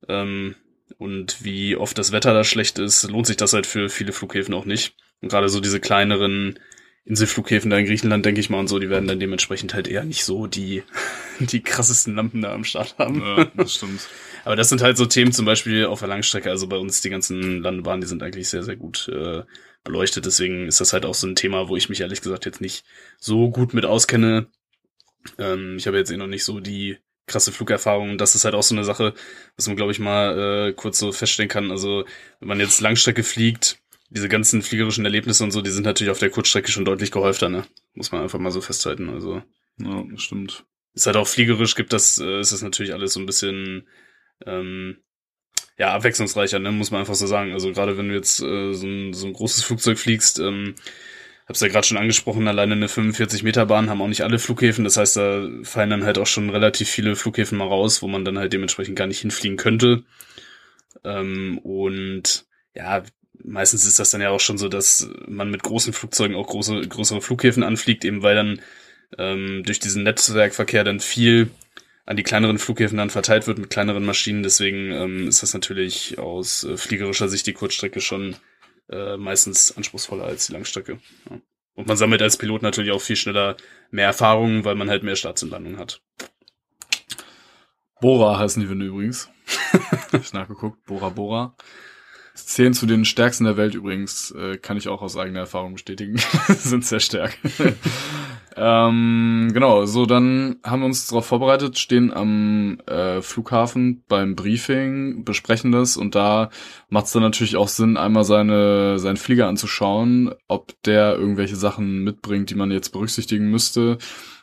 ähm, 0.08 0.54
und 0.98 1.44
wie 1.44 1.76
oft 1.76 1.96
das 1.98 2.12
Wetter 2.12 2.34
da 2.34 2.44
schlecht 2.44 2.78
ist, 2.78 3.08
lohnt 3.10 3.26
sich 3.26 3.36
das 3.36 3.52
halt 3.52 3.66
für 3.66 3.88
viele 3.88 4.12
Flughäfen 4.12 4.54
auch 4.54 4.64
nicht. 4.64 4.94
Und 5.20 5.28
gerade 5.28 5.48
so 5.48 5.60
diese 5.60 5.80
kleineren 5.80 6.58
Inselflughäfen 7.06 7.70
da 7.70 7.76
in 7.76 7.84
Griechenland, 7.84 8.24
denke 8.24 8.40
ich 8.40 8.48
mal, 8.48 8.60
und 8.60 8.68
so, 8.68 8.78
die 8.78 8.88
werden 8.88 9.06
dann 9.06 9.20
dementsprechend 9.20 9.74
halt 9.74 9.88
eher 9.88 10.04
nicht 10.04 10.24
so 10.24 10.46
die, 10.46 10.82
die 11.38 11.62
krassesten 11.62 12.14
Lampen 12.14 12.42
da 12.42 12.54
am 12.54 12.64
Start 12.64 12.96
haben. 12.98 13.20
Ja, 13.20 13.44
das 13.56 13.74
stimmt. 13.74 14.08
Aber 14.44 14.56
das 14.56 14.68
sind 14.68 14.82
halt 14.82 14.96
so 14.96 15.06
Themen 15.06 15.32
zum 15.32 15.44
Beispiel 15.44 15.86
auf 15.86 16.00
der 16.00 16.08
Langstrecke, 16.08 16.50
also 16.50 16.66
bei 16.66 16.76
uns 16.76 17.00
die 17.00 17.10
ganzen 17.10 17.62
Landebahnen, 17.62 18.00
die 18.00 18.06
sind 18.06 18.22
eigentlich 18.22 18.48
sehr, 18.48 18.62
sehr 18.62 18.76
gut 18.76 19.08
äh, 19.08 19.42
beleuchtet. 19.84 20.26
Deswegen 20.26 20.66
ist 20.66 20.80
das 20.80 20.92
halt 20.92 21.04
auch 21.06 21.14
so 21.14 21.26
ein 21.26 21.36
Thema, 21.36 21.68
wo 21.68 21.76
ich 21.76 21.88
mich 21.88 22.00
ehrlich 22.00 22.22
gesagt 22.22 22.46
jetzt 22.46 22.60
nicht 22.60 22.84
so 23.18 23.50
gut 23.50 23.74
mit 23.74 23.84
auskenne. 23.84 24.46
Ähm, 25.38 25.76
ich 25.78 25.86
habe 25.86 25.98
jetzt 25.98 26.10
eh 26.10 26.16
noch 26.16 26.26
nicht 26.26 26.44
so 26.44 26.60
die 26.60 26.98
krasse 27.26 27.52
Flugerfahrung. 27.52 28.18
Das 28.18 28.34
ist 28.34 28.44
halt 28.44 28.54
auch 28.54 28.62
so 28.62 28.74
eine 28.74 28.84
Sache, 28.84 29.14
was 29.56 29.66
man, 29.66 29.76
glaube 29.76 29.92
ich, 29.92 29.98
mal 29.98 30.68
äh, 30.68 30.72
kurz 30.72 30.98
so 30.98 31.12
feststellen 31.12 31.48
kann. 31.48 31.70
Also, 31.70 32.04
wenn 32.40 32.48
man 32.48 32.60
jetzt 32.60 32.80
Langstrecke 32.80 33.22
fliegt, 33.22 33.78
diese 34.10 34.28
ganzen 34.28 34.62
fliegerischen 34.62 35.04
Erlebnisse 35.04 35.44
und 35.44 35.50
so, 35.50 35.60
die 35.60 35.70
sind 35.70 35.84
natürlich 35.84 36.10
auf 36.10 36.18
der 36.18 36.30
Kurzstrecke 36.30 36.70
schon 36.70 36.84
deutlich 36.84 37.10
gehäufter, 37.10 37.48
ne? 37.48 37.64
Muss 37.94 38.12
man 38.12 38.22
einfach 38.22 38.38
mal 38.38 38.50
so 38.50 38.60
festhalten. 38.60 39.08
Also. 39.08 39.42
Ja, 39.78 40.04
stimmt. 40.16 40.64
Ist 40.94 41.06
halt 41.06 41.16
auch 41.16 41.26
fliegerisch, 41.26 41.74
gibt 41.74 41.92
das, 41.92 42.18
äh, 42.18 42.40
ist 42.40 42.52
das 42.52 42.62
natürlich 42.62 42.92
alles 42.94 43.14
so 43.14 43.20
ein 43.20 43.26
bisschen 43.26 43.88
ähm, 44.46 44.98
ja, 45.76 45.92
abwechslungsreicher, 45.92 46.58
ne? 46.58 46.70
Muss 46.70 46.90
man 46.90 47.00
einfach 47.00 47.14
so 47.14 47.26
sagen. 47.26 47.52
Also 47.52 47.72
gerade 47.72 47.98
wenn 47.98 48.08
du 48.08 48.14
jetzt 48.14 48.40
äh, 48.40 48.72
so, 48.74 48.86
ein, 48.86 49.12
so 49.12 49.26
ein 49.26 49.32
großes 49.32 49.64
Flugzeug 49.64 49.98
fliegst, 49.98 50.38
ähm, 50.38 50.74
hab's 51.46 51.60
ja 51.60 51.68
gerade 51.68 51.86
schon 51.86 51.98
angesprochen, 51.98 52.48
alleine 52.48 52.74
eine 52.74 52.88
45 52.88 53.42
Meter 53.42 53.66
Bahn 53.66 53.90
haben 53.90 54.00
auch 54.00 54.08
nicht 54.08 54.22
alle 54.22 54.38
Flughäfen. 54.38 54.84
Das 54.84 54.96
heißt, 54.96 55.16
da 55.16 55.48
fallen 55.62 55.90
dann 55.90 56.04
halt 56.04 56.18
auch 56.18 56.26
schon 56.26 56.50
relativ 56.50 56.88
viele 56.88 57.16
Flughäfen 57.16 57.58
mal 57.58 57.68
raus, 57.68 58.02
wo 58.02 58.08
man 58.08 58.24
dann 58.24 58.38
halt 58.38 58.52
dementsprechend 58.52 58.96
gar 58.96 59.06
nicht 59.06 59.20
hinfliegen 59.20 59.56
könnte. 59.56 60.04
Ähm, 61.04 61.58
und 61.58 62.46
ja, 62.74 63.02
meistens 63.42 63.84
ist 63.84 63.98
das 63.98 64.10
dann 64.10 64.22
ja 64.22 64.30
auch 64.30 64.40
schon 64.40 64.58
so, 64.58 64.68
dass 64.68 65.08
man 65.26 65.50
mit 65.50 65.62
großen 65.62 65.92
Flugzeugen 65.92 66.36
auch 66.36 66.46
große, 66.46 66.88
größere 66.88 67.20
Flughäfen 67.20 67.62
anfliegt, 67.62 68.04
eben 68.04 68.22
weil 68.22 68.34
dann 68.34 68.60
ähm, 69.18 69.62
durch 69.64 69.80
diesen 69.80 70.02
Netzwerkverkehr 70.02 70.82
dann 70.84 71.00
viel 71.00 71.50
an 72.06 72.16
die 72.16 72.22
kleineren 72.22 72.58
Flughäfen 72.58 72.98
dann 72.98 73.10
verteilt 73.10 73.46
wird 73.46 73.58
mit 73.58 73.70
kleineren 73.70 74.04
Maschinen. 74.04 74.42
Deswegen 74.42 74.92
ähm, 74.92 75.28
ist 75.28 75.42
das 75.42 75.54
natürlich 75.54 76.18
aus 76.18 76.64
äh, 76.64 76.76
fliegerischer 76.76 77.28
Sicht 77.28 77.46
die 77.46 77.52
Kurzstrecke 77.52 78.00
schon 78.00 78.36
äh, 78.94 79.16
meistens 79.16 79.76
anspruchsvoller 79.76 80.24
als 80.24 80.46
die 80.46 80.52
Langstrecke. 80.52 80.98
Ja. 81.30 81.40
Und 81.74 81.88
man 81.88 81.96
sammelt 81.96 82.22
als 82.22 82.36
Pilot 82.36 82.62
natürlich 82.62 82.92
auch 82.92 83.00
viel 83.00 83.16
schneller 83.16 83.56
mehr 83.90 84.06
Erfahrungen, 84.06 84.64
weil 84.64 84.76
man 84.76 84.88
halt 84.88 85.02
mehr 85.02 85.16
Starts 85.16 85.42
und 85.42 85.50
Landungen 85.50 85.78
hat. 85.78 86.00
Bora 88.00 88.38
heißen 88.38 88.62
die 88.62 88.68
Winde 88.68 88.86
übrigens. 88.86 89.28
ich 90.12 90.32
nachgeguckt. 90.32 90.84
Bora 90.84 91.08
Bora. 91.08 91.56
Zählen 92.34 92.74
zu 92.74 92.86
den 92.86 93.04
stärksten 93.04 93.44
der 93.44 93.56
Welt 93.56 93.74
übrigens, 93.74 94.32
äh, 94.32 94.56
kann 94.58 94.76
ich 94.76 94.88
auch 94.88 95.02
aus 95.02 95.16
eigener 95.16 95.40
Erfahrung 95.40 95.74
bestätigen. 95.74 96.16
sind 96.48 96.84
sehr 96.84 97.00
stark. 97.00 97.36
ähm, 98.56 99.50
genau, 99.52 99.84
so 99.84 100.06
dann 100.06 100.56
haben 100.64 100.80
wir 100.80 100.86
uns 100.86 101.08
darauf 101.08 101.26
vorbereitet, 101.26 101.78
stehen 101.78 102.12
am 102.12 102.78
äh, 102.86 103.20
Flughafen 103.20 104.04
beim 104.08 104.36
Briefing, 104.36 105.24
besprechen 105.24 105.72
das 105.72 105.96
und 105.96 106.14
da 106.14 106.50
macht 106.88 107.06
es 107.06 107.12
dann 107.12 107.22
natürlich 107.22 107.56
auch 107.56 107.68
Sinn, 107.68 107.96
einmal 107.96 108.24
seine 108.24 108.98
seinen 108.98 109.16
Flieger 109.16 109.48
anzuschauen, 109.48 110.32
ob 110.46 110.80
der 110.84 111.16
irgendwelche 111.16 111.56
Sachen 111.56 112.04
mitbringt, 112.04 112.50
die 112.50 112.54
man 112.54 112.70
jetzt 112.70 112.90
berücksichtigen 112.90 113.50
müsste. 113.50 113.98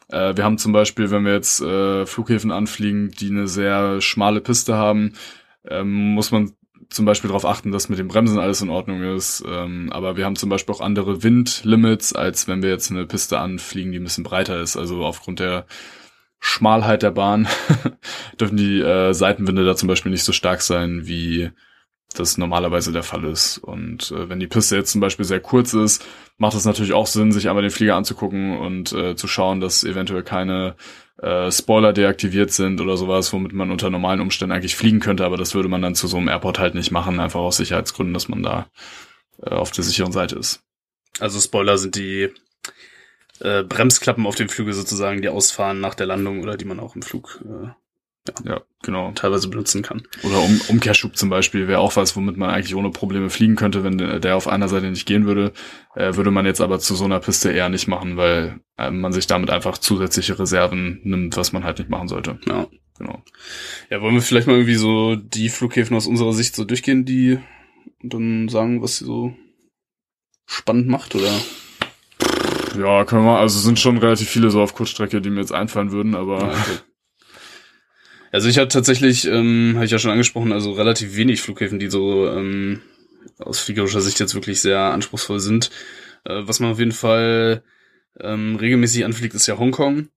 Äh, 0.09 0.35
wir 0.35 0.43
haben 0.43 0.57
zum 0.57 0.73
Beispiel, 0.73 1.09
wenn 1.11 1.25
wir 1.25 1.33
jetzt 1.33 1.61
äh, 1.61 2.05
Flughäfen 2.05 2.51
anfliegen, 2.51 3.11
die 3.11 3.29
eine 3.29 3.47
sehr 3.47 4.01
schmale 4.01 4.41
Piste 4.41 4.75
haben, 4.75 5.13
ähm, 5.65 6.13
muss 6.13 6.31
man 6.31 6.51
zum 6.91 7.05
Beispiel 7.05 7.29
darauf 7.29 7.45
achten, 7.45 7.71
dass 7.71 7.89
mit 7.89 7.99
dem 7.99 8.07
Bremsen 8.07 8.37
alles 8.37 8.61
in 8.61 8.69
Ordnung 8.69 9.01
ist. 9.01 9.43
Ähm, 9.47 9.89
aber 9.91 10.17
wir 10.17 10.25
haben 10.25 10.35
zum 10.35 10.49
Beispiel 10.49 10.75
auch 10.75 10.81
andere 10.81 11.23
Windlimits, 11.23 12.13
als 12.13 12.47
wenn 12.47 12.61
wir 12.61 12.69
jetzt 12.69 12.91
eine 12.91 13.05
Piste 13.05 13.39
anfliegen, 13.39 13.91
die 13.91 13.99
ein 13.99 14.03
bisschen 14.03 14.23
breiter 14.23 14.59
ist. 14.59 14.77
Also 14.77 15.03
aufgrund 15.05 15.39
der 15.39 15.65
Schmalheit 16.39 17.03
der 17.03 17.11
Bahn 17.11 17.47
dürfen 18.39 18.57
die 18.57 18.81
äh, 18.81 19.13
Seitenwinde 19.13 19.65
da 19.65 19.75
zum 19.75 19.87
Beispiel 19.87 20.11
nicht 20.11 20.23
so 20.23 20.33
stark 20.33 20.61
sein, 20.61 21.07
wie 21.07 21.51
das 22.13 22.37
normalerweise 22.37 22.91
der 22.91 23.03
Fall 23.03 23.23
ist. 23.23 23.57
Und 23.57 24.11
äh, 24.11 24.27
wenn 24.27 24.39
die 24.39 24.47
Piste 24.47 24.75
jetzt 24.75 24.91
zum 24.91 25.01
Beispiel 25.01 25.25
sehr 25.25 25.39
kurz 25.39 25.73
ist, 25.73 26.05
macht 26.37 26.55
es 26.55 26.65
natürlich 26.65 26.93
auch 26.93 27.07
Sinn, 27.07 27.31
sich 27.31 27.47
einmal 27.47 27.61
den 27.61 27.71
Flieger 27.71 27.95
anzugucken 27.95 28.57
und 28.57 28.91
äh, 28.91 29.15
zu 29.15 29.27
schauen, 29.27 29.61
dass 29.61 29.83
eventuell 29.83 30.23
keine 30.23 30.75
äh, 31.21 31.51
Spoiler 31.51 31.93
deaktiviert 31.93 32.51
sind 32.51 32.81
oder 32.81 32.97
sowas, 32.97 33.31
womit 33.31 33.53
man 33.53 33.71
unter 33.71 33.89
normalen 33.89 34.21
Umständen 34.21 34.53
eigentlich 34.53 34.75
fliegen 34.75 34.99
könnte, 34.99 35.25
aber 35.25 35.37
das 35.37 35.53
würde 35.53 35.69
man 35.69 35.81
dann 35.81 35.95
zu 35.95 36.07
so 36.07 36.17
einem 36.17 36.27
Airport 36.27 36.59
halt 36.59 36.75
nicht 36.75 36.91
machen, 36.91 37.19
einfach 37.19 37.39
aus 37.39 37.57
Sicherheitsgründen, 37.57 38.13
dass 38.13 38.27
man 38.27 38.43
da 38.43 38.67
äh, 39.41 39.51
auf 39.51 39.71
der 39.71 39.83
sicheren 39.83 40.11
Seite 40.11 40.35
ist. 40.35 40.63
Also 41.19 41.39
Spoiler 41.39 41.77
sind 41.77 41.95
die 41.95 42.29
äh, 43.39 43.63
Bremsklappen 43.63 44.25
auf 44.25 44.35
dem 44.35 44.49
Flügel 44.49 44.73
sozusagen, 44.73 45.21
die 45.21 45.29
ausfahren 45.29 45.79
nach 45.79 45.95
der 45.95 46.07
Landung 46.07 46.41
oder 46.41 46.57
die 46.57 46.65
man 46.65 46.79
auch 46.79 46.95
im 46.95 47.01
Flug 47.01 47.39
äh, 47.45 47.69
ja, 48.27 48.51
ja, 48.53 48.61
genau. 48.83 49.11
teilweise 49.13 49.47
benutzen 49.47 49.81
kann. 49.81 50.03
Oder 50.23 50.41
um, 50.41 50.61
Umkehrschub 50.67 51.17
zum 51.17 51.29
Beispiel 51.29 51.67
wäre 51.67 51.79
auch 51.79 51.95
was, 51.95 52.15
womit 52.15 52.37
man 52.37 52.49
eigentlich 52.49 52.75
ohne 52.75 52.91
Probleme 52.91 53.29
fliegen 53.29 53.55
könnte, 53.55 53.83
wenn 53.83 53.97
der 53.97 54.35
auf 54.35 54.47
einer 54.47 54.67
Seite 54.67 54.89
nicht 54.89 55.07
gehen 55.07 55.25
würde. 55.25 55.53
Äh, 55.95 56.15
würde 56.15 56.31
man 56.31 56.45
jetzt 56.45 56.61
aber 56.61 56.79
zu 56.79 56.95
so 56.95 57.05
einer 57.05 57.19
Piste 57.19 57.51
eher 57.51 57.69
nicht 57.69 57.87
machen, 57.87 58.17
weil 58.17 58.59
äh, 58.77 58.91
man 58.91 59.11
sich 59.11 59.27
damit 59.27 59.49
einfach 59.49 59.77
zusätzliche 59.77 60.37
Reserven 60.37 61.01
nimmt, 61.03 61.35
was 61.35 61.51
man 61.51 61.63
halt 61.63 61.79
nicht 61.79 61.89
machen 61.89 62.07
sollte. 62.07 62.39
Ja, 62.45 62.67
genau. 62.97 63.23
Ja, 63.89 64.01
wollen 64.01 64.15
wir 64.15 64.21
vielleicht 64.21 64.47
mal 64.47 64.53
irgendwie 64.53 64.75
so 64.75 65.15
die 65.15 65.49
Flughäfen 65.49 65.97
aus 65.97 66.07
unserer 66.07 66.33
Sicht 66.33 66.55
so 66.55 66.63
durchgehen, 66.63 67.05
die 67.05 67.39
und 68.03 68.13
dann 68.13 68.49
sagen, 68.49 68.81
was 68.81 68.97
sie 68.97 69.05
so 69.05 69.33
spannend 70.45 70.87
macht, 70.87 71.15
oder? 71.15 71.31
Ja, 72.77 73.03
können 73.05 73.25
wir, 73.25 73.37
also 73.37 73.59
sind 73.59 73.79
schon 73.79 73.97
relativ 73.97 74.29
viele 74.29 74.49
so 74.49 74.61
auf 74.61 74.73
Kurzstrecke, 74.73 75.21
die 75.21 75.29
mir 75.29 75.41
jetzt 75.41 75.51
einfallen 75.51 75.91
würden, 75.91 76.15
aber. 76.15 76.39
Ja, 76.39 76.49
okay. 76.49 76.79
Also 78.31 78.47
ich 78.47 78.57
hatte 78.57 78.69
tatsächlich, 78.69 79.27
ähm, 79.27 79.73
habe 79.75 79.85
ich 79.85 79.91
ja 79.91 79.99
schon 79.99 80.11
angesprochen, 80.11 80.53
also 80.53 80.71
relativ 80.71 81.15
wenig 81.15 81.41
Flughäfen, 81.41 81.79
die 81.79 81.89
so 81.89 82.27
ähm, 82.29 82.81
aus 83.39 83.59
fliegerischer 83.59 84.01
Sicht 84.01 84.19
jetzt 84.19 84.35
wirklich 84.35 84.61
sehr 84.61 84.79
anspruchsvoll 84.79 85.39
sind. 85.39 85.69
Äh, 86.23 86.41
was 86.45 86.59
man 86.59 86.71
auf 86.71 86.79
jeden 86.79 86.93
Fall 86.93 87.63
ähm, 88.19 88.55
regelmäßig 88.55 89.05
anfliegt, 89.05 89.33
ist 89.33 89.47
ja 89.47 89.57
Hongkong. 89.57 90.09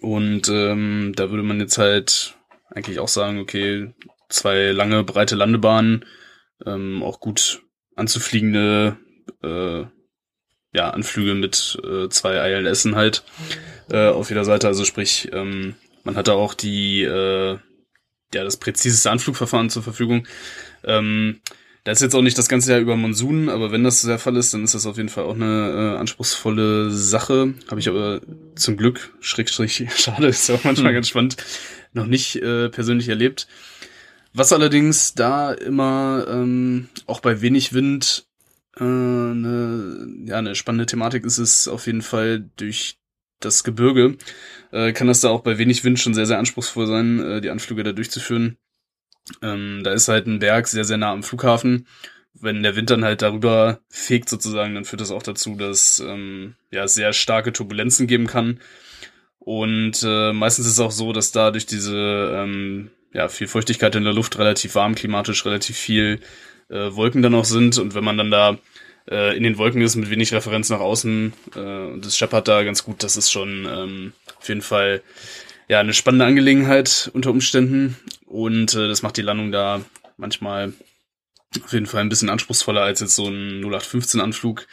Und 0.00 0.48
ähm, 0.48 1.12
da 1.16 1.30
würde 1.30 1.42
man 1.42 1.60
jetzt 1.60 1.78
halt 1.78 2.36
eigentlich 2.70 2.98
auch 2.98 3.08
sagen, 3.08 3.38
okay, 3.38 3.94
zwei 4.28 4.70
lange, 4.70 5.04
breite 5.04 5.34
Landebahnen, 5.34 6.04
ähm, 6.66 7.02
auch 7.02 7.20
gut 7.20 7.62
anzufliegende 7.96 8.98
äh, 9.42 9.84
ja, 10.72 10.90
Anflüge 10.90 11.34
mit 11.34 11.78
äh, 11.84 12.08
zwei 12.08 12.50
ILSen 12.50 12.96
halt 12.96 13.24
äh, 13.90 14.08
auf 14.08 14.28
jeder 14.28 14.44
Seite. 14.44 14.66
Also 14.66 14.84
sprich, 14.84 15.30
ähm, 15.32 15.76
man 16.04 16.16
hat 16.16 16.28
da 16.28 16.32
auch 16.32 16.54
die 16.54 17.02
äh, 17.02 17.58
ja 18.32 18.44
das 18.44 18.56
präziseste 18.56 19.10
Anflugverfahren 19.10 19.70
zur 19.70 19.82
Verfügung. 19.82 20.26
Ähm, 20.84 21.40
da 21.84 21.92
ist 21.92 22.00
jetzt 22.00 22.14
auch 22.14 22.22
nicht 22.22 22.38
das 22.38 22.48
ganze 22.48 22.72
Jahr 22.72 22.80
über 22.80 22.96
Monsun, 22.96 23.50
aber 23.50 23.70
wenn 23.70 23.84
das 23.84 24.00
der 24.00 24.18
Fall 24.18 24.36
ist, 24.36 24.54
dann 24.54 24.64
ist 24.64 24.74
das 24.74 24.86
auf 24.86 24.96
jeden 24.96 25.10
Fall 25.10 25.24
auch 25.24 25.34
eine 25.34 25.94
äh, 25.94 25.98
anspruchsvolle 25.98 26.90
Sache. 26.90 27.54
Habe 27.70 27.80
ich 27.80 27.88
aber 27.88 28.22
zum 28.54 28.78
Glück, 28.78 29.12
Schrägstrich, 29.20 29.86
schade, 29.96 30.28
ist 30.28 30.50
auch 30.50 30.64
manchmal 30.64 30.88
hm. 30.88 30.94
ganz 30.94 31.08
spannend, 31.08 31.36
noch 31.92 32.06
nicht 32.06 32.36
äh, 32.36 32.70
persönlich 32.70 33.08
erlebt. 33.08 33.46
Was 34.32 34.52
allerdings 34.52 35.14
da 35.14 35.52
immer 35.52 36.26
ähm, 36.28 36.88
auch 37.06 37.20
bei 37.20 37.42
wenig 37.42 37.74
Wind 37.74 38.26
äh, 38.76 38.82
eine, 38.82 40.08
ja, 40.24 40.38
eine 40.38 40.54
spannende 40.54 40.86
Thematik 40.86 41.24
ist, 41.24 41.38
ist 41.38 41.68
auf 41.68 41.86
jeden 41.86 42.02
Fall 42.02 42.48
durch 42.56 42.96
das 43.44 43.64
Gebirge 43.64 44.16
äh, 44.72 44.92
kann 44.92 45.06
das 45.06 45.20
da 45.20 45.30
auch 45.30 45.42
bei 45.42 45.58
wenig 45.58 45.84
Wind 45.84 46.00
schon 46.00 46.14
sehr, 46.14 46.26
sehr 46.26 46.38
anspruchsvoll 46.38 46.86
sein, 46.86 47.20
äh, 47.20 47.40
die 47.40 47.50
Anflüge 47.50 47.82
da 47.82 47.92
durchzuführen. 47.92 48.56
Ähm, 49.42 49.82
da 49.84 49.92
ist 49.92 50.08
halt 50.08 50.26
ein 50.26 50.38
Berg 50.38 50.66
sehr, 50.66 50.84
sehr 50.84 50.96
nah 50.96 51.12
am 51.12 51.22
Flughafen. 51.22 51.86
Wenn 52.34 52.62
der 52.62 52.76
Wind 52.76 52.90
dann 52.90 53.04
halt 53.04 53.22
darüber 53.22 53.80
fegt 53.88 54.28
sozusagen, 54.28 54.74
dann 54.74 54.84
führt 54.84 55.00
das 55.00 55.12
auch 55.12 55.22
dazu, 55.22 55.54
dass 55.54 56.00
ähm, 56.00 56.56
ja 56.70 56.88
sehr 56.88 57.12
starke 57.12 57.52
Turbulenzen 57.52 58.06
geben 58.06 58.26
kann. 58.26 58.60
Und 59.38 60.02
äh, 60.02 60.32
meistens 60.32 60.66
ist 60.66 60.72
es 60.72 60.80
auch 60.80 60.90
so, 60.90 61.12
dass 61.12 61.30
da 61.30 61.50
durch 61.50 61.66
diese 61.66 62.32
ähm, 62.34 62.90
ja, 63.12 63.28
viel 63.28 63.46
Feuchtigkeit 63.46 63.94
in 63.94 64.04
der 64.04 64.12
Luft 64.12 64.38
relativ 64.38 64.74
warm, 64.74 64.94
klimatisch 64.94 65.44
relativ 65.44 65.76
viel 65.76 66.20
äh, 66.68 66.94
Wolken 66.94 67.22
dann 67.22 67.34
auch 67.34 67.44
sind. 67.44 67.78
Und 67.78 67.94
wenn 67.94 68.04
man 68.04 68.18
dann 68.18 68.30
da 68.30 68.58
äh, 69.10 69.36
in 69.36 69.42
den 69.42 69.58
Wolken 69.58 69.82
ist 69.82 69.96
mit 69.96 70.10
wenig 70.10 70.32
Referenz 70.32 70.70
nach 70.70 70.80
außen 70.80 71.32
äh, 71.54 71.58
und 71.58 72.04
das 72.04 72.16
scheppert 72.16 72.48
da 72.48 72.62
ganz 72.62 72.84
gut, 72.84 73.02
das 73.02 73.16
ist 73.16 73.30
schon 73.30 73.66
ähm, 73.70 74.12
auf 74.38 74.48
jeden 74.48 74.62
Fall 74.62 75.02
ja 75.68 75.80
eine 75.80 75.94
spannende 75.94 76.26
Angelegenheit 76.26 77.10
unter 77.14 77.30
Umständen. 77.30 77.96
Und 78.26 78.74
äh, 78.74 78.88
das 78.88 79.02
macht 79.02 79.16
die 79.16 79.22
Landung 79.22 79.52
da 79.52 79.80
manchmal 80.16 80.72
auf 81.62 81.72
jeden 81.72 81.86
Fall 81.86 82.00
ein 82.00 82.08
bisschen 82.08 82.30
anspruchsvoller 82.30 82.82
als 82.82 83.00
jetzt 83.00 83.14
so 83.14 83.28
ein 83.28 83.64
0815-Anflug. 83.64 84.66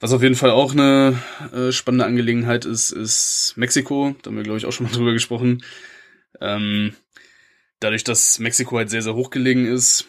Was 0.00 0.12
auf 0.12 0.22
jeden 0.22 0.34
Fall 0.34 0.50
auch 0.50 0.72
eine 0.72 1.18
äh, 1.52 1.72
spannende 1.72 2.06
Angelegenheit 2.06 2.64
ist, 2.64 2.90
ist 2.90 3.52
Mexiko. 3.56 4.16
Da 4.22 4.30
haben 4.30 4.36
wir, 4.36 4.44
glaube 4.44 4.58
ich, 4.58 4.64
auch 4.64 4.72
schon 4.72 4.86
mal 4.86 4.92
drüber 4.94 5.12
gesprochen. 5.12 5.62
Ähm, 6.40 6.94
dadurch, 7.80 8.04
dass 8.04 8.38
Mexiko 8.38 8.78
halt 8.78 8.88
sehr, 8.88 9.02
sehr 9.02 9.14
hoch 9.14 9.30
gelegen 9.30 9.66
ist, 9.66 10.06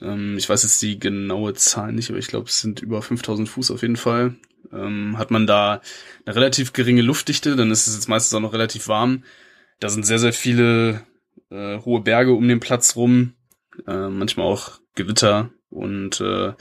ähm, 0.00 0.36
ich 0.38 0.48
weiß 0.48 0.62
jetzt 0.62 0.80
die 0.82 0.98
genaue 0.98 1.54
Zahl 1.54 1.92
nicht, 1.92 2.10
aber 2.10 2.18
ich 2.18 2.28
glaube, 2.28 2.46
es 2.48 2.60
sind 2.60 2.80
über 2.80 3.02
5000 3.02 3.48
Fuß 3.48 3.70
auf 3.70 3.82
jeden 3.82 3.96
Fall, 3.96 4.36
ähm, 4.72 5.18
hat 5.18 5.30
man 5.30 5.46
da 5.46 5.80
eine 6.24 6.36
relativ 6.36 6.72
geringe 6.72 7.02
Luftdichte, 7.02 7.56
dann 7.56 7.70
ist 7.70 7.86
es 7.86 7.94
jetzt 7.94 8.08
meistens 8.08 8.34
auch 8.34 8.40
noch 8.40 8.52
relativ 8.52 8.88
warm. 8.88 9.24
Da 9.80 9.88
sind 9.88 10.06
sehr, 10.06 10.18
sehr 10.18 10.32
viele 10.32 11.04
äh, 11.50 11.78
hohe 11.78 12.00
Berge 12.00 12.32
um 12.32 12.46
den 12.46 12.60
Platz 12.60 12.96
rum, 12.96 13.34
äh, 13.86 14.08
manchmal 14.08 14.46
auch 14.46 14.80
Gewitter 14.94 15.50
und 15.70 16.20
äh, 16.20 16.52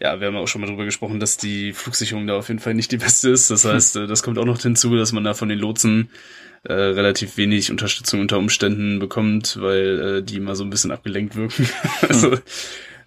ja, 0.00 0.18
wir 0.18 0.28
haben 0.28 0.36
auch 0.36 0.48
schon 0.48 0.62
mal 0.62 0.66
drüber 0.66 0.86
gesprochen, 0.86 1.20
dass 1.20 1.36
die 1.36 1.72
Flugsicherung 1.74 2.26
da 2.26 2.36
auf 2.36 2.48
jeden 2.48 2.60
Fall 2.60 2.74
nicht 2.74 2.90
die 2.90 2.96
beste 2.96 3.30
ist. 3.30 3.50
Das 3.50 3.64
heißt, 3.66 3.96
äh, 3.96 4.06
das 4.06 4.22
kommt 4.22 4.38
auch 4.38 4.44
noch 4.46 4.60
hinzu, 4.60 4.96
dass 4.96 5.12
man 5.12 5.24
da 5.24 5.34
von 5.34 5.48
den 5.48 5.58
Lotsen 5.58 6.10
äh, 6.64 6.72
relativ 6.72 7.36
wenig 7.36 7.70
Unterstützung 7.70 8.20
unter 8.20 8.38
Umständen 8.38 8.98
bekommt, 8.98 9.58
weil 9.60 10.00
äh, 10.00 10.22
die 10.22 10.36
immer 10.36 10.56
so 10.56 10.64
ein 10.64 10.70
bisschen 10.70 10.90
abgelenkt 10.90 11.36
wirken. 11.36 11.68
also, 12.08 12.38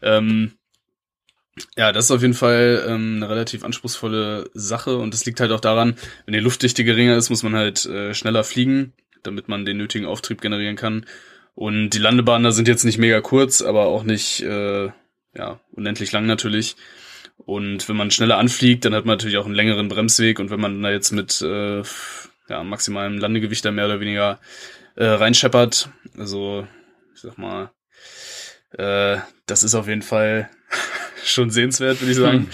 ähm, 0.02 0.54
ja, 1.78 1.92
das 1.92 2.06
ist 2.06 2.12
auf 2.12 2.22
jeden 2.22 2.34
Fall 2.34 2.84
ähm, 2.88 3.18
eine 3.18 3.30
relativ 3.30 3.64
anspruchsvolle 3.64 4.50
Sache 4.54 4.98
und 4.98 5.14
das 5.14 5.26
liegt 5.26 5.40
halt 5.40 5.52
auch 5.52 5.60
daran, 5.60 5.96
wenn 6.26 6.34
die 6.34 6.40
Luftdichte 6.40 6.84
geringer 6.84 7.16
ist, 7.16 7.30
muss 7.30 7.44
man 7.44 7.56
halt 7.56 7.86
äh, 7.86 8.14
schneller 8.16 8.44
fliegen, 8.44 8.94
damit 9.22 9.50
man 9.50 9.66
den 9.66 9.78
nötigen 9.78 10.08
Auftrieb 10.08 10.42
generieren 10.42 10.76
kann. 10.76 11.06
Und 11.54 11.92
die 11.92 12.00
Landebahnen 12.00 12.44
da 12.44 12.52
sind 12.52 12.68
jetzt 12.68 12.84
nicht 12.84 12.98
mega 12.98 13.22
kurz, 13.22 13.62
aber 13.62 13.86
auch 13.86 14.04
nicht 14.04 14.42
äh, 14.42 14.90
ja 15.36 15.60
unendlich 15.72 16.12
lang 16.12 16.26
natürlich. 16.26 16.76
Und 17.38 17.90
wenn 17.90 17.96
man 17.96 18.12
schneller 18.12 18.38
anfliegt, 18.38 18.86
dann 18.86 18.94
hat 18.94 19.06
man 19.06 19.18
natürlich 19.18 19.38
auch 19.38 19.46
einen 19.46 19.56
längeren 19.56 19.90
Bremsweg 19.90 20.40
und 20.40 20.50
wenn 20.50 20.60
man 20.60 20.82
da 20.82 20.92
jetzt 20.92 21.12
mit 21.12 21.42
äh, 21.42 21.84
ja, 22.50 22.64
maximalem 22.64 23.18
Landegewicht 23.18 23.66
da 23.66 23.72
mehr 23.72 23.86
oder 23.86 24.00
weniger 24.00 24.40
äh, 24.96 25.06
reinscheppert. 25.06 25.90
Also, 26.18 26.68
ich 27.16 27.22
sag 27.22 27.38
mal, 27.38 27.72
äh, 28.78 29.18
das 29.46 29.64
ist 29.64 29.76
auf 29.76 29.88
jeden 29.88 30.02
Fall 30.02 30.50
schon 31.24 31.50
sehenswert, 31.50 32.02
würde 32.02 32.12
ich 32.12 32.18
sagen. 32.18 32.40
Hm. 32.40 32.50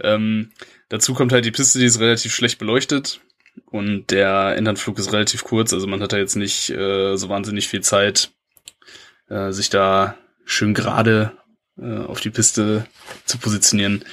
Ähm, 0.00 0.52
dazu 0.88 1.14
kommt 1.14 1.32
halt 1.32 1.44
die 1.44 1.50
Piste, 1.50 1.78
die 1.78 1.86
ist 1.86 2.00
relativ 2.00 2.34
schlecht 2.34 2.58
beleuchtet 2.58 3.20
und 3.66 4.10
der 4.10 4.54
Endanflug 4.56 4.98
ist 4.98 5.12
relativ 5.12 5.44
kurz, 5.44 5.72
also 5.72 5.86
man 5.86 6.00
hat 6.02 6.12
da 6.12 6.18
jetzt 6.18 6.36
nicht 6.36 6.70
äh, 6.70 7.16
so 7.16 7.28
wahnsinnig 7.28 7.66
viel 7.68 7.80
Zeit, 7.80 8.30
äh, 9.28 9.50
sich 9.50 9.70
da 9.70 10.16
schön 10.44 10.74
gerade 10.74 11.37
äh, 11.80 11.98
auf 11.98 12.20
die 12.20 12.30
Piste 12.30 12.86
zu 13.24 13.38
positionieren. 13.38 14.04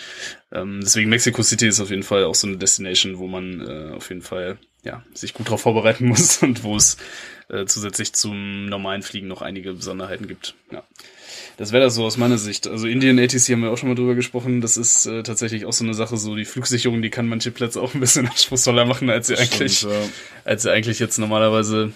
Ähm, 0.52 0.80
deswegen 0.82 1.10
Mexico 1.10 1.42
City 1.44 1.68
ist 1.68 1.80
auf 1.80 1.90
jeden 1.90 2.04
Fall 2.04 2.24
auch 2.26 2.36
so 2.36 2.48
eine 2.48 2.58
Destination, 2.58 3.18
wo 3.18 3.28
man 3.28 3.62
äh, 3.62 3.94
auf 3.94 4.10
jeden 4.10 4.22
Fall 4.22 4.58
ja, 4.84 5.04
sich 5.14 5.34
gut 5.34 5.48
darauf 5.48 5.62
vorbereiten 5.62 6.06
muss 6.08 6.38
und 6.42 6.64
wo 6.64 6.76
es 6.76 6.98
äh, 7.50 7.66
zusätzlich 7.66 8.14
zum 8.14 8.66
normalen 8.66 9.02
Fliegen 9.02 9.28
noch 9.28 9.42
einige 9.42 9.74
Besonderheiten 9.74 10.28
gibt. 10.28 10.56
Ja. 10.72 10.84
Das 11.58 11.72
wäre 11.72 11.84
das 11.84 11.96
so 11.96 12.06
aus 12.06 12.18
meiner 12.18 12.38
Sicht. 12.38 12.68
Also 12.68 12.88
Indian 12.88 13.20
ATC 13.20 13.50
haben 13.50 13.62
wir 13.62 13.72
auch 13.72 13.78
schon 13.78 13.90
mal 13.90 13.96
drüber 13.96 14.16
gesprochen. 14.16 14.62
Das 14.62 14.78
ist 14.78 15.06
äh, 15.06 15.24
tatsächlich 15.24 15.66
auch 15.66 15.74
so 15.74 15.84
eine 15.84 15.94
Sache, 15.94 16.18
so 16.18 16.36
die 16.36 16.46
Flugsicherung, 16.46 17.02
die 17.02 17.10
kann 17.10 17.28
manche 17.28 17.52
Plätze 17.52 17.82
auch 17.82 17.94
ein 17.94 18.00
bisschen 18.00 18.28
anspruchsvoller 18.30 18.86
machen, 18.86 19.10
als 19.10 19.28
sie 19.28 19.38
eigentlich, 19.38 19.80
Stimmt, 19.80 19.94
ja. 19.94 20.10
als 20.44 20.64
sie 20.64 20.72
eigentlich 20.72 21.00
jetzt 21.00 21.18
normalerweise 21.18 21.94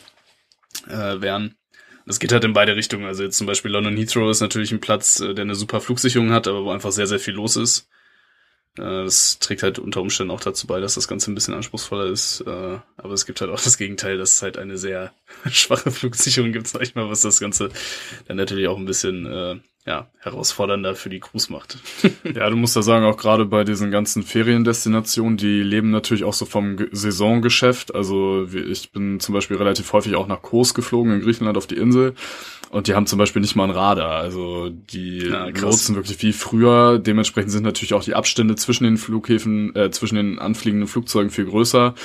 äh, 0.88 1.22
wären. 1.22 1.56
Das 2.10 2.20
geht 2.20 2.32
halt 2.32 2.44
in 2.44 2.54
beide 2.54 2.76
Richtungen. 2.76 3.06
Also 3.06 3.22
jetzt 3.22 3.38
zum 3.38 3.46
Beispiel 3.46 3.70
London 3.70 3.96
Heathrow 3.96 4.32
ist 4.32 4.42
natürlich 4.42 4.72
ein 4.72 4.80
Platz, 4.80 5.20
äh, 5.20 5.36
der 5.36 5.44
eine 5.44 5.54
super 5.54 5.80
Flugsicherung 5.80 6.32
hat, 6.32 6.48
aber 6.48 6.66
wo 6.66 6.72
einfach 6.72 6.92
sehr, 6.92 7.06
sehr 7.06 7.20
viel 7.20 7.36
los 7.36 7.56
ist. 7.56 7.88
Äh, 8.80 8.82
das 8.82 9.38
trägt 9.38 9.62
halt 9.62 9.78
unter 9.78 10.02
Umständen 10.02 10.32
auch 10.32 10.40
dazu 10.40 10.66
bei, 10.66 10.80
dass 10.80 10.96
das 10.96 11.08
Ganze 11.08 11.30
ein 11.30 11.36
bisschen 11.36 11.54
anspruchsvoller 11.54 12.08
ist. 12.08 12.42
Äh, 12.48 12.80
aber 12.98 13.14
es 13.14 13.28
gibt 13.28 13.42
halt 13.42 13.52
auch 13.52 13.62
das 13.62 13.78
Gegenteil, 13.78 14.18
dass 14.18 14.34
es 14.34 14.42
halt 14.42 14.58
eine 14.58 14.80
sehr 14.80 15.14
schwache 15.52 15.92
Flugsicherung 15.92 16.52
gibt, 16.52 16.68
sag 16.68 16.82
ich 16.82 16.96
mal, 16.96 17.12
was 17.12 17.22
das 17.22 17.40
Ganze 17.40 17.70
dann 18.26 18.38
natürlich 18.38 18.68
auch 18.68 18.78
ein 18.80 18.86
bisschen 18.86 19.62
ja, 19.90 20.08
herausfordernder 20.20 20.94
für 20.94 21.10
die 21.10 21.20
Crews 21.20 21.50
macht. 21.50 21.80
ja, 22.24 22.48
du 22.48 22.56
musst 22.56 22.76
ja 22.76 22.84
sagen, 22.84 23.06
auch 23.06 23.18
gerade 23.18 23.44
bei 23.46 23.64
diesen 23.64 23.90
ganzen 23.90 24.22
Feriendestinationen, 24.22 25.36
die 25.36 25.64
leben 25.64 25.90
natürlich 25.90 26.24
auch 26.24 26.34
so 26.34 26.46
vom 26.46 26.78
Saisongeschäft. 26.92 27.96
Also 27.96 28.48
ich 28.54 28.92
bin 28.92 29.20
zum 29.20 29.34
Beispiel 29.34 29.58
relativ 29.58 29.92
häufig 29.92 30.16
auch 30.16 30.28
nach 30.28 30.44
Kos 30.44 30.76
geflogen 30.76 31.12
in 31.14 31.22
Griechenland 31.22 31.58
auf 31.58 31.66
die 31.66 31.78
Insel. 31.78 32.14
Und 32.70 32.88
die 32.88 32.94
haben 32.94 33.08
zum 33.08 33.18
Beispiel 33.18 33.42
nicht 33.42 33.56
mal 33.56 33.64
ein 33.64 33.72
Radar. 33.72 34.18
Also 34.18 34.70
die 34.70 35.28
ja, 35.28 35.50
nutzen 35.50 35.96
wirklich 35.96 36.22
wie 36.22 36.34
früher. 36.34 37.00
Dementsprechend 37.00 37.52
sind 37.52 37.64
natürlich 37.64 37.96
auch 37.96 38.04
die 38.04 38.14
Abstände 38.14 38.56
zwischen 38.58 38.84
den 38.84 38.98
Flughäfen, 38.98 39.76
äh, 39.76 39.90
zwischen 39.90 40.18
den 40.18 40.38
anfliegenden 40.38 40.88
Flugzeugen 40.88 41.32
viel 41.32 41.46
größer. 41.46 41.96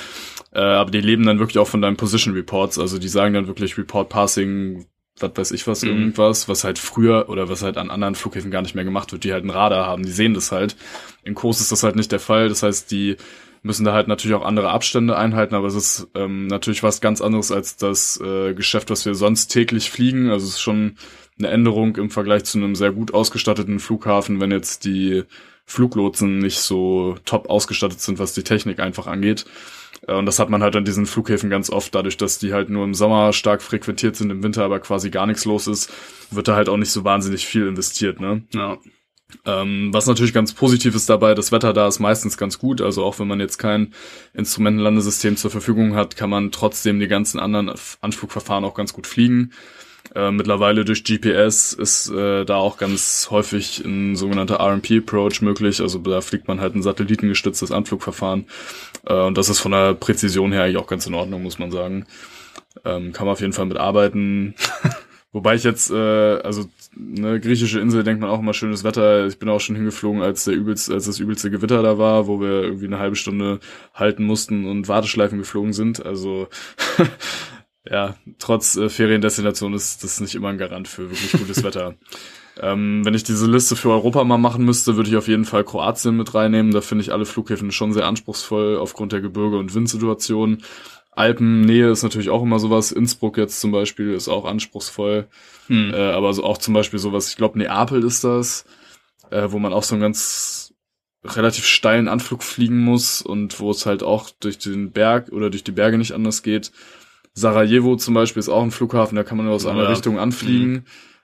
Äh, 0.53 0.59
aber 0.59 0.89
die 0.89 1.01
leben 1.01 1.23
dann 1.23 1.37
wirklich 1.37 1.59
auch 1.59 1.67
von 1.67 1.83
deinen 1.83 1.97
Position 1.97 2.33
Reports. 2.33 2.79
Also 2.79 2.97
die 2.97 3.09
sagen 3.09 3.35
dann 3.35 3.45
wirklich 3.45 3.77
Report 3.77 4.09
Passing, 4.09 4.87
was 5.19 5.31
weiß 5.35 5.51
ich 5.51 5.65
was, 5.67 5.83
mhm. 5.83 5.89
irgendwas, 5.89 6.49
was 6.49 6.63
halt 6.63 6.77
früher 6.77 7.29
oder 7.29 7.47
was 7.49 7.61
halt 7.61 7.77
an 7.77 7.89
anderen 7.89 8.15
Flughäfen 8.15 8.51
gar 8.51 8.61
nicht 8.61 8.75
mehr 8.75 8.83
gemacht 8.83 9.11
wird, 9.11 9.23
die 9.23 9.31
halt 9.31 9.45
ein 9.45 9.49
Radar 9.49 9.85
haben, 9.85 10.03
die 10.03 10.11
sehen 10.11 10.33
das 10.33 10.51
halt. 10.51 10.75
In 11.23 11.35
Kurs 11.35 11.61
ist 11.61 11.71
das 11.71 11.83
halt 11.83 11.95
nicht 11.95 12.11
der 12.11 12.19
Fall. 12.19 12.49
Das 12.49 12.63
heißt, 12.63 12.91
die 12.91 13.15
müssen 13.63 13.85
da 13.85 13.93
halt 13.93 14.07
natürlich 14.07 14.35
auch 14.35 14.45
andere 14.45 14.69
Abstände 14.69 15.17
einhalten, 15.17 15.55
aber 15.55 15.67
es 15.67 15.73
ist 15.73 16.07
ähm, 16.13 16.47
natürlich 16.47 16.83
was 16.83 17.01
ganz 17.01 17.21
anderes 17.21 17.51
als 17.51 17.77
das 17.77 18.19
äh, 18.21 18.53
Geschäft, 18.53 18.89
was 18.89 19.05
wir 19.05 19.15
sonst 19.15 19.47
täglich 19.47 19.89
fliegen. 19.89 20.29
Also 20.29 20.45
es 20.45 20.53
ist 20.53 20.61
schon 20.61 20.97
eine 21.39 21.47
Änderung 21.47 21.95
im 21.95 22.11
Vergleich 22.11 22.43
zu 22.43 22.57
einem 22.57 22.75
sehr 22.75 22.91
gut 22.91 23.13
ausgestatteten 23.13 23.79
Flughafen, 23.79 24.39
wenn 24.39 24.51
jetzt 24.51 24.85
die 24.85 25.23
Fluglotsen 25.65 26.39
nicht 26.39 26.59
so 26.59 27.15
top 27.25 27.49
ausgestattet 27.49 27.99
sind, 27.99 28.19
was 28.19 28.33
die 28.33 28.43
Technik 28.43 28.79
einfach 28.79 29.07
angeht. 29.07 29.45
Äh, 30.07 30.13
und 30.13 30.25
das 30.25 30.39
hat 30.39 30.49
man 30.49 30.63
halt 30.63 30.75
an 30.75 30.85
diesen 30.85 31.05
Flughäfen 31.05 31.49
ganz 31.49 31.69
oft, 31.69 31.93
dadurch, 31.95 32.17
dass 32.17 32.37
die 32.37 32.53
halt 32.53 32.69
nur 32.69 32.83
im 32.83 32.93
Sommer 32.93 33.33
stark 33.33 33.61
frequentiert 33.61 34.15
sind, 34.15 34.29
im 34.29 34.43
Winter 34.43 34.63
aber 34.63 34.79
quasi 34.79 35.09
gar 35.09 35.25
nichts 35.25 35.45
los 35.45 35.67
ist, 35.67 35.91
wird 36.31 36.47
da 36.47 36.55
halt 36.55 36.69
auch 36.69 36.77
nicht 36.77 36.91
so 36.91 37.03
wahnsinnig 37.03 37.45
viel 37.45 37.67
investiert, 37.67 38.19
ne? 38.19 38.43
Ja. 38.53 38.77
Ähm, 39.43 39.89
was 39.91 40.05
natürlich 40.05 40.33
ganz 40.33 40.53
positiv 40.53 40.95
ist 40.95 41.09
dabei, 41.09 41.33
das 41.33 41.51
Wetter 41.51 41.73
da 41.73 41.87
ist 41.87 41.99
meistens 41.99 42.37
ganz 42.37 42.59
gut. 42.59 42.79
Also 42.79 43.03
auch 43.03 43.19
wenn 43.19 43.27
man 43.27 43.39
jetzt 43.39 43.57
kein 43.57 43.93
Instrumentenlandesystem 44.33 45.35
zur 45.35 45.51
Verfügung 45.51 45.95
hat, 45.95 46.15
kann 46.15 46.29
man 46.29 46.51
trotzdem 46.51 46.99
die 46.99 47.07
ganzen 47.07 47.39
anderen 47.39 47.71
Anflugverfahren 48.01 48.63
auch 48.63 48.75
ganz 48.75 48.93
gut 48.93 49.07
fliegen. 49.07 49.51
Äh, 50.13 50.31
mittlerweile 50.31 50.85
durch 50.85 51.03
GPS 51.03 51.73
ist 51.73 52.09
äh, 52.09 52.45
da 52.45 52.55
auch 52.57 52.77
ganz 52.77 53.27
häufig 53.31 53.83
ein 53.83 54.15
sogenannter 54.15 54.59
RMP-Approach 54.59 55.41
möglich. 55.41 55.81
Also 55.81 55.99
da 55.99 56.21
fliegt 56.21 56.47
man 56.47 56.61
halt 56.61 56.75
ein 56.75 56.83
satellitengestütztes 56.83 57.71
Anflugverfahren. 57.71 58.45
Äh, 59.05 59.13
und 59.13 59.37
das 59.37 59.49
ist 59.49 59.59
von 59.59 59.71
der 59.71 59.93
Präzision 59.93 60.51
her 60.51 60.63
eigentlich 60.63 60.77
auch 60.77 60.87
ganz 60.87 61.07
in 61.07 61.13
Ordnung, 61.13 61.43
muss 61.43 61.59
man 61.59 61.71
sagen. 61.71 62.05
Ähm, 62.83 63.13
kann 63.13 63.25
man 63.25 63.33
auf 63.33 63.41
jeden 63.41 63.53
Fall 63.53 63.65
mitarbeiten. 63.65 64.55
Wobei 65.35 65.55
ich 65.55 65.65
jetzt, 65.65 65.91
äh, 65.91 66.39
also 66.43 66.65
eine 66.95 67.41
griechische 67.41 67.81
Insel 67.81 68.03
denkt 68.03 68.21
man 68.21 68.29
auch 68.29 68.39
immer 68.39 68.53
schönes 68.53 68.85
Wetter. 68.85 69.27
Ich 69.27 69.37
bin 69.37 69.49
auch 69.49 69.59
schon 69.59 69.75
hingeflogen, 69.75 70.21
als 70.21 70.45
der 70.45 70.53
übelste, 70.53 70.93
als 70.93 71.05
das 71.05 71.19
übelste 71.19 71.51
Gewitter 71.51 71.83
da 71.83 71.97
war, 71.97 72.27
wo 72.27 72.39
wir 72.39 72.63
irgendwie 72.63 72.85
eine 72.85 72.99
halbe 72.99 73.17
Stunde 73.17 73.59
halten 73.93 74.23
mussten 74.23 74.65
und 74.65 74.87
Warteschleifen 74.87 75.37
geflogen 75.37 75.73
sind. 75.73 76.05
Also 76.05 76.47
ja, 77.89 78.15
trotz 78.39 78.75
äh, 78.75 78.89
Feriendestination 78.89 79.73
ist 79.73 80.03
das 80.03 80.19
nicht 80.19 80.35
immer 80.35 80.49
ein 80.49 80.57
Garant 80.57 80.87
für 80.87 81.09
wirklich 81.09 81.31
gutes 81.33 81.63
Wetter. 81.63 81.95
Ähm, 82.57 83.03
wenn 83.03 83.13
ich 83.13 83.23
diese 83.23 83.51
Liste 83.51 83.75
für 83.75 83.89
Europa 83.89 84.23
mal 84.23 84.37
machen 84.37 84.63
müsste, 84.63 84.95
würde 84.95 85.09
ich 85.09 85.17
auf 85.17 85.27
jeden 85.27 85.43
Fall 85.43 85.65
Kroatien 85.65 86.15
mit 86.15 86.33
reinnehmen. 86.33 86.71
Da 86.71 86.81
finde 86.81 87.03
ich 87.03 87.11
alle 87.11 87.25
Flughäfen 87.25 87.71
schon 87.71 87.91
sehr 87.91 88.05
anspruchsvoll 88.05 88.77
aufgrund 88.77 89.11
der 89.11 89.19
Gebirge- 89.19 89.57
und 89.57 89.75
Windsituation. 89.75 90.63
Alpennähe 91.11 91.91
ist 91.91 92.03
natürlich 92.03 92.29
auch 92.29 92.43
immer 92.43 92.59
sowas. 92.59 92.91
Innsbruck 92.91 93.37
jetzt 93.37 93.59
zum 93.59 93.71
Beispiel 93.71 94.13
ist 94.13 94.27
auch 94.27 94.45
anspruchsvoll. 94.45 95.27
Hm. 95.67 95.93
Äh, 95.93 95.97
aber 95.97 96.33
so 96.33 96.43
auch 96.43 96.57
zum 96.57 96.73
Beispiel 96.73 96.99
sowas, 96.99 97.29
ich 97.29 97.37
glaube 97.37 97.57
Neapel 97.57 98.03
ist 98.03 98.23
das, 98.23 98.65
äh, 99.31 99.47
wo 99.49 99.59
man 99.59 99.73
auch 99.73 99.83
so 99.83 99.95
einen 99.95 100.01
ganz 100.01 100.73
relativ 101.23 101.65
steilen 101.65 102.07
Anflug 102.07 102.43
fliegen 102.43 102.79
muss 102.79 103.21
und 103.21 103.59
wo 103.59 103.71
es 103.71 103.85
halt 103.85 104.03
auch 104.03 104.29
durch 104.39 104.59
den 104.59 104.91
Berg 104.91 105.29
oder 105.31 105.49
durch 105.49 105.63
die 105.63 105.71
Berge 105.71 105.97
nicht 105.97 106.13
anders 106.13 106.43
geht. 106.43 106.71
Sarajevo 107.35 107.97
zum 107.97 108.13
Beispiel 108.13 108.39
ist 108.39 108.49
auch 108.49 108.63
ein 108.63 108.71
Flughafen, 108.71 109.15
da 109.15 109.23
kann 109.23 109.37
man 109.37 109.45
nur 109.45 109.55
aus 109.55 109.65
einer 109.65 109.83
ja. 109.83 109.89
Richtung 109.89 110.17
anfliegen. 110.17 110.71
Mhm. 110.71 110.83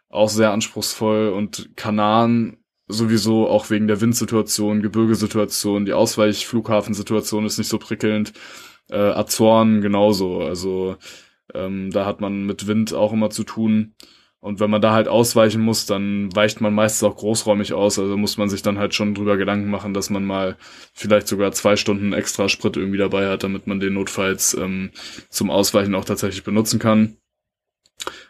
Auch 0.09 0.29
sehr 0.29 0.51
anspruchsvoll 0.51 1.29
und 1.29 1.69
Kanaren 1.77 2.57
sowieso 2.87 3.47
auch 3.47 3.69
wegen 3.69 3.87
der 3.87 4.01
Windsituation, 4.01 4.81
Gebirgesituation, 4.81 5.85
die 5.85 5.93
Ausweichflughafensituation 5.93 7.45
ist 7.45 7.57
nicht 7.57 7.69
so 7.69 7.77
prickelnd. 7.77 8.33
Äh, 8.89 8.97
Azoren 8.97 9.79
genauso. 9.79 10.41
Also 10.41 10.97
ähm, 11.53 11.91
da 11.91 12.05
hat 12.05 12.19
man 12.19 12.45
mit 12.45 12.67
Wind 12.67 12.93
auch 12.93 13.13
immer 13.13 13.29
zu 13.29 13.45
tun. 13.45 13.95
Und 14.41 14.59
wenn 14.59 14.71
man 14.71 14.81
da 14.81 14.91
halt 14.91 15.07
ausweichen 15.07 15.61
muss, 15.61 15.85
dann 15.85 16.35
weicht 16.35 16.61
man 16.61 16.73
meistens 16.73 17.07
auch 17.07 17.15
großräumig 17.15 17.73
aus. 17.73 17.99
Also 17.99 18.17
muss 18.17 18.37
man 18.37 18.49
sich 18.49 18.63
dann 18.63 18.79
halt 18.79 18.95
schon 18.95 19.13
drüber 19.13 19.37
Gedanken 19.37 19.69
machen, 19.69 19.93
dass 19.93 20.09
man 20.09 20.25
mal 20.25 20.57
vielleicht 20.93 21.27
sogar 21.27 21.51
zwei 21.51 21.75
Stunden 21.75 22.11
extra 22.11 22.49
Sprit 22.49 22.75
irgendwie 22.75 22.97
dabei 22.97 23.29
hat, 23.29 23.43
damit 23.43 23.67
man 23.67 23.79
den 23.79 23.93
notfalls 23.93 24.55
ähm, 24.55 24.89
zum 25.29 25.51
Ausweichen 25.51 25.93
auch 25.93 26.05
tatsächlich 26.05 26.43
benutzen 26.43 26.79
kann. 26.79 27.17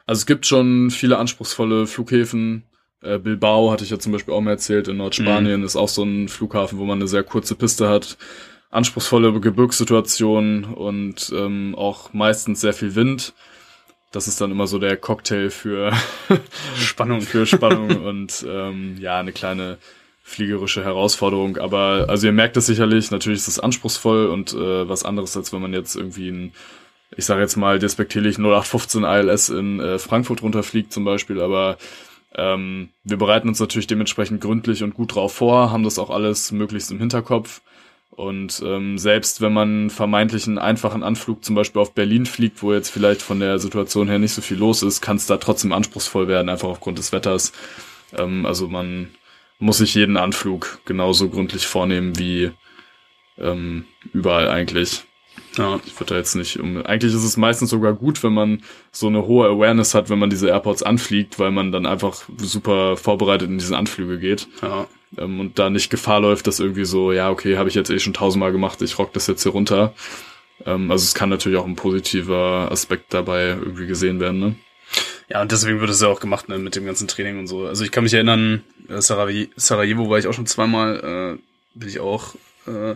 Also 0.05 0.19
es 0.19 0.25
gibt 0.25 0.45
schon 0.45 0.91
viele 0.91 1.17
anspruchsvolle 1.17 1.87
Flughäfen. 1.87 2.65
Äh, 3.01 3.17
Bilbao 3.17 3.71
hatte 3.71 3.85
ich 3.85 3.89
ja 3.89 3.97
zum 3.97 4.11
Beispiel 4.11 4.33
auch 4.33 4.41
mal 4.41 4.51
erzählt, 4.51 4.89
in 4.89 4.97
Nordspanien 4.97 5.61
mhm. 5.61 5.65
ist 5.65 5.77
auch 5.77 5.87
so 5.87 6.03
ein 6.03 6.27
Flughafen, 6.27 6.77
wo 6.77 6.83
man 6.83 6.99
eine 6.99 7.07
sehr 7.07 7.23
kurze 7.23 7.55
Piste 7.55 7.87
hat. 7.87 8.17
Anspruchsvolle 8.69 9.39
Gebirgssituation 9.39 10.65
und 10.65 11.31
ähm, 11.33 11.73
auch 11.75 12.11
meistens 12.11 12.59
sehr 12.59 12.73
viel 12.73 12.95
Wind 12.95 13.33
das 14.11 14.27
ist 14.27 14.41
dann 14.41 14.51
immer 14.51 14.67
so 14.67 14.77
der 14.77 14.97
Cocktail 14.97 15.49
für 15.49 15.93
Spannung, 16.77 17.21
für 17.21 17.45
Spannung 17.45 18.03
und 18.03 18.45
ähm, 18.47 18.97
ja, 18.99 19.19
eine 19.19 19.31
kleine 19.31 19.77
fliegerische 20.23 20.83
Herausforderung. 20.83 21.57
Aber 21.57 22.05
also 22.09 22.27
ihr 22.27 22.33
merkt 22.33 22.57
es 22.57 22.65
sicherlich, 22.65 23.11
natürlich 23.11 23.39
ist 23.39 23.47
es 23.47 23.59
anspruchsvoll 23.59 24.27
und 24.27 24.53
äh, 24.53 24.87
was 24.87 25.03
anderes, 25.03 25.35
als 25.35 25.53
wenn 25.53 25.61
man 25.61 25.73
jetzt 25.73 25.95
irgendwie 25.95 26.29
ein, 26.29 26.53
ich 27.15 27.25
sage 27.25 27.41
jetzt 27.41 27.55
mal 27.55 27.79
despektierlich 27.79 28.37
0815 28.37 29.03
ILS 29.03 29.49
in 29.49 29.79
äh, 29.79 29.99
Frankfurt 29.99 30.41
runterfliegt 30.41 30.93
zum 30.93 31.03
Beispiel, 31.05 31.41
aber 31.41 31.77
ähm, 32.35 32.89
wir 33.03 33.17
bereiten 33.17 33.49
uns 33.49 33.59
natürlich 33.59 33.87
dementsprechend 33.87 34.41
gründlich 34.41 34.83
und 34.83 34.93
gut 34.93 35.15
drauf 35.15 35.33
vor, 35.33 35.71
haben 35.71 35.83
das 35.83 35.99
auch 35.99 36.09
alles 36.09 36.51
möglichst 36.51 36.91
im 36.91 36.99
Hinterkopf 36.99 37.61
und 38.21 38.61
ähm, 38.63 38.99
selbst 38.99 39.41
wenn 39.41 39.51
man 39.51 39.89
vermeintlich 39.89 40.45
einen 40.45 40.59
einfachen 40.59 41.01
Anflug 41.01 41.43
zum 41.43 41.55
Beispiel 41.55 41.81
auf 41.81 41.95
Berlin 41.95 42.27
fliegt, 42.27 42.61
wo 42.61 42.71
jetzt 42.71 42.91
vielleicht 42.91 43.23
von 43.23 43.39
der 43.39 43.57
Situation 43.57 44.07
her 44.07 44.19
nicht 44.19 44.33
so 44.33 44.43
viel 44.43 44.57
los 44.57 44.83
ist, 44.83 45.01
kann 45.01 45.17
es 45.17 45.25
da 45.25 45.37
trotzdem 45.37 45.71
anspruchsvoll 45.71 46.27
werden, 46.27 46.47
einfach 46.47 46.67
aufgrund 46.67 46.99
des 46.99 47.13
Wetters. 47.13 47.51
Ähm, 48.15 48.45
also 48.45 48.67
man 48.67 49.09
muss 49.57 49.79
sich 49.79 49.95
jeden 49.95 50.17
Anflug 50.17 50.81
genauso 50.85 51.29
gründlich 51.29 51.65
vornehmen 51.65 52.19
wie 52.19 52.51
ähm, 53.39 53.85
überall 54.13 54.49
eigentlich. 54.49 55.01
Ja, 55.57 55.79
ich 55.83 55.99
würde 55.99 56.13
da 56.13 56.17
jetzt 56.17 56.35
nicht 56.35 56.59
um. 56.59 56.85
Eigentlich 56.85 57.15
ist 57.15 57.23
es 57.23 57.37
meistens 57.37 57.71
sogar 57.71 57.93
gut, 57.93 58.21
wenn 58.21 58.33
man 58.33 58.61
so 58.91 59.07
eine 59.07 59.25
hohe 59.25 59.47
Awareness 59.47 59.95
hat, 59.95 60.11
wenn 60.11 60.19
man 60.19 60.29
diese 60.29 60.49
Airports 60.49 60.83
anfliegt, 60.83 61.39
weil 61.39 61.49
man 61.49 61.71
dann 61.71 61.87
einfach 61.87 62.21
super 62.37 62.97
vorbereitet 62.97 63.49
in 63.49 63.57
diese 63.57 63.75
Anflüge 63.75 64.19
geht. 64.19 64.47
Ja 64.61 64.85
ähm, 65.17 65.39
und 65.39 65.59
da 65.59 65.69
nicht 65.69 65.89
Gefahr 65.89 66.21
läuft, 66.21 66.47
dass 66.47 66.59
irgendwie 66.59 66.85
so, 66.85 67.11
ja, 67.11 67.29
okay, 67.29 67.57
habe 67.57 67.69
ich 67.69 67.75
jetzt 67.75 67.89
eh 67.89 67.99
schon 67.99 68.13
tausendmal 68.13 68.51
gemacht, 68.51 68.81
ich 68.81 68.97
rock 68.97 69.13
das 69.13 69.27
jetzt 69.27 69.43
hier 69.43 69.51
runter. 69.51 69.93
Ähm, 70.65 70.91
also 70.91 71.03
es 71.03 71.13
kann 71.13 71.29
natürlich 71.29 71.57
auch 71.57 71.65
ein 71.65 71.75
positiver 71.75 72.69
Aspekt 72.71 73.13
dabei 73.13 73.49
irgendwie 73.49 73.87
gesehen 73.87 74.19
werden, 74.19 74.39
ne? 74.39 74.55
Ja, 75.29 75.41
und 75.41 75.51
deswegen 75.51 75.79
wird 75.79 75.89
es 75.89 76.01
ja 76.01 76.09
auch 76.09 76.19
gemacht 76.19 76.49
ne, 76.49 76.57
mit 76.57 76.75
dem 76.75 76.85
ganzen 76.85 77.07
Training 77.07 77.39
und 77.39 77.47
so. 77.47 77.65
Also 77.65 77.85
ich 77.85 77.91
kann 77.91 78.03
mich 78.03 78.13
erinnern, 78.13 78.63
äh, 78.89 78.99
Sarajevo 78.99 80.09
war 80.09 80.19
ich 80.19 80.27
auch 80.27 80.33
schon 80.33 80.45
zweimal, 80.45 81.39
äh, 81.39 81.79
bin 81.79 81.87
ich 81.87 82.01
auch 82.01 82.35
äh, 82.67 82.95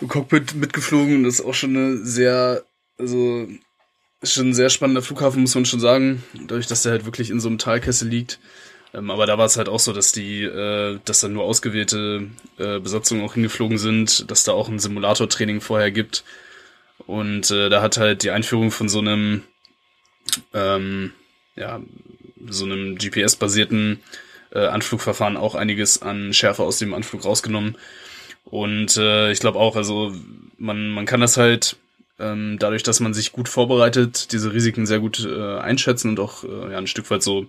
im 0.00 0.08
Cockpit 0.08 0.54
mitgeflogen. 0.54 1.24
Das 1.24 1.34
ist 1.34 1.44
auch 1.46 1.54
schon 1.54 1.74
eine 1.74 1.96
sehr, 2.04 2.64
also 2.98 3.48
schon 4.22 4.50
ein 4.50 4.54
sehr 4.54 4.68
spannender 4.68 5.00
Flughafen, 5.00 5.40
muss 5.40 5.54
man 5.54 5.64
schon 5.64 5.80
sagen. 5.80 6.22
Dadurch, 6.34 6.66
dass 6.66 6.82
der 6.82 6.92
halt 6.92 7.06
wirklich 7.06 7.30
in 7.30 7.40
so 7.40 7.48
einem 7.48 7.58
Talkessel 7.58 8.08
liegt. 8.08 8.40
Ähm, 8.94 9.10
aber 9.10 9.26
da 9.26 9.38
war 9.38 9.46
es 9.46 9.56
halt 9.56 9.68
auch 9.68 9.80
so, 9.80 9.92
dass 9.92 10.12
die, 10.12 10.42
äh, 10.42 10.98
dass 11.04 11.20
dann 11.20 11.32
nur 11.32 11.44
ausgewählte 11.44 12.28
äh, 12.58 12.80
Besatzungen 12.80 13.24
auch 13.24 13.34
hingeflogen 13.34 13.78
sind, 13.78 14.30
dass 14.30 14.44
da 14.44 14.52
auch 14.52 14.68
ein 14.68 14.78
Simulator-Training 14.78 15.60
vorher 15.60 15.90
gibt. 15.90 16.24
Und 17.06 17.50
äh, 17.50 17.68
da 17.68 17.82
hat 17.82 17.96
halt 17.96 18.22
die 18.22 18.30
Einführung 18.30 18.70
von 18.70 18.88
so 18.88 18.98
einem, 18.98 19.42
ähm, 20.54 21.12
ja, 21.56 21.80
so 22.48 22.64
einem 22.64 22.96
GPS-basierten 22.96 24.00
äh, 24.52 24.66
Anflugverfahren 24.66 25.36
auch 25.36 25.54
einiges 25.54 26.02
an 26.02 26.32
Schärfe 26.32 26.62
aus 26.62 26.78
dem 26.78 26.94
Anflug 26.94 27.24
rausgenommen. 27.24 27.76
Und 28.44 28.96
äh, 28.96 29.30
ich 29.30 29.40
glaube 29.40 29.58
auch, 29.58 29.76
also 29.76 30.14
man, 30.56 30.90
man 30.90 31.06
kann 31.06 31.20
das 31.20 31.36
halt 31.36 31.76
ähm, 32.18 32.56
dadurch, 32.58 32.82
dass 32.82 33.00
man 33.00 33.14
sich 33.14 33.32
gut 33.32 33.48
vorbereitet, 33.48 34.32
diese 34.32 34.52
Risiken 34.52 34.86
sehr 34.86 34.98
gut 34.98 35.24
äh, 35.24 35.58
einschätzen 35.58 36.10
und 36.10 36.20
auch 36.20 36.44
äh, 36.44 36.72
ja, 36.72 36.78
ein 36.78 36.86
Stück 36.86 37.10
weit 37.10 37.22
so 37.22 37.46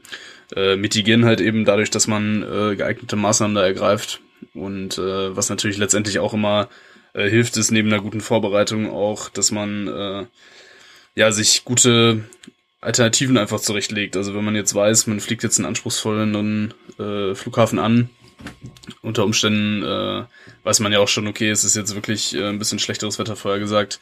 äh, 0.55 0.76
mitigieren 0.76 1.26
halt 1.26 1.41
eben 1.41 1.65
dadurch, 1.65 1.89
dass 1.89 2.07
man 2.07 2.43
äh, 2.43 2.76
geeignete 2.76 3.15
Maßnahmen 3.15 3.55
da 3.55 3.63
ergreift. 3.63 4.22
Und 4.53 4.97
äh, 4.97 5.36
was 5.36 5.49
natürlich 5.49 5.78
letztendlich 5.78 6.20
auch 6.20 6.34
immer 6.34 6.70
äh, 7.13 7.30
hilft, 7.30 7.57
ist 7.57 7.72
neben 7.72 7.91
einer 7.91 8.01
guten 8.01 8.22
Vorbereitung 8.22 8.89
auch, 8.91 9.30
dass 9.30 9.51
man 9.51 9.88
äh, 9.88 10.26
ja 11.15 11.32
sich 11.32 11.65
gute 11.65 12.24
Alternativen 12.82 13.38
einfach 13.38 13.59
zurechtlegt. 13.59 14.15
Also 14.15 14.36
wenn 14.36 14.45
man 14.45 14.55
jetzt 14.55 14.74
weiß, 14.74 15.07
man 15.07 15.20
fliegt 15.20 15.43
jetzt 15.43 15.57
einen 15.57 15.65
anspruchsvollen 15.65 16.74
äh, 16.97 17.36
Flughafen 17.36 17.80
an, 17.80 18.09
unter 19.01 19.26
Umständen 19.26 19.84
äh, 19.84 20.24
weiß 20.63 20.80
man 20.80 20.91
ja 20.91 20.99
auch 20.99 21.07
schon, 21.07 21.28
okay, 21.28 21.49
es 21.49 21.63
ist 21.63 21.76
jetzt 21.76 21.95
wirklich 21.95 22.36
äh, 22.36 22.47
ein 22.47 22.59
bisschen 22.59 22.80
schlechteres 22.80 23.20
Wetter 23.20 23.36
vorher 23.36 23.59
gesagt, 23.59 23.99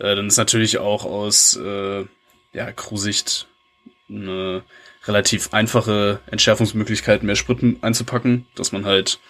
äh, 0.00 0.16
dann 0.16 0.26
ist 0.26 0.38
natürlich 0.38 0.78
auch 0.78 1.04
aus 1.04 1.56
äh, 1.56 2.04
ja, 2.52 2.72
Crew-Sicht 2.72 3.46
eine 4.08 4.64
relativ 5.04 5.52
einfache 5.52 6.20
Entschärfungsmöglichkeit, 6.30 7.22
mehr 7.22 7.36
Sprit 7.36 7.62
einzupacken, 7.82 8.46
dass 8.54 8.72
man 8.72 8.84
halt 8.84 9.20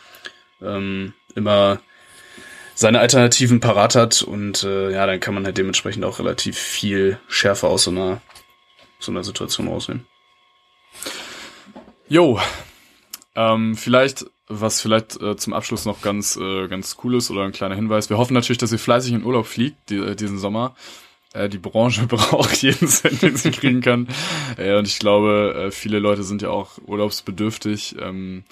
ähm, 0.62 1.12
immer 1.34 1.80
seine 2.74 3.00
Alternativen 3.00 3.60
parat 3.60 3.94
hat 3.94 4.22
und 4.22 4.64
äh, 4.64 4.90
ja, 4.90 5.06
dann 5.06 5.20
kann 5.20 5.34
man 5.34 5.44
halt 5.44 5.58
dementsprechend 5.58 6.04
auch 6.04 6.18
relativ 6.18 6.56
viel 6.56 7.18
schärfer 7.28 7.68
aus 7.68 7.84
so 7.84 7.90
einer, 7.90 8.22
so 8.98 9.12
einer 9.12 9.22
Situation 9.22 9.68
aussehen. 9.68 10.06
Jo, 12.08 12.40
ähm, 13.36 13.76
vielleicht, 13.76 14.26
was 14.51 14.80
vielleicht 14.80 15.20
äh, 15.22 15.36
zum 15.36 15.53
Abschluss 15.53 15.86
noch 15.86 16.03
ganz, 16.03 16.36
äh, 16.36 16.68
ganz 16.68 16.96
cool 17.03 17.14
ist 17.14 17.30
oder 17.30 17.44
ein 17.44 17.53
kleiner 17.53 17.76
Hinweis. 17.76 18.11
Wir 18.11 18.18
hoffen 18.18 18.34
natürlich, 18.34 18.59
dass 18.59 18.72
ihr 18.72 18.78
fleißig 18.78 19.12
in 19.12 19.24
Urlaub 19.24 19.46
fliegt 19.46 19.90
die, 19.90 19.96
äh, 19.96 20.16
diesen 20.16 20.38
Sommer. 20.38 20.74
Äh, 21.32 21.48
die 21.48 21.59
Branche 21.59 22.07
braucht 22.09 22.61
jeden 22.62 22.88
Cent, 22.88 23.22
den 23.22 23.36
sie 23.36 23.51
kriegen 23.53 23.80
kann. 23.80 24.09
Äh, 24.57 24.76
und 24.76 24.86
ich 24.88 24.98
glaube, 24.98 25.55
äh, 25.57 25.70
viele 25.70 26.01
Leute 26.01 26.24
sind 26.24 26.42
ja 26.42 26.51
auch 26.51 26.72
urlaubsbedürftig. 26.84 27.96
Ähm, 28.01 28.42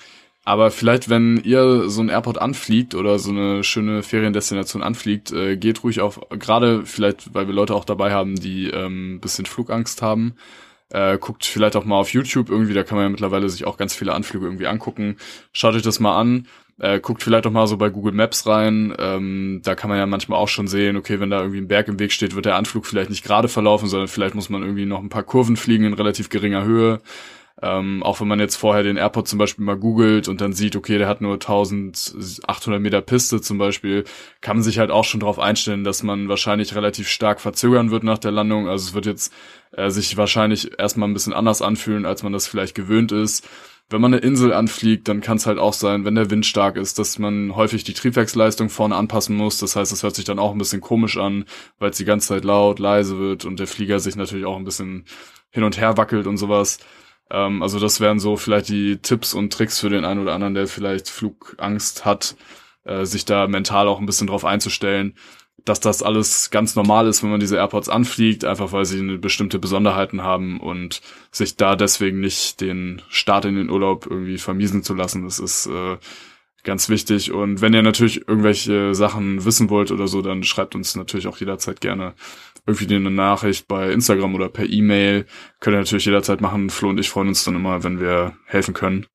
aber 0.45 0.71
vielleicht, 0.71 1.11
wenn 1.11 1.39
ihr 1.45 1.91
so 1.91 2.01
ein 2.01 2.09
Airport 2.09 2.41
anfliegt 2.41 2.95
oder 2.95 3.19
so 3.19 3.31
eine 3.31 3.65
schöne 3.65 4.03
Feriendestination 4.03 4.83
anfliegt, 4.83 5.33
äh, 5.33 5.57
geht 5.57 5.83
ruhig 5.83 6.01
auf, 6.01 6.21
gerade 6.31 6.87
vielleicht, 6.87 7.35
weil 7.35 7.49
wir 7.49 7.55
Leute 7.55 7.75
auch 7.75 7.85
dabei 7.85 8.13
haben, 8.13 8.37
die 8.37 8.71
ähm, 8.71 9.21
bisschen 9.21 9.45
Flugangst 9.45 10.01
haben, 10.01 10.37
äh, 10.91 11.19
guckt 11.19 11.45
vielleicht 11.45 11.77
auch 11.77 11.85
mal 11.85 11.97
auf 11.97 12.13
YouTube 12.13 12.49
irgendwie, 12.51 12.75
da 12.75 12.83
kann 12.83 12.97
man 12.97 13.07
ja 13.07 13.11
mittlerweile 13.11 13.49
sich 13.49 13.67
auch 13.67 13.77
ganz 13.77 13.95
viele 13.95 14.15
Anflüge 14.15 14.47
irgendwie 14.47 14.67
angucken. 14.67 15.17
Schaut 15.53 15.75
euch 15.75 15.83
das 15.83 16.01
mal 16.01 16.19
an. 16.19 16.47
Äh, 16.81 17.01
guckt 17.01 17.25
vielleicht 17.25 17.47
auch 17.47 17.51
mal 17.51 17.67
so 17.67 17.77
bei 17.77 17.91
Google 17.91 18.13
Maps 18.13 18.47
rein. 18.47 18.95
Ähm, 18.99 19.61
da 19.65 19.75
kann 19.75 19.91
man 19.91 19.99
ja 19.99 20.07
manchmal 20.07 20.39
auch 20.39 20.49
schon 20.49 20.69
sehen, 20.69 20.97
okay, 20.97 21.19
wenn 21.19 21.31
da 21.31 21.41
irgendwie 21.41 21.59
ein 21.61 21.69
Berg 21.69 21.89
im 21.89 21.99
Weg 21.99 22.13
steht, 22.13 22.37
wird 22.37 22.47
der 22.47 22.55
Anflug 22.55 22.87
vielleicht 22.87 23.11
nicht 23.11 23.25
gerade 23.25 23.49
verlaufen, 23.49 23.89
sondern 23.89 24.09
vielleicht 24.09 24.37
muss 24.37 24.49
man 24.49 24.63
irgendwie 24.63 24.87
noch 24.87 25.01
ein 25.01 25.09
paar 25.09 25.25
Kurven 25.25 25.57
fliegen 25.57 25.85
in 25.85 25.95
relativ 25.95 26.29
geringer 26.29 26.65
Höhe. 26.65 27.01
Ähm, 27.61 28.05
auch 28.05 28.21
wenn 28.21 28.29
man 28.29 28.39
jetzt 28.39 28.55
vorher 28.55 28.85
den 28.85 28.97
Airport 28.97 29.27
zum 29.27 29.39
Beispiel 29.39 29.65
mal 29.65 29.77
googelt 29.77 30.29
und 30.29 30.41
dann 30.41 30.53
sieht, 30.53 30.77
okay, 30.77 30.97
der 30.97 31.09
hat 31.09 31.21
nur 31.21 31.35
1800 31.35 32.81
Meter 32.81 33.01
Piste 33.01 33.41
zum 33.41 33.59
Beispiel, 33.59 34.05
kann 34.41 34.59
man 34.59 34.63
sich 34.63 34.79
halt 34.79 34.93
auch 34.93 35.05
schon 35.05 35.21
darauf 35.21 35.41
einstellen, 35.41 35.83
dass 35.83 36.05
man 36.05 36.29
wahrscheinlich 36.29 36.77
relativ 36.77 37.09
stark 37.09 37.41
verzögern 37.41 37.91
wird 37.91 38.05
nach 38.05 38.19
der 38.19 38.31
Landung. 38.31 38.69
Also 38.69 38.89
es 38.89 38.95
wird 38.95 39.07
jetzt 39.07 39.33
äh, 39.73 39.91
sich 39.91 40.17
wahrscheinlich 40.17 40.79
erstmal 40.79 41.09
ein 41.09 41.15
bisschen 41.15 41.33
anders 41.33 41.61
anfühlen, 41.61 42.07
als 42.07 42.23
man 42.23 42.33
das 42.33 42.47
vielleicht 42.47 42.77
gewöhnt 42.77 43.11
ist. 43.11 43.49
Wenn 43.91 44.03
man 44.03 44.13
eine 44.13 44.23
Insel 44.23 44.53
anfliegt, 44.53 45.09
dann 45.09 45.23
kann 45.23 45.39
es 45.39 45.47
halt 45.47 45.59
auch 45.59 45.73
sein, 45.73 46.05
wenn 46.05 46.15
der 46.15 46.31
Wind 46.31 46.45
stark 46.47 46.77
ist, 46.77 46.99
dass 46.99 47.19
man 47.19 47.57
häufig 47.57 47.85
die 47.85 47.95
Triebwerksleistung 47.95 48.69
vorne 48.69 48.95
anpassen 48.95 49.35
muss. 49.35 49.59
Das 49.59 49.77
heißt, 49.77 49.93
es 49.93 50.03
hört 50.03 50.15
sich 50.15 50.27
dann 50.27 50.39
auch 50.39 50.53
ein 50.53 50.59
bisschen 50.59 50.83
komisch 50.83 51.17
an, 51.17 51.47
weil 51.79 51.91
es 51.91 51.97
die 51.97 52.05
ganze 52.05 52.29
Zeit 52.29 52.45
laut, 52.45 52.79
leise 52.79 53.19
wird 53.19 53.47
und 53.47 53.59
der 53.59 53.67
Flieger 53.67 53.99
sich 53.99 54.15
natürlich 54.15 54.45
auch 54.45 54.59
ein 54.59 54.65
bisschen 54.65 55.07
hin 55.51 55.65
und 55.65 55.79
her 55.79 55.97
wackelt 55.97 56.27
und 56.27 56.37
sowas. 56.37 56.79
Ähm, 57.31 57.63
also 57.63 57.79
das 57.79 58.01
wären 58.01 58.19
so 58.19 58.37
vielleicht 58.37 58.69
die 58.69 58.99
Tipps 58.99 59.35
und 59.35 59.53
Tricks 59.53 59.81
für 59.81 59.91
den 59.91 60.05
einen 60.05 60.21
oder 60.21 60.35
anderen, 60.35 60.55
der 60.55 60.67
vielleicht 60.67 61.09
Flugangst 61.09 62.05
hat, 62.05 62.37
äh, 62.85 63.05
sich 63.05 63.25
da 63.25 63.47
mental 63.47 63.89
auch 63.89 64.01
ein 64.01 64.07
bisschen 64.07 64.27
drauf 64.27 64.45
einzustellen, 64.45 65.15
dass 65.65 65.81
das 65.81 66.03
alles 66.03 66.51
ganz 66.51 66.77
normal 66.77 67.07
ist, 67.07 67.23
wenn 67.23 67.31
man 67.31 67.41
diese 67.41 67.57
AirPods 67.57 67.89
anfliegt, 67.89 68.45
einfach 68.45 68.73
weil 68.73 68.85
sie 68.85 69.01
eine 69.01 69.19
bestimmte 69.19 69.59
Besonderheiten 69.59 70.23
haben 70.23 70.61
und 70.61 71.03
sich 71.31 71.57
da 71.57 71.77
deswegen 71.77 72.21
nicht 72.21 72.61
den 72.61 73.03
Start 73.09 73.45
in 73.45 73.57
den 73.57 73.71
Urlaub 73.71 74.07
irgendwie 74.09 74.39
vermiesen 74.39 74.83
zu 74.83 74.95
lassen. 74.95 75.25
Das 75.25 75.39
ist 75.39 75.67
äh, 75.67 75.99
ganz 76.65 76.89
wichtig. 76.89 77.33
Und 77.33 77.61
wenn 77.61 77.75
ihr 77.75 77.83
natürlich 77.83 78.29
irgendwelche 78.29 78.95
Sachen 78.95 79.45
wissen 79.45 79.71
wollt 79.71 79.91
oder 79.91 80.09
so, 80.09 80.23
dann 80.23 80.43
schreibt 80.43 80.75
uns 80.75 80.97
natürlich 80.97 81.27
auch 81.27 81.39
jederzeit 81.39 81.81
gerne 81.81 82.15
irgendwie 82.69 82.95
eine 82.95 83.11
Nachricht 83.11 83.67
bei 83.67 83.91
Instagram 83.91 84.35
oder 84.35 84.49
per 84.49 84.69
E-Mail. 84.69 85.27
Könnt 85.61 85.75
ihr 85.75 85.81
natürlich 85.81 86.05
jederzeit 86.05 86.41
machen. 86.41 86.71
Flo 86.71 86.91
und 86.91 86.99
ich 86.99 87.11
freuen 87.11 87.29
uns 87.29 87.45
dann 87.45 87.57
immer, 87.57 87.83
wenn 87.83 88.01
wir 88.01 88.37
helfen 88.47 88.75
können 88.75 89.07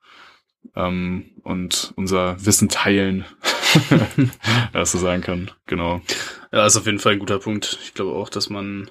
ähm, 0.76 1.32
und 1.44 1.94
unser 1.96 2.44
Wissen 2.46 2.70
teilen, 2.70 3.26
ja, 4.74 4.86
so 4.86 4.98
sagen 4.98 5.22
kann. 5.22 5.52
Genau. 5.68 6.02
Ja, 6.52 6.66
ist 6.66 6.78
auf 6.78 6.86
jeden 6.86 7.00
Fall 7.00 7.14
ein 7.14 7.20
guter 7.20 7.40
Punkt. 7.40 7.80
Ich 7.84 7.94
glaube 7.94 8.14
auch, 8.14 8.30
dass 8.30 8.50
man, 8.50 8.90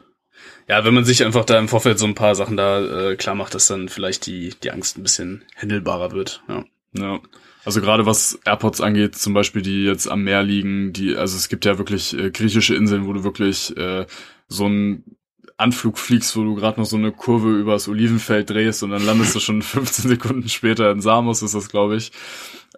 ja, 0.68 0.84
wenn 0.84 0.94
man 0.94 1.04
sich 1.04 1.24
einfach 1.24 1.44
da 1.44 1.58
im 1.58 1.68
Vorfeld 1.68 1.98
so 1.98 2.06
ein 2.06 2.14
paar 2.14 2.34
Sachen 2.34 2.56
da 2.56 3.10
äh, 3.10 3.16
klar 3.16 3.34
macht, 3.34 3.54
dass 3.54 3.66
dann 3.66 3.88
vielleicht 3.88 4.26
die, 4.26 4.54
die 4.62 4.70
Angst 4.70 4.98
ein 4.98 5.02
bisschen 5.02 5.44
händelbarer 5.54 6.12
wird. 6.12 6.42
Ja. 6.48 6.64
Ja. 6.94 7.20
Also 7.64 7.80
gerade 7.80 8.06
was 8.06 8.40
AirPods 8.44 8.80
angeht, 8.80 9.14
zum 9.14 9.34
Beispiel, 9.34 9.62
die 9.62 9.84
jetzt 9.84 10.08
am 10.08 10.24
Meer 10.24 10.42
liegen, 10.42 10.92
die, 10.92 11.16
also 11.16 11.36
es 11.36 11.48
gibt 11.48 11.64
ja 11.64 11.78
wirklich 11.78 12.12
äh, 12.18 12.30
griechische 12.30 12.74
Inseln, 12.74 13.06
wo 13.06 13.12
du 13.12 13.22
wirklich 13.22 13.76
äh, 13.76 14.04
so 14.48 14.66
ein 14.66 15.04
Anflug 15.56 15.98
fliegst, 15.98 16.36
wo 16.36 16.42
du 16.42 16.54
gerade 16.54 16.80
noch 16.80 16.86
so 16.86 16.96
eine 16.96 17.12
Kurve 17.12 17.50
übers 17.50 17.88
Olivenfeld 17.88 18.50
drehst 18.50 18.82
und 18.82 18.90
dann 18.90 19.04
landest 19.04 19.34
du 19.34 19.40
schon 19.40 19.62
15 19.62 20.08
Sekunden 20.08 20.48
später 20.48 20.90
in 20.90 21.00
Samos, 21.00 21.42
ist 21.42 21.54
das, 21.54 21.68
glaube 21.68 21.96
ich. 21.96 22.12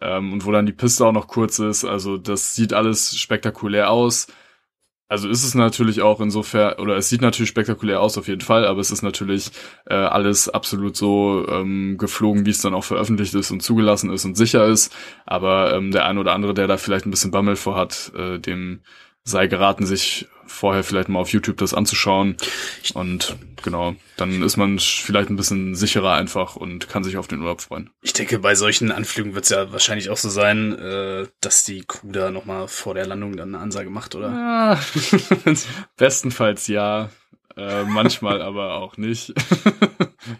Ähm, 0.01 0.33
und 0.33 0.45
wo 0.45 0.53
dann 0.53 0.67
die 0.67 0.73
Piste 0.73 1.07
auch 1.07 1.12
noch 1.12 1.29
kurz 1.29 1.59
ist. 1.59 1.85
Also 1.85 2.19
das 2.19 2.55
sieht 2.55 2.73
alles 2.73 3.17
spektakulär 3.17 3.91
aus. 3.91 4.27
Also 5.07 5.29
ist 5.29 5.45
es 5.45 5.55
natürlich 5.55 6.01
auch 6.01 6.21
insofern, 6.21 6.79
oder 6.81 6.97
es 6.97 7.09
sieht 7.09 7.21
natürlich 7.21 7.51
spektakulär 7.51 8.01
aus 8.01 8.17
auf 8.19 8.27
jeden 8.27 8.41
Fall, 8.41 8.67
aber 8.67 8.81
es 8.81 8.91
ist 8.91 9.03
natürlich 9.03 9.51
äh, 9.87 9.95
alles 9.95 10.49
absolut 10.49 10.97
so 10.97 11.47
ähm, 11.49 11.99
geflogen, 11.99 12.47
wie 12.47 12.51
es 12.51 12.62
dann 12.62 12.75
auch 12.75 12.85
veröffentlicht 12.85 13.35
ist 13.35 13.51
und 13.51 13.62
zugelassen 13.62 14.11
ist 14.11 14.25
und 14.25 14.35
sicher 14.37 14.67
ist. 14.67 14.95
Aber 15.27 15.75
ähm, 15.75 15.91
der 15.91 16.07
ein 16.07 16.19
oder 16.19 16.33
andere, 16.33 16.55
der 16.55 16.67
da 16.67 16.79
vielleicht 16.79 17.07
ein 17.07 17.11
bisschen 17.11 17.31
Bammel 17.31 17.57
vor 17.57 17.77
hat, 17.77 18.12
äh, 18.17 18.39
dem 18.41 18.81
sei 19.25 19.47
geraten, 19.47 19.87
sich 19.87 20.29
vorher 20.47 20.85
vielleicht 20.85 21.09
mal 21.09 21.18
auf 21.18 21.31
YouTube 21.31 21.57
das 21.57 21.75
anzuschauen. 21.75 22.37
Und 22.93 23.37
genau, 23.62 23.97
dann 24.16 24.43
ist 24.43 24.57
man 24.57 24.79
vielleicht 24.79 25.31
ein 25.31 25.37
bisschen 25.37 25.75
sicherer 25.75 26.14
einfach 26.14 26.57
und 26.57 26.89
kann 26.89 27.03
sich 27.03 27.16
auf 27.16 27.27
den 27.27 27.41
Urlaub 27.41 27.62
freuen. 27.62 27.91
Ich 28.03 28.12
denke, 28.12 28.39
bei 28.39 28.55
solchen 28.55 28.93
Anflügen 28.93 29.35
wird 29.35 29.45
es 29.45 29.51
ja 29.51 29.72
wahrscheinlich 29.72 30.11
auch 30.11 30.18
so 30.18 30.29
sein, 30.29 30.79
äh, 30.79 31.27
dass 31.41 31.64
die 31.64 31.85
Crew 31.87 32.12
da 32.12 32.31
nochmal 32.31 32.68
vor 32.68 32.95
der 32.95 33.07
Landung 33.07 33.37
dann 33.37 33.55
eine 33.55 33.62
Ansage 33.62 33.91
macht, 33.91 34.14
oder? 34.14 34.29
Ja, 34.29 34.81
bestenfalls 35.97 36.66
ja. 36.68 37.11
Äh, 37.57 37.85
manchmal 37.85 38.43
aber 38.43 38.75
auch 38.75 38.97
nicht. 38.97 39.33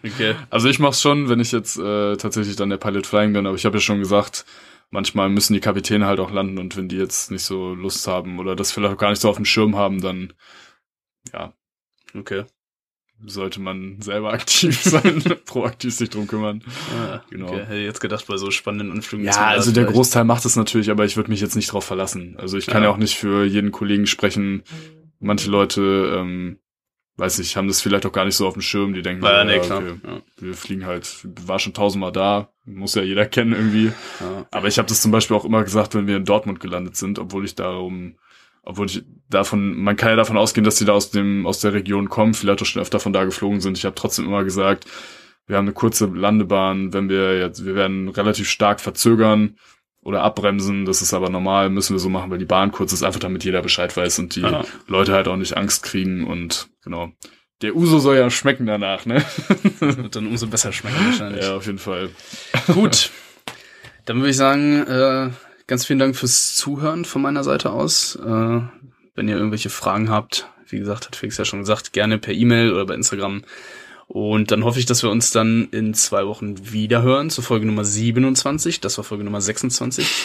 Okay. 0.03 0.35
Also 0.49 0.67
ich 0.67 0.79
mach's 0.79 1.01
schon, 1.01 1.29
wenn 1.29 1.39
ich 1.39 1.51
jetzt 1.51 1.77
äh, 1.77 2.17
tatsächlich 2.17 2.55
dann 2.57 2.69
der 2.69 2.77
Pilot 2.77 3.07
Flying 3.07 3.33
bin, 3.33 3.47
aber 3.47 3.55
ich 3.55 3.65
habe 3.65 3.77
ja 3.77 3.81
schon 3.81 3.99
gesagt, 3.99 4.45
manchmal 4.91 5.29
müssen 5.29 5.53
die 5.53 5.59
Kapitäne 5.59 6.05
halt 6.05 6.19
auch 6.19 6.31
landen 6.31 6.57
und 6.57 6.75
wenn 6.77 6.87
die 6.87 6.97
jetzt 6.97 7.31
nicht 7.31 7.43
so 7.43 7.73
Lust 7.73 8.07
haben 8.07 8.39
oder 8.39 8.55
das 8.55 8.71
vielleicht 8.71 8.93
auch 8.93 8.97
gar 8.99 9.09
nicht 9.09 9.21
so 9.21 9.29
auf 9.29 9.35
dem 9.37 9.45
Schirm 9.45 9.75
haben, 9.75 10.01
dann 10.01 10.33
ja, 11.33 11.53
Okay. 12.17 12.45
sollte 13.25 13.59
man 13.59 14.01
selber 14.01 14.31
aktiv 14.33 14.81
sein, 14.81 15.21
proaktiv 15.45 15.93
sich 15.93 16.09
drum 16.09 16.27
kümmern. 16.27 16.63
Ah, 16.97 17.21
Genau. 17.29 17.47
Okay. 17.47 17.65
Hätte 17.65 17.77
ich 17.77 17.85
jetzt 17.85 17.99
gedacht, 18.01 18.25
bei 18.27 18.37
so 18.37 18.51
spannenden 18.51 18.91
Anflügen. 18.91 19.25
Ja, 19.25 19.47
also 19.47 19.71
der 19.71 19.83
vielleicht- 19.83 19.95
Großteil 19.95 20.23
macht 20.23 20.45
es 20.45 20.55
natürlich, 20.55 20.89
aber 20.91 21.03
ich 21.05 21.17
würde 21.17 21.29
mich 21.31 21.41
jetzt 21.41 21.55
nicht 21.55 21.71
drauf 21.71 21.83
verlassen. 21.85 22.35
Also 22.37 22.57
ich 22.57 22.67
kann 22.67 22.83
ja. 22.83 22.89
Ja. 22.89 22.93
auch 22.93 22.97
nicht 22.97 23.15
für 23.17 23.43
jeden 23.45 23.71
Kollegen 23.71 24.05
sprechen. 24.07 24.63
Manche 25.19 25.49
Leute, 25.49 26.15
ähm, 26.19 26.59
weiß 27.17 27.39
ich, 27.39 27.55
haben 27.55 27.67
das 27.67 27.81
vielleicht 27.81 28.05
auch 28.05 28.11
gar 28.11 28.25
nicht 28.25 28.35
so 28.35 28.47
auf 28.47 28.53
dem 28.53 28.61
Schirm. 28.61 28.93
Die 28.93 29.01
denken, 29.01 29.23
Ja, 29.23 29.43
nee, 29.43 29.59
klar. 29.59 29.83
Wir, 29.83 29.97
Ja. 30.03 30.21
wir 30.37 30.53
fliegen 30.53 30.85
halt, 30.85 31.25
war 31.45 31.59
schon 31.59 31.73
tausendmal 31.73 32.11
da, 32.11 32.49
muss 32.65 32.95
ja 32.95 33.03
jeder 33.03 33.25
kennen 33.25 33.53
irgendwie. 33.53 33.91
Ja. 34.19 34.45
Aber 34.51 34.67
ich 34.67 34.77
habe 34.77 34.87
das 34.89 35.01
zum 35.01 35.11
Beispiel 35.11 35.35
auch 35.37 35.45
immer 35.45 35.63
gesagt, 35.63 35.95
wenn 35.95 36.07
wir 36.07 36.17
in 36.17 36.25
Dortmund 36.25 36.59
gelandet 36.59 36.95
sind, 36.97 37.19
obwohl 37.19 37.45
ich 37.45 37.55
darum, 37.55 38.15
obwohl 38.63 38.87
ich 38.87 39.03
davon, 39.29 39.77
man 39.77 39.95
kann 39.95 40.09
ja 40.09 40.15
davon 40.15 40.37
ausgehen, 40.37 40.65
dass 40.65 40.75
die 40.75 40.85
da 40.85 40.93
aus 40.93 41.11
dem 41.11 41.45
aus 41.47 41.59
der 41.59 41.73
Region 41.73 42.09
kommen, 42.09 42.33
vielleicht 42.33 42.61
auch 42.61 42.65
schon 42.65 42.81
öfter 42.81 42.99
von 42.99 43.13
da 43.13 43.23
geflogen 43.23 43.61
sind. 43.61 43.77
Ich 43.77 43.85
habe 43.85 43.95
trotzdem 43.95 44.25
immer 44.25 44.43
gesagt, 44.43 44.85
wir 45.47 45.57
haben 45.57 45.65
eine 45.65 45.73
kurze 45.73 46.07
Landebahn, 46.07 46.91
wenn 46.91 47.07
wir 47.07 47.37
jetzt, 47.39 47.65
wir 47.65 47.75
werden 47.75 48.09
relativ 48.09 48.49
stark 48.49 48.81
verzögern 48.81 49.57
oder 50.05 50.21
abbremsen, 50.23 50.85
das 50.85 51.01
ist 51.01 51.13
aber 51.13 51.29
normal, 51.29 51.69
müssen 51.69 51.93
wir 51.95 51.99
so 51.99 52.07
machen, 52.09 52.31
weil 52.31 52.37
die 52.37 52.45
Bahn 52.45 52.71
kurz 52.71 52.93
ist, 52.93 53.03
einfach 53.03 53.19
damit 53.19 53.43
jeder 53.43 53.61
Bescheid 53.61 53.95
weiß 53.97 54.19
und 54.19 54.35
die 54.35 54.41
Ja. 54.41 54.63
Leute 54.87 55.11
halt 55.11 55.27
auch 55.27 55.35
nicht 55.35 55.57
Angst 55.57 55.83
kriegen 55.83 56.25
und 56.25 56.69
genau. 56.83 57.11
Der 57.61 57.75
Uso 57.75 57.99
soll 57.99 58.15
ja 58.17 58.29
schmecken 58.29 58.65
danach, 58.67 59.05
ne? 59.05 59.23
Wird 59.79 60.15
dann 60.15 60.27
umso 60.27 60.47
besser 60.47 60.71
schmecken 60.71 61.03
wahrscheinlich. 61.05 61.43
ja, 61.43 61.55
auf 61.55 61.65
jeden 61.65 61.79
Fall. 61.79 62.09
Gut. 62.73 63.11
Dann 64.05 64.17
würde 64.17 64.29
ich 64.29 64.37
sagen, 64.37 64.83
äh, 64.85 65.31
ganz 65.65 65.85
vielen 65.85 65.97
Dank 65.97 66.15
fürs 66.15 66.55
Zuhören 66.55 67.05
von 67.05 67.23
meiner 67.23 67.43
Seite 67.43 67.71
aus. 67.71 68.15
Äh, 68.17 68.61
wenn 69.15 69.27
ihr 69.27 69.35
irgendwelche 69.37 69.71
Fragen 69.71 70.09
habt, 70.11 70.47
wie 70.67 70.77
gesagt, 70.77 71.07
hat 71.07 71.15
Felix 71.15 71.37
ja 71.37 71.45
schon 71.45 71.59
gesagt, 71.59 71.91
gerne 71.93 72.19
per 72.19 72.33
E-Mail 72.35 72.71
oder 72.71 72.85
bei 72.85 72.93
Instagram. 72.93 73.43
Und 74.07 74.51
dann 74.51 74.63
hoffe 74.63 74.79
ich, 74.79 74.85
dass 74.85 75.03
wir 75.03 75.09
uns 75.09 75.31
dann 75.31 75.67
in 75.71 75.93
zwei 75.93 76.27
Wochen 76.27 76.71
wieder 76.71 77.01
hören 77.01 77.29
zur 77.29 77.43
Folge 77.43 77.65
Nummer 77.65 77.83
27. 77.83 78.79
Das 78.79 78.97
war 78.97 79.03
Folge 79.03 79.23
Nummer 79.23 79.41
26. 79.41 80.07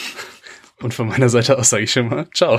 Und 0.82 0.94
von 0.94 1.08
meiner 1.08 1.28
Seite 1.28 1.58
aus 1.58 1.68
sage 1.68 1.84
ich 1.84 1.92
schon 1.92 2.08
mal, 2.08 2.26
ciao. 2.32 2.58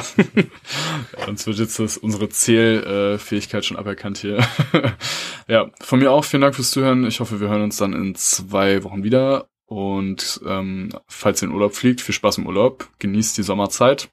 Uns 1.28 1.48
wird 1.48 1.58
jetzt 1.58 1.80
das, 1.80 1.98
unsere 1.98 2.30
Zählfähigkeit 2.30 3.66
schon 3.66 3.78
aberkannt 3.78 4.20
hier. 4.20 4.46
ja, 5.48 5.72
von 5.80 5.98
mir 5.98 6.12
auch 6.12 6.24
vielen 6.24 6.42
Dank 6.42 6.54
fürs 6.54 6.70
Zuhören. 6.70 7.08
Ich 7.08 7.20
hoffe, 7.20 7.42
wir 7.42 7.50
hören 7.50 7.64
uns 7.64 7.78
dann 7.78 7.94
in 7.94 8.14
zwei 8.14 8.84
Wochen 8.84 9.04
wieder. 9.04 9.48
Und 9.66 10.40
ähm, 10.46 10.90
falls 11.08 11.42
ihr 11.42 11.48
in 11.48 11.54
Urlaub 11.54 11.76
fliegt, 11.76 12.02
viel 12.02 12.14
Spaß 12.14 12.38
im 12.38 12.46
Urlaub, 12.46 12.90
genießt 13.00 13.38
die 13.38 13.44
Sommerzeit 13.44 14.12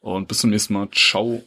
und 0.00 0.28
bis 0.28 0.38
zum 0.38 0.50
nächsten 0.50 0.74
Mal. 0.74 0.88
Ciao. 0.92 1.42